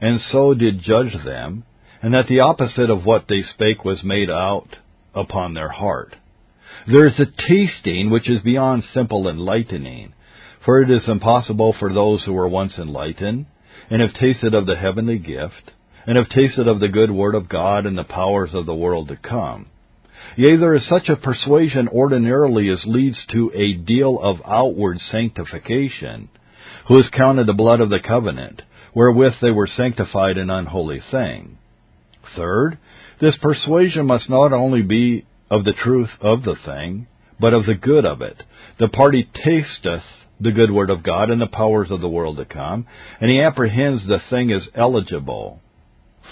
and 0.00 0.20
so 0.20 0.54
did 0.54 0.82
judge 0.82 1.12
them, 1.24 1.64
and 2.02 2.14
that 2.14 2.26
the 2.28 2.40
opposite 2.40 2.90
of 2.90 3.04
what 3.04 3.26
they 3.28 3.42
spake 3.42 3.84
was 3.84 4.04
made 4.04 4.30
out 4.30 4.76
upon 5.14 5.54
their 5.54 5.70
heart. 5.70 6.14
There 6.86 7.06
is 7.06 7.18
a 7.18 7.26
tasting 7.48 8.10
which 8.10 8.28
is 8.28 8.40
beyond 8.42 8.84
simple 8.94 9.28
enlightening, 9.28 10.12
for 10.64 10.80
it 10.82 10.90
is 10.90 11.08
impossible 11.08 11.72
for 11.78 11.92
those 11.92 12.22
who 12.24 12.32
were 12.32 12.48
once 12.48 12.78
enlightened, 12.78 13.46
and 13.90 14.02
have 14.02 14.14
tasted 14.14 14.54
of 14.54 14.66
the 14.66 14.76
heavenly 14.76 15.18
gift, 15.18 15.72
and 16.06 16.16
have 16.16 16.28
tasted 16.28 16.68
of 16.68 16.80
the 16.80 16.88
good 16.88 17.10
word 17.10 17.34
of 17.34 17.48
God 17.48 17.86
and 17.86 17.96
the 17.96 18.04
powers 18.04 18.50
of 18.52 18.66
the 18.66 18.74
world 18.74 19.08
to 19.08 19.16
come. 19.16 19.66
Yea, 20.36 20.56
there 20.56 20.74
is 20.74 20.86
such 20.88 21.08
a 21.08 21.16
persuasion 21.16 21.88
ordinarily 21.88 22.68
as 22.68 22.84
leads 22.84 23.18
to 23.32 23.50
a 23.54 23.74
deal 23.74 24.18
of 24.20 24.36
outward 24.44 24.98
sanctification, 25.10 26.28
who 26.86 26.96
has 26.96 27.08
counted 27.16 27.46
the 27.46 27.52
blood 27.52 27.80
of 27.80 27.90
the 27.90 28.00
covenant, 28.00 28.62
wherewith 28.94 29.34
they 29.40 29.50
were 29.50 29.66
sanctified 29.76 30.38
an 30.38 30.50
unholy 30.50 31.00
thing. 31.10 31.58
Third, 32.36 32.78
this 33.20 33.36
persuasion 33.40 34.06
must 34.06 34.30
not 34.30 34.52
only 34.52 34.82
be 34.82 35.24
of 35.50 35.64
the 35.64 35.72
truth 35.72 36.10
of 36.20 36.42
the 36.42 36.56
thing, 36.64 37.06
but 37.40 37.54
of 37.54 37.66
the 37.66 37.74
good 37.74 38.04
of 38.04 38.22
it. 38.22 38.42
The 38.78 38.88
party 38.88 39.28
tasteth 39.34 40.02
the 40.40 40.52
good 40.52 40.70
word 40.70 40.90
of 40.90 41.02
God 41.02 41.30
and 41.30 41.40
the 41.40 41.46
powers 41.46 41.90
of 41.90 42.00
the 42.00 42.08
world 42.08 42.36
to 42.36 42.44
come, 42.44 42.86
and 43.20 43.30
he 43.30 43.40
apprehends 43.40 44.06
the 44.06 44.18
thing 44.30 44.52
as 44.52 44.68
eligible. 44.74 45.60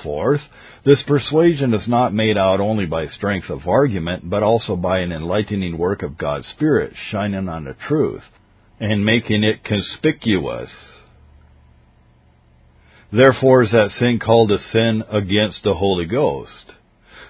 Fourth, 0.03 0.42
this 0.87 1.03
persuasion 1.09 1.74
is 1.74 1.89
not 1.89 2.14
made 2.14 2.39
out 2.39 2.61
only 2.61 2.87
by 2.87 3.09
strength 3.09 3.51
of 3.51 3.66
argument, 3.66 4.30
but 4.30 4.45
also 4.45 4.76
by 4.76 5.01
an 5.01 5.11
enlightening 5.11 5.76
work 5.76 6.05
of 6.05 6.16
God's 6.16 6.47
Spirit 6.55 6.93
shining 7.11 7.49
on 7.49 7.64
the 7.64 7.74
truth 7.89 8.22
and 8.78 9.05
making 9.05 9.43
it 9.43 9.64
conspicuous. 9.64 10.70
Therefore 13.12 13.64
is 13.64 13.72
that 13.72 13.91
sin 13.99 14.20
called 14.24 14.53
a 14.53 14.59
sin 14.72 15.03
against 15.11 15.59
the 15.64 15.74
Holy 15.74 16.07
Ghost. 16.07 16.53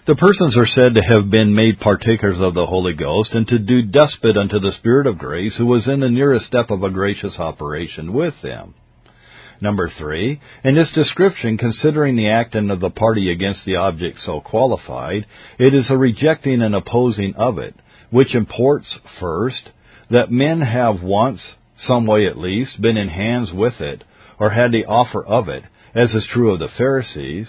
The 0.07 0.17
persons 0.17 0.55
are 0.57 0.67
said 0.67 0.95
to 0.95 1.01
have 1.01 1.31
been 1.31 1.55
made 1.55 1.81
partakers 1.81 2.37
of 2.39 2.53
the 2.53 2.67
Holy 2.67 2.93
Ghost, 2.93 3.31
and 3.33 3.49
to 3.49 3.59
do 3.59 3.83
despite 3.83 4.37
unto 4.37 4.61
the 4.61 4.73
Spirit 4.79 5.07
of 5.07 5.19
grace, 5.19 5.55
who 5.57 5.67
was 5.67 5.89
in 5.89 6.01
the 6.01 6.11
nearest 6.11 6.47
step 6.47 6.71
of 6.71 6.83
a 6.83 6.91
gracious 6.91 7.39
operation 7.39 8.13
with 8.13 8.35
them. 8.43 8.75
Number 9.61 9.91
three, 9.99 10.41
in 10.65 10.75
this 10.75 10.91
description, 10.95 11.57
considering 11.57 12.17
the 12.17 12.29
acting 12.29 12.71
of 12.71 12.81
the 12.81 12.91
party 12.91 13.31
against 13.31 13.65
the 13.65 13.77
object 13.77 14.19
so 14.25 14.41
qualified, 14.41 15.27
it 15.59 15.75
is 15.75 15.87
a 15.89 15.97
rejecting 15.97 16.61
and 16.63 16.75
opposing 16.75 17.35
of 17.37 17.59
it, 17.59 17.75
which 18.11 18.35
imports, 18.35 18.87
first, 19.19 19.71
that 20.11 20.31
men 20.31 20.61
have 20.61 21.03
once, 21.03 21.41
some 21.87 22.07
way 22.07 22.27
at 22.27 22.39
least, 22.39 22.81
been 22.81 22.97
in 22.97 23.09
hands 23.09 23.53
with 23.53 23.81
it, 23.81 24.05
or 24.39 24.51
had 24.51 24.73
the 24.73 24.85
offer 24.85 25.25
of 25.25 25.49
it, 25.49 25.65
as 25.95 26.13
is 26.13 26.27
true 26.27 26.53
of 26.53 26.59
the 26.59 26.69
Pharisees, 26.77 27.49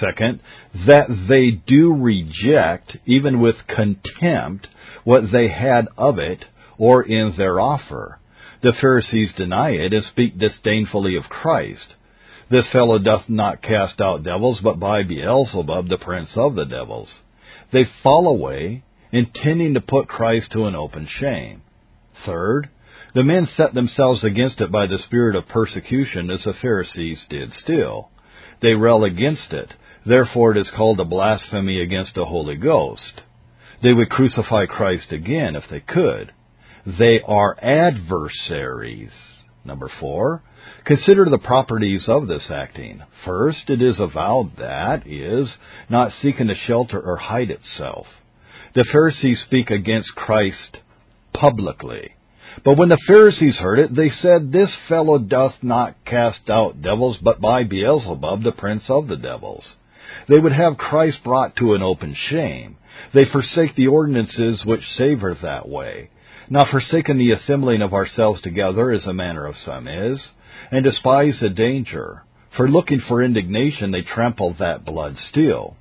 Second, 0.00 0.40
that 0.86 1.08
they 1.28 1.50
do 1.50 1.92
reject, 1.92 2.96
even 3.06 3.40
with 3.40 3.66
contempt, 3.68 4.66
what 5.04 5.30
they 5.30 5.48
had 5.48 5.88
of 5.96 6.18
it 6.18 6.44
or 6.76 7.02
in 7.02 7.34
their 7.36 7.60
offer. 7.60 8.18
The 8.66 8.72
Pharisees 8.80 9.32
deny 9.36 9.70
it 9.70 9.92
and 9.92 10.02
speak 10.02 10.38
disdainfully 10.38 11.14
of 11.14 11.28
Christ. 11.28 11.94
This 12.50 12.66
fellow 12.72 12.98
doth 12.98 13.28
not 13.28 13.62
cast 13.62 14.00
out 14.00 14.24
devils, 14.24 14.58
but 14.60 14.80
by 14.80 15.04
Beelzebub, 15.04 15.88
the 15.88 15.98
prince 15.98 16.30
of 16.34 16.56
the 16.56 16.64
devils. 16.64 17.08
They 17.72 17.84
fall 18.02 18.26
away, 18.26 18.82
intending 19.12 19.74
to 19.74 19.80
put 19.80 20.08
Christ 20.08 20.50
to 20.50 20.64
an 20.64 20.74
open 20.74 21.06
shame. 21.20 21.62
Third, 22.24 22.68
the 23.14 23.22
men 23.22 23.46
set 23.56 23.72
themselves 23.72 24.24
against 24.24 24.60
it 24.60 24.72
by 24.72 24.88
the 24.88 24.98
spirit 24.98 25.36
of 25.36 25.46
persecution, 25.46 26.28
as 26.28 26.42
the 26.42 26.52
Pharisees 26.52 27.24
did 27.30 27.52
still. 27.62 28.10
They 28.62 28.74
rail 28.74 29.04
against 29.04 29.52
it, 29.52 29.74
therefore 30.04 30.56
it 30.56 30.60
is 30.60 30.72
called 30.74 30.98
a 30.98 31.04
blasphemy 31.04 31.80
against 31.80 32.16
the 32.16 32.24
Holy 32.24 32.56
Ghost. 32.56 33.22
They 33.80 33.92
would 33.92 34.10
crucify 34.10 34.66
Christ 34.66 35.12
again 35.12 35.54
if 35.54 35.68
they 35.70 35.78
could. 35.78 36.32
They 36.86 37.20
are 37.26 37.56
adversaries. 37.60 39.10
Number 39.64 39.90
four, 39.98 40.42
consider 40.84 41.24
the 41.24 41.38
properties 41.38 42.04
of 42.06 42.28
this 42.28 42.44
acting. 42.48 43.02
First, 43.24 43.68
it 43.68 43.82
is 43.82 43.98
avowed 43.98 44.56
that 44.58 45.04
is 45.04 45.48
not 45.88 46.12
seeking 46.22 46.46
to 46.46 46.54
shelter 46.54 47.00
or 47.00 47.16
hide 47.16 47.50
itself. 47.50 48.06
The 48.74 48.86
Pharisees 48.92 49.40
speak 49.46 49.70
against 49.70 50.14
Christ 50.14 50.78
publicly. 51.34 52.14
But 52.64 52.76
when 52.76 52.88
the 52.88 53.02
Pharisees 53.06 53.56
heard 53.56 53.80
it, 53.80 53.94
they 53.94 54.10
said, 54.22 54.52
This 54.52 54.70
fellow 54.88 55.18
doth 55.18 55.54
not 55.62 55.96
cast 56.04 56.48
out 56.48 56.82
devils, 56.82 57.18
but 57.20 57.40
by 57.40 57.64
Beelzebub, 57.64 58.44
the 58.44 58.52
prince 58.52 58.84
of 58.88 59.08
the 59.08 59.16
devils. 59.16 59.64
They 60.28 60.38
would 60.38 60.52
have 60.52 60.78
Christ 60.78 61.18
brought 61.24 61.56
to 61.56 61.74
an 61.74 61.82
open 61.82 62.14
shame. 62.30 62.76
They 63.12 63.24
forsake 63.24 63.74
the 63.74 63.88
ordinances 63.88 64.64
which 64.64 64.82
savor 64.96 65.36
that 65.42 65.68
way, 65.68 66.10
not 66.50 66.70
forsaken 66.70 67.18
the 67.18 67.32
assembling 67.32 67.82
of 67.82 67.92
ourselves 67.92 68.40
together, 68.42 68.92
as 68.92 69.04
the 69.04 69.12
manner 69.12 69.46
of 69.46 69.56
some 69.64 69.88
is, 69.88 70.20
and 70.70 70.84
despise 70.84 71.34
the 71.40 71.50
danger. 71.50 72.22
For 72.56 72.68
looking 72.68 73.00
for 73.06 73.22
indignation, 73.22 73.90
they 73.90 74.02
trample 74.02 74.54
that 74.58 74.84
blood 74.84 75.16
still. 75.30 75.76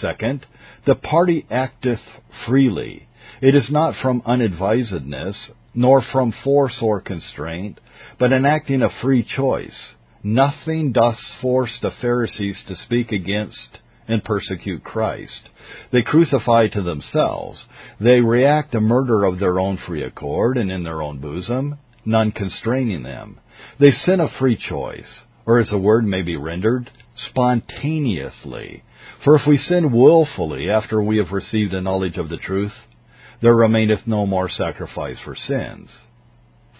Second, 0.00 0.46
the 0.86 0.94
party 0.94 1.46
acteth 1.50 2.00
freely. 2.46 3.08
It 3.40 3.54
is 3.54 3.70
not 3.70 3.94
from 4.00 4.22
unadvisedness, 4.22 5.36
nor 5.74 6.02
from 6.02 6.32
force 6.42 6.76
or 6.80 7.00
constraint, 7.00 7.80
but 8.18 8.32
enacting 8.32 8.82
a 8.82 8.90
free 9.02 9.22
choice. 9.22 9.94
Nothing 10.22 10.92
doth 10.92 11.18
force 11.40 11.72
the 11.82 11.90
Pharisees 12.00 12.56
to 12.66 12.76
speak 12.76 13.12
against 13.12 13.78
and 14.08 14.22
persecute 14.24 14.84
Christ. 14.84 15.50
They 15.92 16.02
crucify 16.02 16.68
to 16.68 16.82
themselves. 16.82 17.58
They 18.00 18.20
react 18.20 18.74
a 18.74 18.80
murder 18.80 19.24
of 19.24 19.38
their 19.38 19.58
own 19.58 19.78
free 19.86 20.02
accord 20.04 20.56
and 20.56 20.70
in 20.70 20.84
their 20.84 21.02
own 21.02 21.18
bosom, 21.18 21.78
none 22.04 22.32
constraining 22.32 23.02
them. 23.02 23.40
They 23.80 23.90
sin 23.90 24.20
of 24.20 24.30
free 24.38 24.56
choice, 24.56 25.08
or 25.44 25.58
as 25.58 25.68
the 25.70 25.78
word 25.78 26.04
may 26.04 26.22
be 26.22 26.36
rendered, 26.36 26.90
spontaneously. 27.30 28.82
For 29.24 29.36
if 29.36 29.42
we 29.46 29.58
sin 29.58 29.92
wilfully 29.92 30.70
after 30.70 31.02
we 31.02 31.18
have 31.18 31.32
received 31.32 31.72
a 31.74 31.80
knowledge 31.80 32.16
of 32.16 32.28
the 32.28 32.36
truth, 32.36 32.72
there 33.42 33.54
remaineth 33.54 34.06
no 34.06 34.26
more 34.26 34.48
sacrifice 34.48 35.16
for 35.24 35.34
sins. 35.34 35.90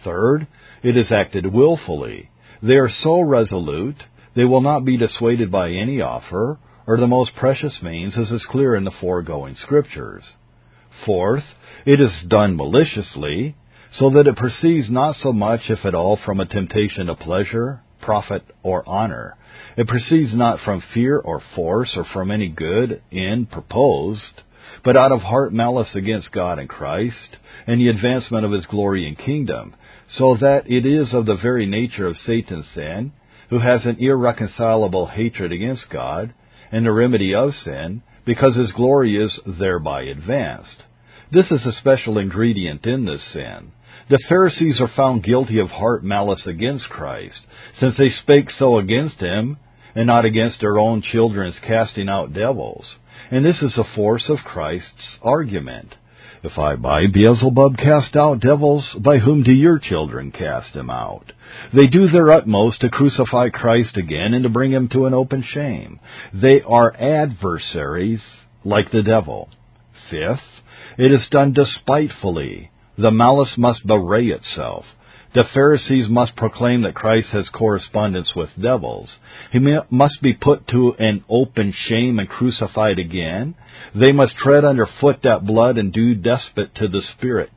Third, 0.04 0.46
it 0.82 0.96
is 0.96 1.10
acted 1.10 1.46
wilfully. 1.46 2.30
They 2.62 2.74
are 2.74 2.90
so 3.02 3.20
resolute, 3.20 4.02
they 4.34 4.44
will 4.44 4.60
not 4.60 4.84
be 4.84 4.96
dissuaded 4.96 5.50
by 5.50 5.70
any 5.70 6.00
offer, 6.00 6.58
or 6.86 6.96
the 6.96 7.06
most 7.06 7.34
precious 7.34 7.74
means, 7.82 8.14
as 8.16 8.30
is 8.30 8.44
clear 8.50 8.74
in 8.74 8.84
the 8.84 8.90
foregoing 9.00 9.56
scriptures. 9.62 10.22
Fourth, 11.04 11.44
it 11.84 12.00
is 12.00 12.12
done 12.28 12.56
maliciously, 12.56 13.56
so 13.98 14.10
that 14.10 14.26
it 14.26 14.36
proceeds 14.36 14.90
not 14.90 15.16
so 15.22 15.32
much, 15.32 15.62
if 15.68 15.84
at 15.84 15.94
all, 15.94 16.18
from 16.24 16.40
a 16.40 16.46
temptation 16.46 17.06
to 17.06 17.14
pleasure, 17.14 17.80
profit, 18.00 18.42
or 18.62 18.88
honor. 18.88 19.36
It 19.76 19.88
proceeds 19.88 20.34
not 20.34 20.60
from 20.60 20.82
fear 20.94 21.18
or 21.18 21.42
force, 21.54 21.90
or 21.96 22.04
from 22.04 22.30
any 22.30 22.48
good 22.48 23.02
end 23.10 23.50
proposed, 23.50 24.42
but 24.84 24.96
out 24.96 25.12
of 25.12 25.20
heart 25.20 25.52
malice 25.52 25.94
against 25.94 26.32
God 26.32 26.58
and 26.58 26.68
Christ, 26.68 27.36
and 27.66 27.80
the 27.80 27.88
advancement 27.88 28.44
of 28.44 28.52
his 28.52 28.66
glory 28.66 29.06
and 29.06 29.18
kingdom, 29.18 29.74
so 30.16 30.36
that 30.40 30.70
it 30.70 30.86
is 30.86 31.12
of 31.12 31.26
the 31.26 31.36
very 31.36 31.66
nature 31.66 32.06
of 32.06 32.16
Satan's 32.26 32.66
sin, 32.74 33.12
who 33.50 33.58
has 33.58 33.84
an 33.84 33.96
irreconcilable 33.98 35.06
hatred 35.06 35.52
against 35.52 35.88
God, 35.90 36.32
and 36.72 36.84
the 36.84 36.92
remedy 36.92 37.34
of 37.34 37.52
sin, 37.64 38.02
because 38.24 38.56
his 38.56 38.72
glory 38.72 39.16
is 39.16 39.32
thereby 39.46 40.02
advanced. 40.02 40.82
This 41.32 41.46
is 41.50 41.64
a 41.64 41.72
special 41.72 42.18
ingredient 42.18 42.86
in 42.86 43.04
this 43.04 43.22
sin. 43.32 43.72
The 44.08 44.22
Pharisees 44.28 44.80
are 44.80 44.90
found 44.94 45.24
guilty 45.24 45.58
of 45.58 45.70
heart 45.70 46.04
malice 46.04 46.46
against 46.46 46.88
Christ, 46.88 47.40
since 47.80 47.96
they 47.96 48.10
spake 48.22 48.50
so 48.58 48.78
against 48.78 49.16
him, 49.16 49.56
and 49.94 50.06
not 50.06 50.24
against 50.24 50.60
their 50.60 50.78
own 50.78 51.02
children's 51.02 51.56
casting 51.66 52.08
out 52.08 52.32
devils. 52.32 52.84
And 53.30 53.44
this 53.44 53.62
is 53.62 53.74
the 53.74 53.84
force 53.94 54.24
of 54.28 54.38
Christ's 54.44 55.16
argument. 55.22 55.94
If 56.42 56.58
I 56.58 56.76
by 56.76 57.06
Beelzebub 57.12 57.76
cast 57.78 58.14
out 58.14 58.40
devils, 58.40 58.84
by 58.98 59.18
whom 59.18 59.42
do 59.42 59.52
your 59.52 59.78
children 59.78 60.30
cast 60.30 60.74
them 60.74 60.90
out? 60.90 61.32
They 61.74 61.86
do 61.86 62.08
their 62.08 62.30
utmost 62.30 62.80
to 62.80 62.90
crucify 62.90 63.48
Christ 63.50 63.96
again 63.96 64.34
and 64.34 64.42
to 64.44 64.50
bring 64.50 64.72
him 64.72 64.88
to 64.88 65.06
an 65.06 65.14
open 65.14 65.42
shame. 65.42 65.98
They 66.34 66.60
are 66.60 66.94
adversaries, 66.94 68.20
like 68.64 68.90
the 68.90 69.02
devil. 69.02 69.48
Fifth, 70.10 70.40
it 70.98 71.10
is 71.12 71.26
done 71.30 71.52
despitefully. 71.52 72.70
The 72.98 73.10
malice 73.10 73.56
must 73.56 73.86
bewray 73.86 74.26
itself. 74.26 74.84
The 75.36 75.44
Pharisees 75.52 76.08
must 76.08 76.34
proclaim 76.34 76.80
that 76.80 76.94
Christ 76.94 77.28
has 77.32 77.46
correspondence 77.50 78.34
with 78.34 78.48
devils. 78.58 79.10
He 79.52 79.58
must 79.90 80.22
be 80.22 80.32
put 80.32 80.66
to 80.68 80.94
an 80.98 81.24
open 81.28 81.74
shame 81.90 82.18
and 82.18 82.26
crucified 82.26 82.98
again. 82.98 83.54
They 83.94 84.12
must 84.12 84.38
tread 84.38 84.64
under 84.64 84.86
foot 84.86 85.18
that 85.24 85.44
blood 85.44 85.76
and 85.76 85.92
do 85.92 86.14
despot 86.14 86.74
to 86.76 86.88
the 86.88 87.02
Spirit, 87.18 87.52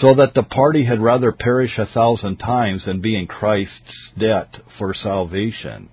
so 0.00 0.14
that 0.14 0.34
the 0.34 0.42
party 0.42 0.84
had 0.84 1.00
rather 1.00 1.30
perish 1.30 1.78
a 1.78 1.86
thousand 1.86 2.38
times 2.38 2.86
than 2.86 3.00
be 3.00 3.16
in 3.16 3.28
Christ's 3.28 4.10
debt 4.18 4.56
for 4.76 4.92
salvation. 4.92 5.90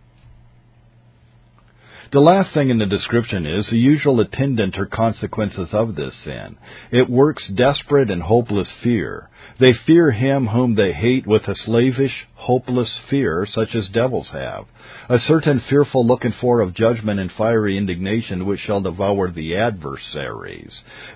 The 2.09 2.19
last 2.21 2.53
thing 2.53 2.69
in 2.69 2.77
the 2.77 2.85
description 2.85 3.45
is 3.45 3.67
the 3.69 3.77
usual 3.77 4.21
attendant 4.21 4.77
or 4.77 4.85
consequences 4.85 5.69
of 5.73 5.95
this 5.95 6.13
sin. 6.23 6.55
It 6.89 7.09
works 7.09 7.43
desperate 7.53 8.09
and 8.09 8.21
hopeless 8.21 8.69
fear. 8.81 9.29
They 9.59 9.73
fear 9.85 10.11
him 10.11 10.47
whom 10.47 10.75
they 10.75 10.93
hate 10.93 11.27
with 11.27 11.47
a 11.49 11.55
slavish, 11.65 12.13
hopeless 12.35 12.89
fear 13.09 13.45
such 13.51 13.75
as 13.75 13.89
devils 13.89 14.29
have, 14.31 14.65
a 15.09 15.19
certain 15.19 15.61
fearful 15.69 16.07
looking 16.07 16.33
for 16.39 16.61
of 16.61 16.73
judgment 16.73 17.19
and 17.19 17.31
fiery 17.37 17.77
indignation 17.77 18.45
which 18.45 18.61
shall 18.61 18.79
devour 18.79 19.29
the 19.29 19.57
adversaries. 19.57 20.71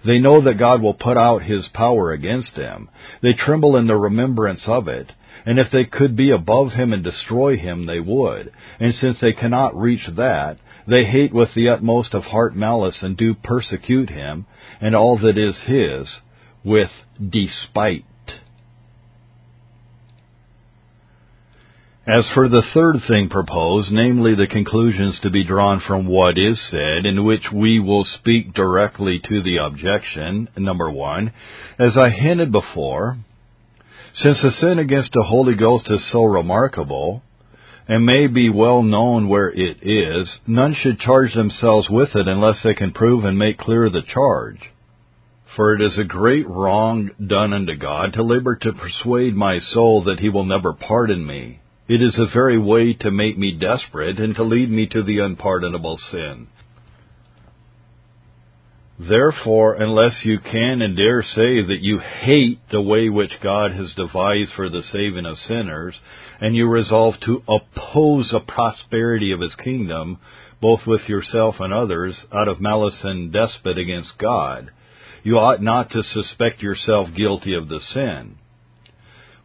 They 0.06 0.20
know 0.20 0.42
that 0.42 0.60
God 0.60 0.82
will 0.82 0.94
put 0.94 1.16
out 1.16 1.44
his 1.44 1.64
power 1.74 2.12
against 2.12 2.56
them. 2.58 2.90
They 3.22 3.32
tremble 3.34 3.78
in 3.78 3.88
the 3.88 3.96
remembrance 3.96 4.62
of 4.68 4.90
it. 4.90 5.10
And 5.46 5.58
if 5.58 5.72
they 5.72 5.86
could 5.86 6.16
be 6.16 6.32
above 6.32 6.74
him 6.74 6.92
and 6.92 7.04
destroy 7.04 7.58
him, 7.58 7.86
they 7.86 8.00
would. 8.00 8.52
And 8.80 8.94
since 9.00 9.18
they 9.22 9.34
cannot 9.34 9.80
reach 9.80 10.06
that, 10.18 10.58
they 10.88 11.06
hate 11.06 11.34
with 11.34 11.50
the 11.56 11.70
utmost 11.70 12.14
of 12.14 12.24
heart 12.24 12.56
malice 12.56 12.98
and 13.02 13.18
do 13.18 13.34
persecute 13.36 14.10
him 14.10 14.46
and 14.80 14.96
all 14.96 15.18
that 15.20 15.38
is 15.38 15.56
his 15.66 16.08
with 16.64 16.92
despite. 17.20 18.06
As 22.08 22.26
for 22.34 22.50
the 22.50 22.64
third 22.74 23.04
thing 23.08 23.30
proposed, 23.30 23.92
namely 23.92 24.34
the 24.34 24.48
conclusions 24.48 25.20
to 25.22 25.30
be 25.30 25.44
drawn 25.44 25.80
from 25.88 26.08
what 26.08 26.36
is 26.36 26.60
said, 26.72 27.06
in 27.06 27.24
which 27.24 27.44
we 27.54 27.80
will 27.80 28.06
speak 28.20 28.56
directly 28.56 29.20
to 29.20 29.44
the 29.44 29.58
objection, 29.58 30.50
number 30.58 30.90
one, 30.90 31.32
as 31.78 31.96
I 31.96 32.10
hinted 32.10 32.52
before, 32.52 33.18
since 34.16 34.42
the 34.42 34.52
sin 34.60 34.80
against 34.80 35.12
the 35.14 35.24
Holy 35.24 35.54
Ghost 35.54 35.86
is 35.92 36.02
so 36.12 36.24
remarkable, 36.24 37.22
and 37.88 38.06
may 38.06 38.28
be 38.28 38.50
well 38.50 38.84
known 38.84 39.28
where 39.28 39.50
it 39.50 39.78
is, 39.82 40.28
none 40.48 40.76
should 40.76 41.00
charge 41.00 41.34
themselves 41.34 41.90
with 41.90 42.16
it 42.16 42.28
unless 42.28 42.58
they 42.64 42.74
can 42.74 42.92
prove 42.92 43.26
and 43.26 43.38
make 43.38 43.58
clear 43.58 43.90
the 43.90 44.02
charge. 44.02 44.60
For 45.56 45.74
it 45.74 45.82
is 45.82 45.98
a 45.98 46.06
great 46.06 46.48
wrong 46.48 47.10
done 47.26 47.54
unto 47.54 47.76
God 47.76 48.14
to 48.14 48.24
labor 48.24 48.56
to 48.56 48.72
persuade 48.74 49.36
my 49.36 49.60
soul 49.74 50.04
that 50.04 50.20
he 50.20 50.30
will 50.30 50.46
never 50.46 50.72
pardon 50.74 51.26
me. 51.26 51.60
It 51.90 52.02
is 52.02 52.18
a 52.18 52.34
very 52.34 52.58
way 52.58 52.94
to 53.02 53.12
make 53.12 53.38
me 53.38 53.52
desperate 53.52 54.18
and 54.18 54.34
to 54.36 54.44
lead 54.44 54.70
me 54.70 54.88
to 54.88 55.04
the 55.04 55.20
unpardonable 55.20 56.00
sin. 56.10 56.48
Therefore, 59.10 59.74
unless 59.74 60.24
you 60.24 60.38
can 60.40 60.82
and 60.82 60.96
dare 60.96 61.24
say 61.24 61.64
that 61.64 61.80
you 61.82 61.98
hate 61.98 62.60
the 62.70 62.82
way 62.82 63.10
which 63.10 63.32
God 63.42 63.72
has 63.72 63.92
devised 63.96 64.52
for 64.56 64.70
the 64.70 64.84
saving 64.92 65.26
of 65.26 65.40
sinners, 65.48 65.96
and 66.40 66.56
you 66.56 66.68
resolve 66.68 67.16
to 67.22 67.42
oppose 67.48 68.30
the 68.30 68.42
prosperity 68.42 69.32
of 69.32 69.40
his 69.40 69.56
kingdom, 69.56 70.20
both 70.62 70.86
with 70.86 71.10
yourself 71.10 71.56
and 71.60 71.74
others, 71.74 72.16
out 72.32 72.48
of 72.48 72.62
malice 72.62 73.00
and 73.04 73.34
despot 73.34 73.80
against 73.80 74.20
God, 74.20 74.70
you 75.24 75.40
ought 75.40 75.64
not 75.64 75.90
to 75.92 76.04
suspect 76.04 76.62
yourself 76.62 77.10
guilty 77.16 77.56
of 77.56 77.70
the 77.70 77.80
sin. 77.94 78.36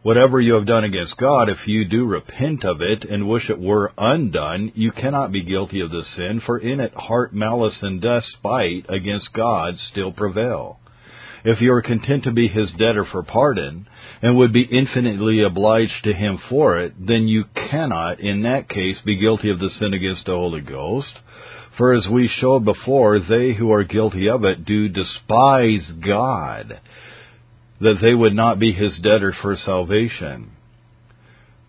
Whatever 0.03 0.39
you 0.39 0.53
have 0.53 0.67
done 0.67 0.83
against 0.83 1.17
God, 1.17 1.49
if 1.49 1.67
you 1.67 1.83
do 1.83 2.05
repent 2.05 2.63
of 2.63 2.81
it 2.81 3.03
and 3.03 3.27
wish 3.27 3.49
it 3.49 3.59
were 3.59 3.91
undone, 3.97 4.71
you 4.75 4.91
cannot 4.91 5.31
be 5.31 5.41
guilty 5.41 5.81
of 5.81 5.89
the 5.89 6.03
sin, 6.15 6.41
for 6.45 6.59
in 6.59 6.79
it 6.79 6.93
heart 6.93 7.33
malice 7.33 7.75
and 7.81 7.99
despite 7.99 8.85
against 8.89 9.33
God 9.33 9.75
still 9.91 10.11
prevail. 10.11 10.79
If 11.43 11.61
you 11.61 11.73
are 11.73 11.81
content 11.81 12.25
to 12.25 12.31
be 12.31 12.47
his 12.47 12.71
debtor 12.73 13.05
for 13.05 13.23
pardon, 13.23 13.87
and 14.21 14.37
would 14.37 14.53
be 14.53 14.69
infinitely 14.69 15.41
obliged 15.41 16.03
to 16.03 16.13
him 16.13 16.39
for 16.47 16.79
it, 16.79 16.93
then 16.99 17.27
you 17.27 17.45
cannot, 17.55 18.19
in 18.19 18.43
that 18.43 18.69
case, 18.69 18.97
be 19.03 19.17
guilty 19.17 19.49
of 19.49 19.59
the 19.59 19.69
sin 19.79 19.93
against 19.93 20.25
the 20.25 20.33
Holy 20.33 20.61
Ghost. 20.61 21.11
For 21.77 21.93
as 21.93 22.07
we 22.07 22.27
showed 22.39 22.65
before, 22.65 23.19
they 23.19 23.53
who 23.53 23.71
are 23.71 23.83
guilty 23.83 24.29
of 24.29 24.43
it 24.43 24.65
do 24.65 24.89
despise 24.89 25.89
God 26.05 26.81
that 27.79 27.99
they 28.01 28.13
would 28.13 28.33
not 28.33 28.59
be 28.59 28.73
his 28.73 28.97
debtors 28.97 29.35
for 29.41 29.55
salvation. 29.55 30.51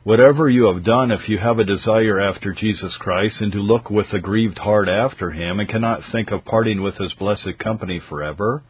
Whatever 0.05 0.49
you 0.49 0.73
have 0.73 0.85
done, 0.85 1.11
if 1.11 1.29
you 1.29 1.37
have 1.39 1.59
a 1.59 1.65
desire 1.65 2.19
after 2.19 2.55
Jesus 2.55 2.97
Christ 2.99 3.37
and 3.41 3.53
to 3.53 3.59
look 3.59 3.91
with 3.91 4.07
a 4.13 4.21
grieved 4.21 4.59
heart 4.59 4.89
after 4.89 5.33
him 5.33 5.61
and 5.61 5.69
cannot 5.69 6.01
think 6.11 6.31
of 6.31 6.47
parting 6.47 6.83
with 6.83 6.97
his 6.97 7.13
blessed 7.15 7.59
company 7.59 8.01
forever, 8.09 8.63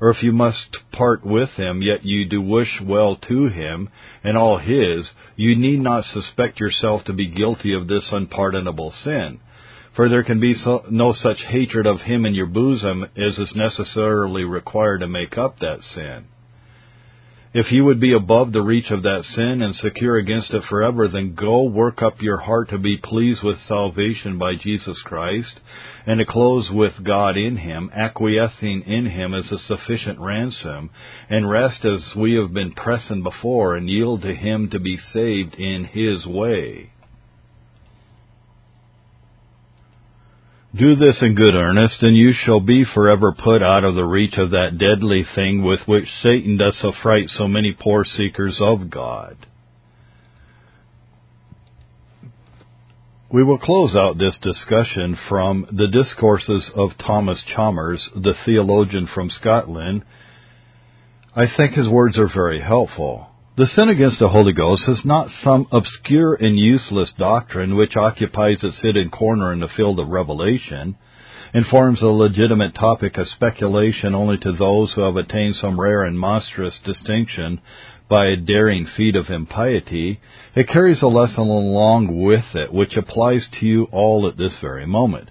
or 0.00 0.10
if 0.10 0.22
you 0.22 0.32
must 0.32 0.78
part 0.92 1.24
with 1.24 1.50
him, 1.50 1.82
yet 1.82 2.04
you 2.04 2.24
do 2.24 2.40
wish 2.40 2.80
well 2.82 3.16
to 3.28 3.48
him 3.48 3.88
and 4.24 4.36
all 4.36 4.58
his, 4.58 5.06
you 5.36 5.54
need 5.54 5.80
not 5.80 6.04
suspect 6.06 6.58
yourself 6.58 7.04
to 7.04 7.12
be 7.12 7.28
guilty 7.28 7.74
of 7.74 7.86
this 7.86 8.04
unpardonable 8.10 8.92
sin. 9.04 9.38
For 9.94 10.08
there 10.08 10.24
can 10.24 10.40
be 10.40 10.54
so, 10.64 10.86
no 10.90 11.12
such 11.12 11.42
hatred 11.42 11.86
of 11.86 12.00
him 12.00 12.24
in 12.24 12.34
your 12.34 12.46
bosom 12.46 13.04
as 13.16 13.38
is 13.38 13.52
necessarily 13.54 14.44
required 14.44 15.00
to 15.00 15.06
make 15.06 15.36
up 15.36 15.58
that 15.58 15.80
sin. 15.94 16.26
If 17.52 17.72
you 17.72 17.84
would 17.86 17.98
be 17.98 18.12
above 18.12 18.52
the 18.52 18.62
reach 18.62 18.92
of 18.92 19.02
that 19.02 19.24
sin 19.34 19.60
and 19.60 19.74
secure 19.74 20.16
against 20.18 20.52
it 20.52 20.62
forever, 20.70 21.08
then 21.08 21.34
go 21.34 21.64
work 21.64 22.00
up 22.00 22.22
your 22.22 22.36
heart 22.36 22.68
to 22.68 22.78
be 22.78 22.96
pleased 22.96 23.42
with 23.42 23.58
salvation 23.66 24.38
by 24.38 24.54
Jesus 24.54 24.96
Christ, 25.02 25.58
and 26.06 26.20
to 26.20 26.24
close 26.24 26.70
with 26.70 27.02
God 27.02 27.36
in 27.36 27.56
Him, 27.56 27.90
acquiescing 27.92 28.82
in 28.82 29.06
Him 29.06 29.34
as 29.34 29.50
a 29.50 29.58
sufficient 29.58 30.20
ransom, 30.20 30.90
and 31.28 31.50
rest 31.50 31.84
as 31.84 32.14
we 32.14 32.34
have 32.34 32.54
been 32.54 32.70
pressing 32.70 33.24
before, 33.24 33.74
and 33.74 33.90
yield 33.90 34.22
to 34.22 34.32
Him 34.32 34.70
to 34.70 34.78
be 34.78 34.96
saved 35.12 35.56
in 35.56 35.86
His 35.86 36.24
way. 36.26 36.92
Do 40.74 40.94
this 40.94 41.16
in 41.20 41.34
good 41.34 41.54
earnest, 41.54 41.96
and 42.00 42.16
you 42.16 42.32
shall 42.32 42.60
be 42.60 42.84
forever 42.84 43.32
put 43.32 43.60
out 43.60 43.82
of 43.82 43.96
the 43.96 44.04
reach 44.04 44.34
of 44.38 44.50
that 44.50 44.78
deadly 44.78 45.24
thing 45.34 45.64
with 45.64 45.80
which 45.86 46.06
Satan 46.22 46.58
does 46.58 46.76
affright 46.84 47.28
so 47.36 47.48
many 47.48 47.72
poor 47.72 48.04
seekers 48.04 48.56
of 48.60 48.88
God. 48.88 49.36
We 53.32 53.42
will 53.42 53.58
close 53.58 53.96
out 53.96 54.18
this 54.18 54.36
discussion 54.42 55.18
from 55.28 55.66
the 55.72 55.88
discourses 55.88 56.70
of 56.76 56.90
Thomas 56.98 57.38
Chalmers, 57.54 58.02
the 58.14 58.34
theologian 58.44 59.08
from 59.12 59.30
Scotland. 59.40 60.04
I 61.34 61.46
think 61.56 61.74
his 61.74 61.88
words 61.88 62.16
are 62.16 62.30
very 62.32 62.60
helpful. 62.60 63.29
The 63.60 63.66
sin 63.76 63.90
against 63.90 64.18
the 64.18 64.30
Holy 64.30 64.54
Ghost 64.54 64.84
is 64.88 65.04
not 65.04 65.28
some 65.44 65.66
obscure 65.70 66.32
and 66.32 66.58
useless 66.58 67.12
doctrine 67.18 67.76
which 67.76 67.94
occupies 67.94 68.64
its 68.64 68.80
hidden 68.80 69.10
corner 69.10 69.52
in 69.52 69.60
the 69.60 69.68
field 69.68 70.00
of 70.00 70.08
revelation 70.08 70.96
and 71.52 71.66
forms 71.66 72.00
a 72.00 72.06
legitimate 72.06 72.74
topic 72.74 73.18
of 73.18 73.28
speculation 73.28 74.14
only 74.14 74.38
to 74.38 74.52
those 74.52 74.94
who 74.94 75.02
have 75.02 75.16
attained 75.16 75.56
some 75.56 75.78
rare 75.78 76.04
and 76.04 76.18
monstrous 76.18 76.78
distinction 76.86 77.60
by 78.08 78.28
a 78.28 78.36
daring 78.36 78.86
feat 78.96 79.14
of 79.14 79.28
impiety, 79.28 80.20
it 80.54 80.66
carries 80.66 81.02
a 81.02 81.06
lesson 81.06 81.40
along 81.40 82.18
with 82.24 82.54
it 82.54 82.72
which 82.72 82.96
applies 82.96 83.46
to 83.60 83.66
you 83.66 83.84
all 83.92 84.26
at 84.26 84.38
this 84.38 84.54
very 84.62 84.86
moment. 84.86 85.30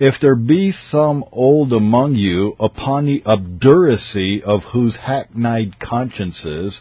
If 0.00 0.14
there 0.20 0.36
be 0.36 0.72
some 0.92 1.24
old 1.32 1.72
among 1.72 2.14
you 2.14 2.54
upon 2.60 3.06
the 3.06 3.22
obduracy 3.26 4.42
of 4.44 4.62
whose 4.72 4.94
hackneyed 4.94 5.80
consciences 5.80 6.74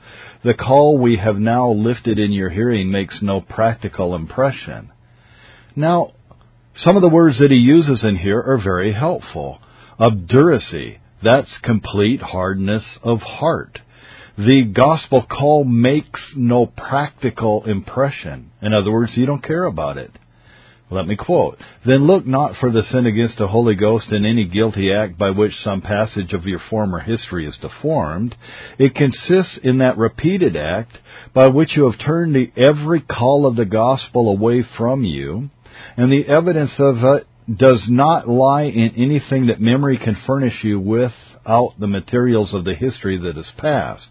the 0.44 0.54
call 0.54 1.00
we 1.00 1.18
have 1.18 1.40
now 1.40 1.72
lifted 1.72 2.20
in 2.20 2.32
your 2.32 2.52
hearing 2.52 2.92
makes 2.92 3.20
no 3.22 3.42
practical 3.42 4.14
impression. 4.14 4.92
Now, 5.76 6.14
some 6.86 6.96
of 6.96 7.02
the 7.02 7.10
words 7.10 7.40
that 7.40 7.50
he 7.50 7.58
uses 7.58 8.04
in 8.04 8.18
here 8.18 8.40
are 8.40 8.62
very 8.64 8.94
helpful. 8.94 9.60
Obduracy, 10.00 11.00
that's 11.24 11.50
complete 11.64 12.22
hardness 12.22 12.84
of 13.02 13.22
heart. 13.22 13.80
The 14.38 14.72
gospel 14.72 15.26
call 15.26 15.64
makes 15.64 16.20
no 16.36 16.68
practical 16.68 17.66
impression. 17.66 18.52
In 18.62 18.74
other 18.74 18.92
words, 18.92 19.14
you 19.16 19.26
don't 19.26 19.44
care 19.44 19.66
about 19.66 19.98
it. 19.98 20.12
Let 20.90 21.06
me 21.06 21.18
quote, 21.18 21.58
Then 21.86 22.08
look 22.08 22.26
not 22.26 22.56
for 22.62 22.72
the 22.72 22.84
sin 22.92 23.06
against 23.06 23.38
the 23.38 23.48
Holy 23.48 23.76
Ghost 23.76 24.08
in 24.10 24.26
any 24.26 24.46
guilty 24.46 24.94
act 24.94 25.18
by 25.18 25.32
which 25.32 25.52
some 25.62 25.82
passage 25.82 26.32
of 26.32 26.46
your 26.46 26.62
former 26.70 27.00
history 27.00 27.46
is 27.46 27.58
deformed. 27.62 28.34
It 28.80 28.96
consists 28.96 29.60
in 29.64 29.80
that 29.80 29.98
repeated 29.98 30.56
act 30.56 30.98
by 31.34 31.48
which 31.48 31.76
you 31.76 31.90
have 31.90 32.00
turned 32.00 32.34
the 32.34 32.52
every 32.56 33.02
call 33.02 33.46
of 33.46 33.58
the 33.58 33.66
gospel 33.66 34.30
away 34.30 34.64
from 34.78 35.04
you, 35.04 35.50
and 35.98 36.10
the 36.10 36.26
evidence 36.26 36.72
of 36.80 37.04
it 37.04 37.28
does 37.54 37.84
not 37.90 38.30
lie 38.30 38.64
in 38.64 38.92
anything 38.96 39.48
that 39.48 39.60
memory 39.60 39.98
can 39.98 40.18
furnish 40.26 40.64
you 40.64 40.80
with 40.80 41.14
out 41.48 41.80
the 41.80 41.88
materials 41.88 42.54
of 42.54 42.66
the 42.66 42.76
history 42.76 43.18
that 43.18 43.38
is 43.38 43.46
past. 43.58 44.08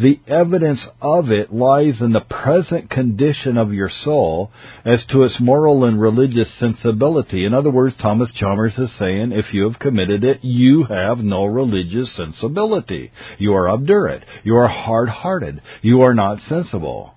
The 0.00 0.20
evidence 0.26 0.80
of 1.00 1.30
it 1.30 1.52
lies 1.52 2.00
in 2.00 2.12
the 2.12 2.20
present 2.20 2.90
condition 2.90 3.56
of 3.56 3.72
your 3.72 3.90
soul 4.04 4.50
as 4.84 5.04
to 5.10 5.22
its 5.22 5.36
moral 5.40 5.84
and 5.84 6.00
religious 6.00 6.48
sensibility. 6.58 7.44
In 7.44 7.54
other 7.54 7.70
words, 7.70 7.96
Thomas 8.00 8.30
Chalmers 8.34 8.74
is 8.76 8.90
saying 8.98 9.32
if 9.32 9.54
you 9.54 9.68
have 9.68 9.78
committed 9.78 10.24
it, 10.24 10.40
you 10.42 10.84
have 10.84 11.18
no 11.18 11.44
religious 11.44 12.08
sensibility. 12.16 13.12
You 13.38 13.54
are 13.54 13.68
obdurate. 13.68 14.24
You 14.42 14.56
are 14.56 14.68
hard-hearted. 14.68 15.62
You 15.82 16.02
are 16.02 16.14
not 16.14 16.38
sensible. 16.48 17.14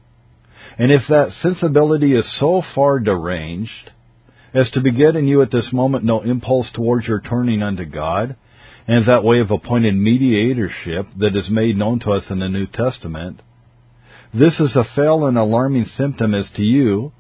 And 0.78 0.92
if 0.92 1.02
that 1.10 1.34
sensibility 1.42 2.14
is 2.14 2.26
so 2.40 2.62
far 2.76 3.00
deranged 3.00 3.92
as 4.54 4.70
to 4.72 4.82
beget 4.82 5.16
in 5.16 5.28
you 5.28 5.42
at 5.42 5.52
this 5.52 5.72
moment 5.74 6.06
no 6.06 6.22
impulse 6.22 6.68
towards 6.74 7.08
your 7.08 7.20
turning 7.20 7.64
unto 7.64 7.86
God, 7.86 8.36
and 8.88 9.06
that 9.06 9.24
way 9.24 9.40
of 9.40 9.52
appointed 9.52 9.94
mediatorship 9.94 11.08
that 11.18 11.36
is 11.36 11.50
made 11.50 11.78
known 11.78 12.00
to 12.00 12.12
us 12.12 12.24
in 12.30 12.40
the 12.40 12.48
New 12.48 12.66
Testament. 12.68 13.42
This 14.34 14.54
is 14.60 14.76
a 14.76 14.88
fail 14.96 15.26
and 15.26 15.38
alarming 15.38 15.90
symptom 15.98 16.34
as 16.34 16.46
to 16.56 16.62
you, 16.62 17.12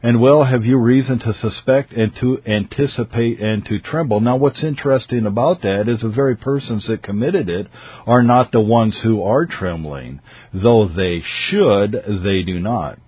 and 0.00 0.20
well 0.20 0.44
have 0.44 0.64
you 0.64 0.76
reason 0.76 1.18
to 1.18 1.34
suspect 1.40 1.92
and 1.92 2.14
to 2.20 2.40
anticipate 2.46 3.40
and 3.40 3.64
to 3.66 3.80
tremble. 3.80 4.20
Now 4.20 4.36
what's 4.36 4.62
interesting 4.62 5.26
about 5.26 5.62
that 5.62 5.88
is 5.88 6.00
the 6.00 6.08
very 6.08 6.36
persons 6.36 6.86
that 6.88 7.02
committed 7.02 7.48
it 7.48 7.66
are 8.06 8.22
not 8.22 8.52
the 8.52 8.60
ones 8.60 8.94
who 9.02 9.22
are 9.22 9.46
trembling. 9.46 10.20
Though 10.54 10.86
they 10.86 11.22
should, 11.48 11.92
they 12.22 12.42
do 12.42 12.60
not. 12.60 13.00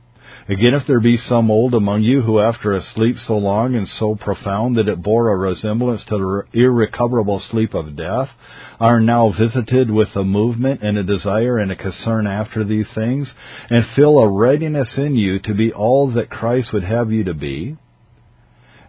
Again, 0.51 0.75
if 0.75 0.85
there 0.89 0.99
be 0.99 1.17
some 1.17 1.49
old 1.49 1.75
among 1.75 2.03
you 2.03 2.23
who 2.23 2.41
after 2.41 2.73
a 2.73 2.83
sleep 2.83 3.15
so 3.25 3.39
long 3.39 3.77
and 3.77 3.87
so 4.01 4.17
profound 4.17 4.77
that 4.77 4.89
it 4.89 5.01
bore 5.01 5.29
a 5.29 5.37
resemblance 5.37 6.03
to 6.09 6.19
the 6.19 6.61
irrecoverable 6.61 7.41
sleep 7.53 7.73
of 7.73 7.95
death, 7.95 8.31
are 8.81 8.99
now 8.99 9.31
visited 9.39 9.93
with 9.93 10.09
a 10.17 10.25
movement 10.25 10.83
and 10.83 10.99
a 10.99 11.05
desire 11.05 11.59
and 11.59 11.71
a 11.71 11.77
concern 11.77 12.27
after 12.27 12.65
these 12.65 12.89
things, 12.97 13.29
and 13.71 13.85
feel 13.95 14.19
a 14.19 14.29
readiness 14.29 14.89
in 14.97 15.15
you 15.15 15.39
to 15.39 15.55
be 15.55 15.73
all 15.73 16.11
that 16.15 16.31
Christ 16.31 16.73
would 16.73 16.83
have 16.83 17.13
you 17.13 17.23
to 17.25 17.35
be, 17.35 17.77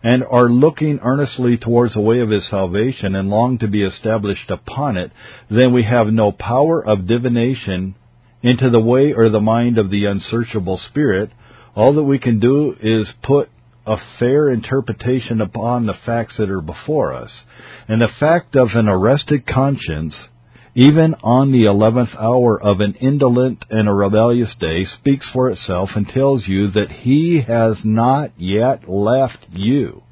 and 0.01 0.23
are 0.23 0.49
looking 0.49 0.99
earnestly 1.03 1.57
towards 1.57 1.93
the 1.93 2.01
way 2.01 2.21
of 2.21 2.31
his 2.31 2.49
salvation 2.49 3.13
and 3.13 3.29
long 3.29 3.59
to 3.59 3.67
be 3.67 3.83
established 3.83 4.49
upon 4.49 4.97
it, 4.97 5.11
then 5.51 5.71
we 5.71 5.83
have 5.83 6.07
no 6.07 6.31
power 6.31 6.83
of 6.83 7.05
divination 7.05 7.93
into 8.41 8.71
the 8.71 8.79
way 8.79 9.13
or 9.13 9.29
the 9.29 9.39
mind 9.39 9.77
of 9.77 9.91
the 9.91 10.05
unsearchable 10.05 10.81
Spirit, 10.89 11.29
all 11.75 11.93
that 11.93 12.03
we 12.03 12.19
can 12.19 12.39
do 12.39 12.75
is 12.81 13.07
put 13.23 13.49
a 13.85 13.95
fair 14.19 14.49
interpretation 14.49 15.41
upon 15.41 15.85
the 15.85 15.93
facts 16.05 16.35
that 16.37 16.49
are 16.49 16.61
before 16.61 17.13
us. 17.13 17.31
And 17.87 18.01
the 18.01 18.09
fact 18.19 18.55
of 18.55 18.69
an 18.73 18.87
arrested 18.87 19.47
conscience, 19.47 20.13
even 20.75 21.15
on 21.23 21.51
the 21.51 21.65
eleventh 21.65 22.11
hour 22.17 22.61
of 22.61 22.79
an 22.79 22.93
indolent 23.01 23.65
and 23.69 23.87
a 23.87 23.93
rebellious 23.93 24.53
day, 24.59 24.85
speaks 24.99 25.25
for 25.33 25.49
itself 25.49 25.89
and 25.95 26.07
tells 26.07 26.47
you 26.47 26.71
that 26.71 26.91
he 26.91 27.41
has 27.47 27.77
not 27.83 28.31
yet 28.37 28.87
left 28.87 29.47
you. 29.51 30.03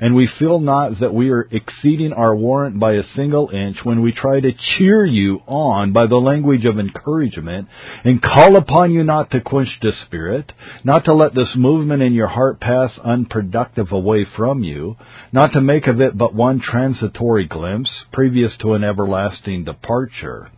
And 0.00 0.14
we 0.14 0.28
feel 0.38 0.58
not 0.58 1.00
that 1.00 1.14
we 1.14 1.30
are 1.30 1.48
exceeding 1.50 2.12
our 2.12 2.34
warrant 2.34 2.78
by 2.78 2.94
a 2.94 3.04
single 3.14 3.50
inch 3.50 3.78
when 3.84 4.02
we 4.02 4.12
try 4.12 4.40
to 4.40 4.52
cheer 4.52 5.04
you 5.04 5.40
on 5.46 5.92
by 5.92 6.06
the 6.06 6.16
language 6.16 6.64
of 6.64 6.78
encouragement 6.78 7.68
and 8.04 8.22
call 8.22 8.56
upon 8.56 8.92
you 8.92 9.04
not 9.04 9.30
to 9.30 9.40
quench 9.40 9.68
the 9.80 9.92
spirit, 10.06 10.52
not 10.84 11.04
to 11.04 11.14
let 11.14 11.34
this 11.34 11.54
movement 11.56 12.02
in 12.02 12.12
your 12.12 12.28
heart 12.28 12.60
pass 12.60 12.90
unproductive 13.04 13.92
away 13.92 14.26
from 14.36 14.62
you, 14.62 14.96
not 15.32 15.52
to 15.52 15.60
make 15.60 15.86
of 15.86 16.00
it 16.00 16.16
but 16.16 16.34
one 16.34 16.60
transitory 16.60 17.46
glimpse 17.46 17.90
previous 18.12 18.52
to 18.60 18.74
an 18.74 18.84
everlasting 18.84 19.64
departure, 19.64 20.50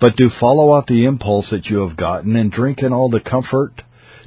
but 0.00 0.16
to 0.16 0.30
follow 0.40 0.76
out 0.76 0.86
the 0.86 1.04
impulse 1.04 1.46
that 1.50 1.66
you 1.66 1.86
have 1.86 1.96
gotten 1.96 2.36
and 2.36 2.52
drink 2.52 2.78
in 2.80 2.92
all 2.92 3.10
the 3.10 3.20
comfort 3.20 3.82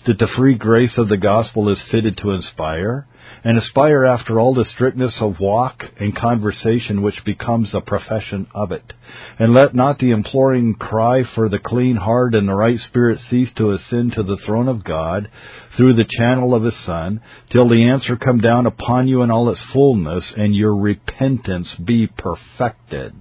that 0.05 0.19
the 0.19 0.27
free 0.37 0.55
grace 0.55 0.93
of 0.97 1.09
the 1.09 1.17
gospel 1.17 1.69
is 1.69 1.79
fitted 1.91 2.17
to 2.17 2.31
inspire, 2.31 3.07
and 3.43 3.57
aspire 3.57 4.05
after 4.05 4.39
all 4.39 4.53
the 4.53 4.65
strictness 4.65 5.13
of 5.21 5.39
walk 5.39 5.83
and 5.99 6.15
conversation 6.15 7.01
which 7.01 7.23
becomes 7.25 7.69
a 7.73 7.81
profession 7.81 8.47
of 8.55 8.71
it. 8.71 8.93
And 9.37 9.53
let 9.53 9.75
not 9.75 9.99
the 9.99 10.11
imploring 10.11 10.75
cry 10.75 11.23
for 11.35 11.47
the 11.47 11.59
clean 11.59 11.95
heart 11.95 12.33
and 12.33 12.47
the 12.47 12.55
right 12.55 12.79
spirit 12.87 13.19
cease 13.29 13.49
to 13.57 13.71
ascend 13.71 14.13
to 14.13 14.23
the 14.23 14.37
throne 14.45 14.67
of 14.67 14.83
God 14.83 15.29
through 15.77 15.95
the 15.95 16.09
channel 16.17 16.55
of 16.55 16.63
His 16.63 16.73
Son, 16.85 17.21
till 17.51 17.69
the 17.69 17.89
answer 17.89 18.15
come 18.15 18.39
down 18.39 18.65
upon 18.65 19.07
you 19.07 19.21
in 19.21 19.31
all 19.31 19.49
its 19.49 19.61
fullness, 19.73 20.23
and 20.35 20.55
your 20.55 20.75
repentance 20.75 21.67
be 21.83 22.07
perfected. 22.07 23.13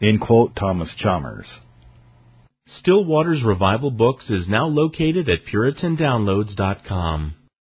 In 0.00 0.18
quote, 0.18 0.56
Thomas 0.56 0.88
Chalmers. 0.96 1.46
Still 2.78 3.04
Waters 3.04 3.42
Revival 3.44 3.90
Books 3.90 4.24
is 4.30 4.48
now 4.48 4.66
located 4.66 5.28
at 5.28 5.44
PuritanDownloads.com. 5.52 7.34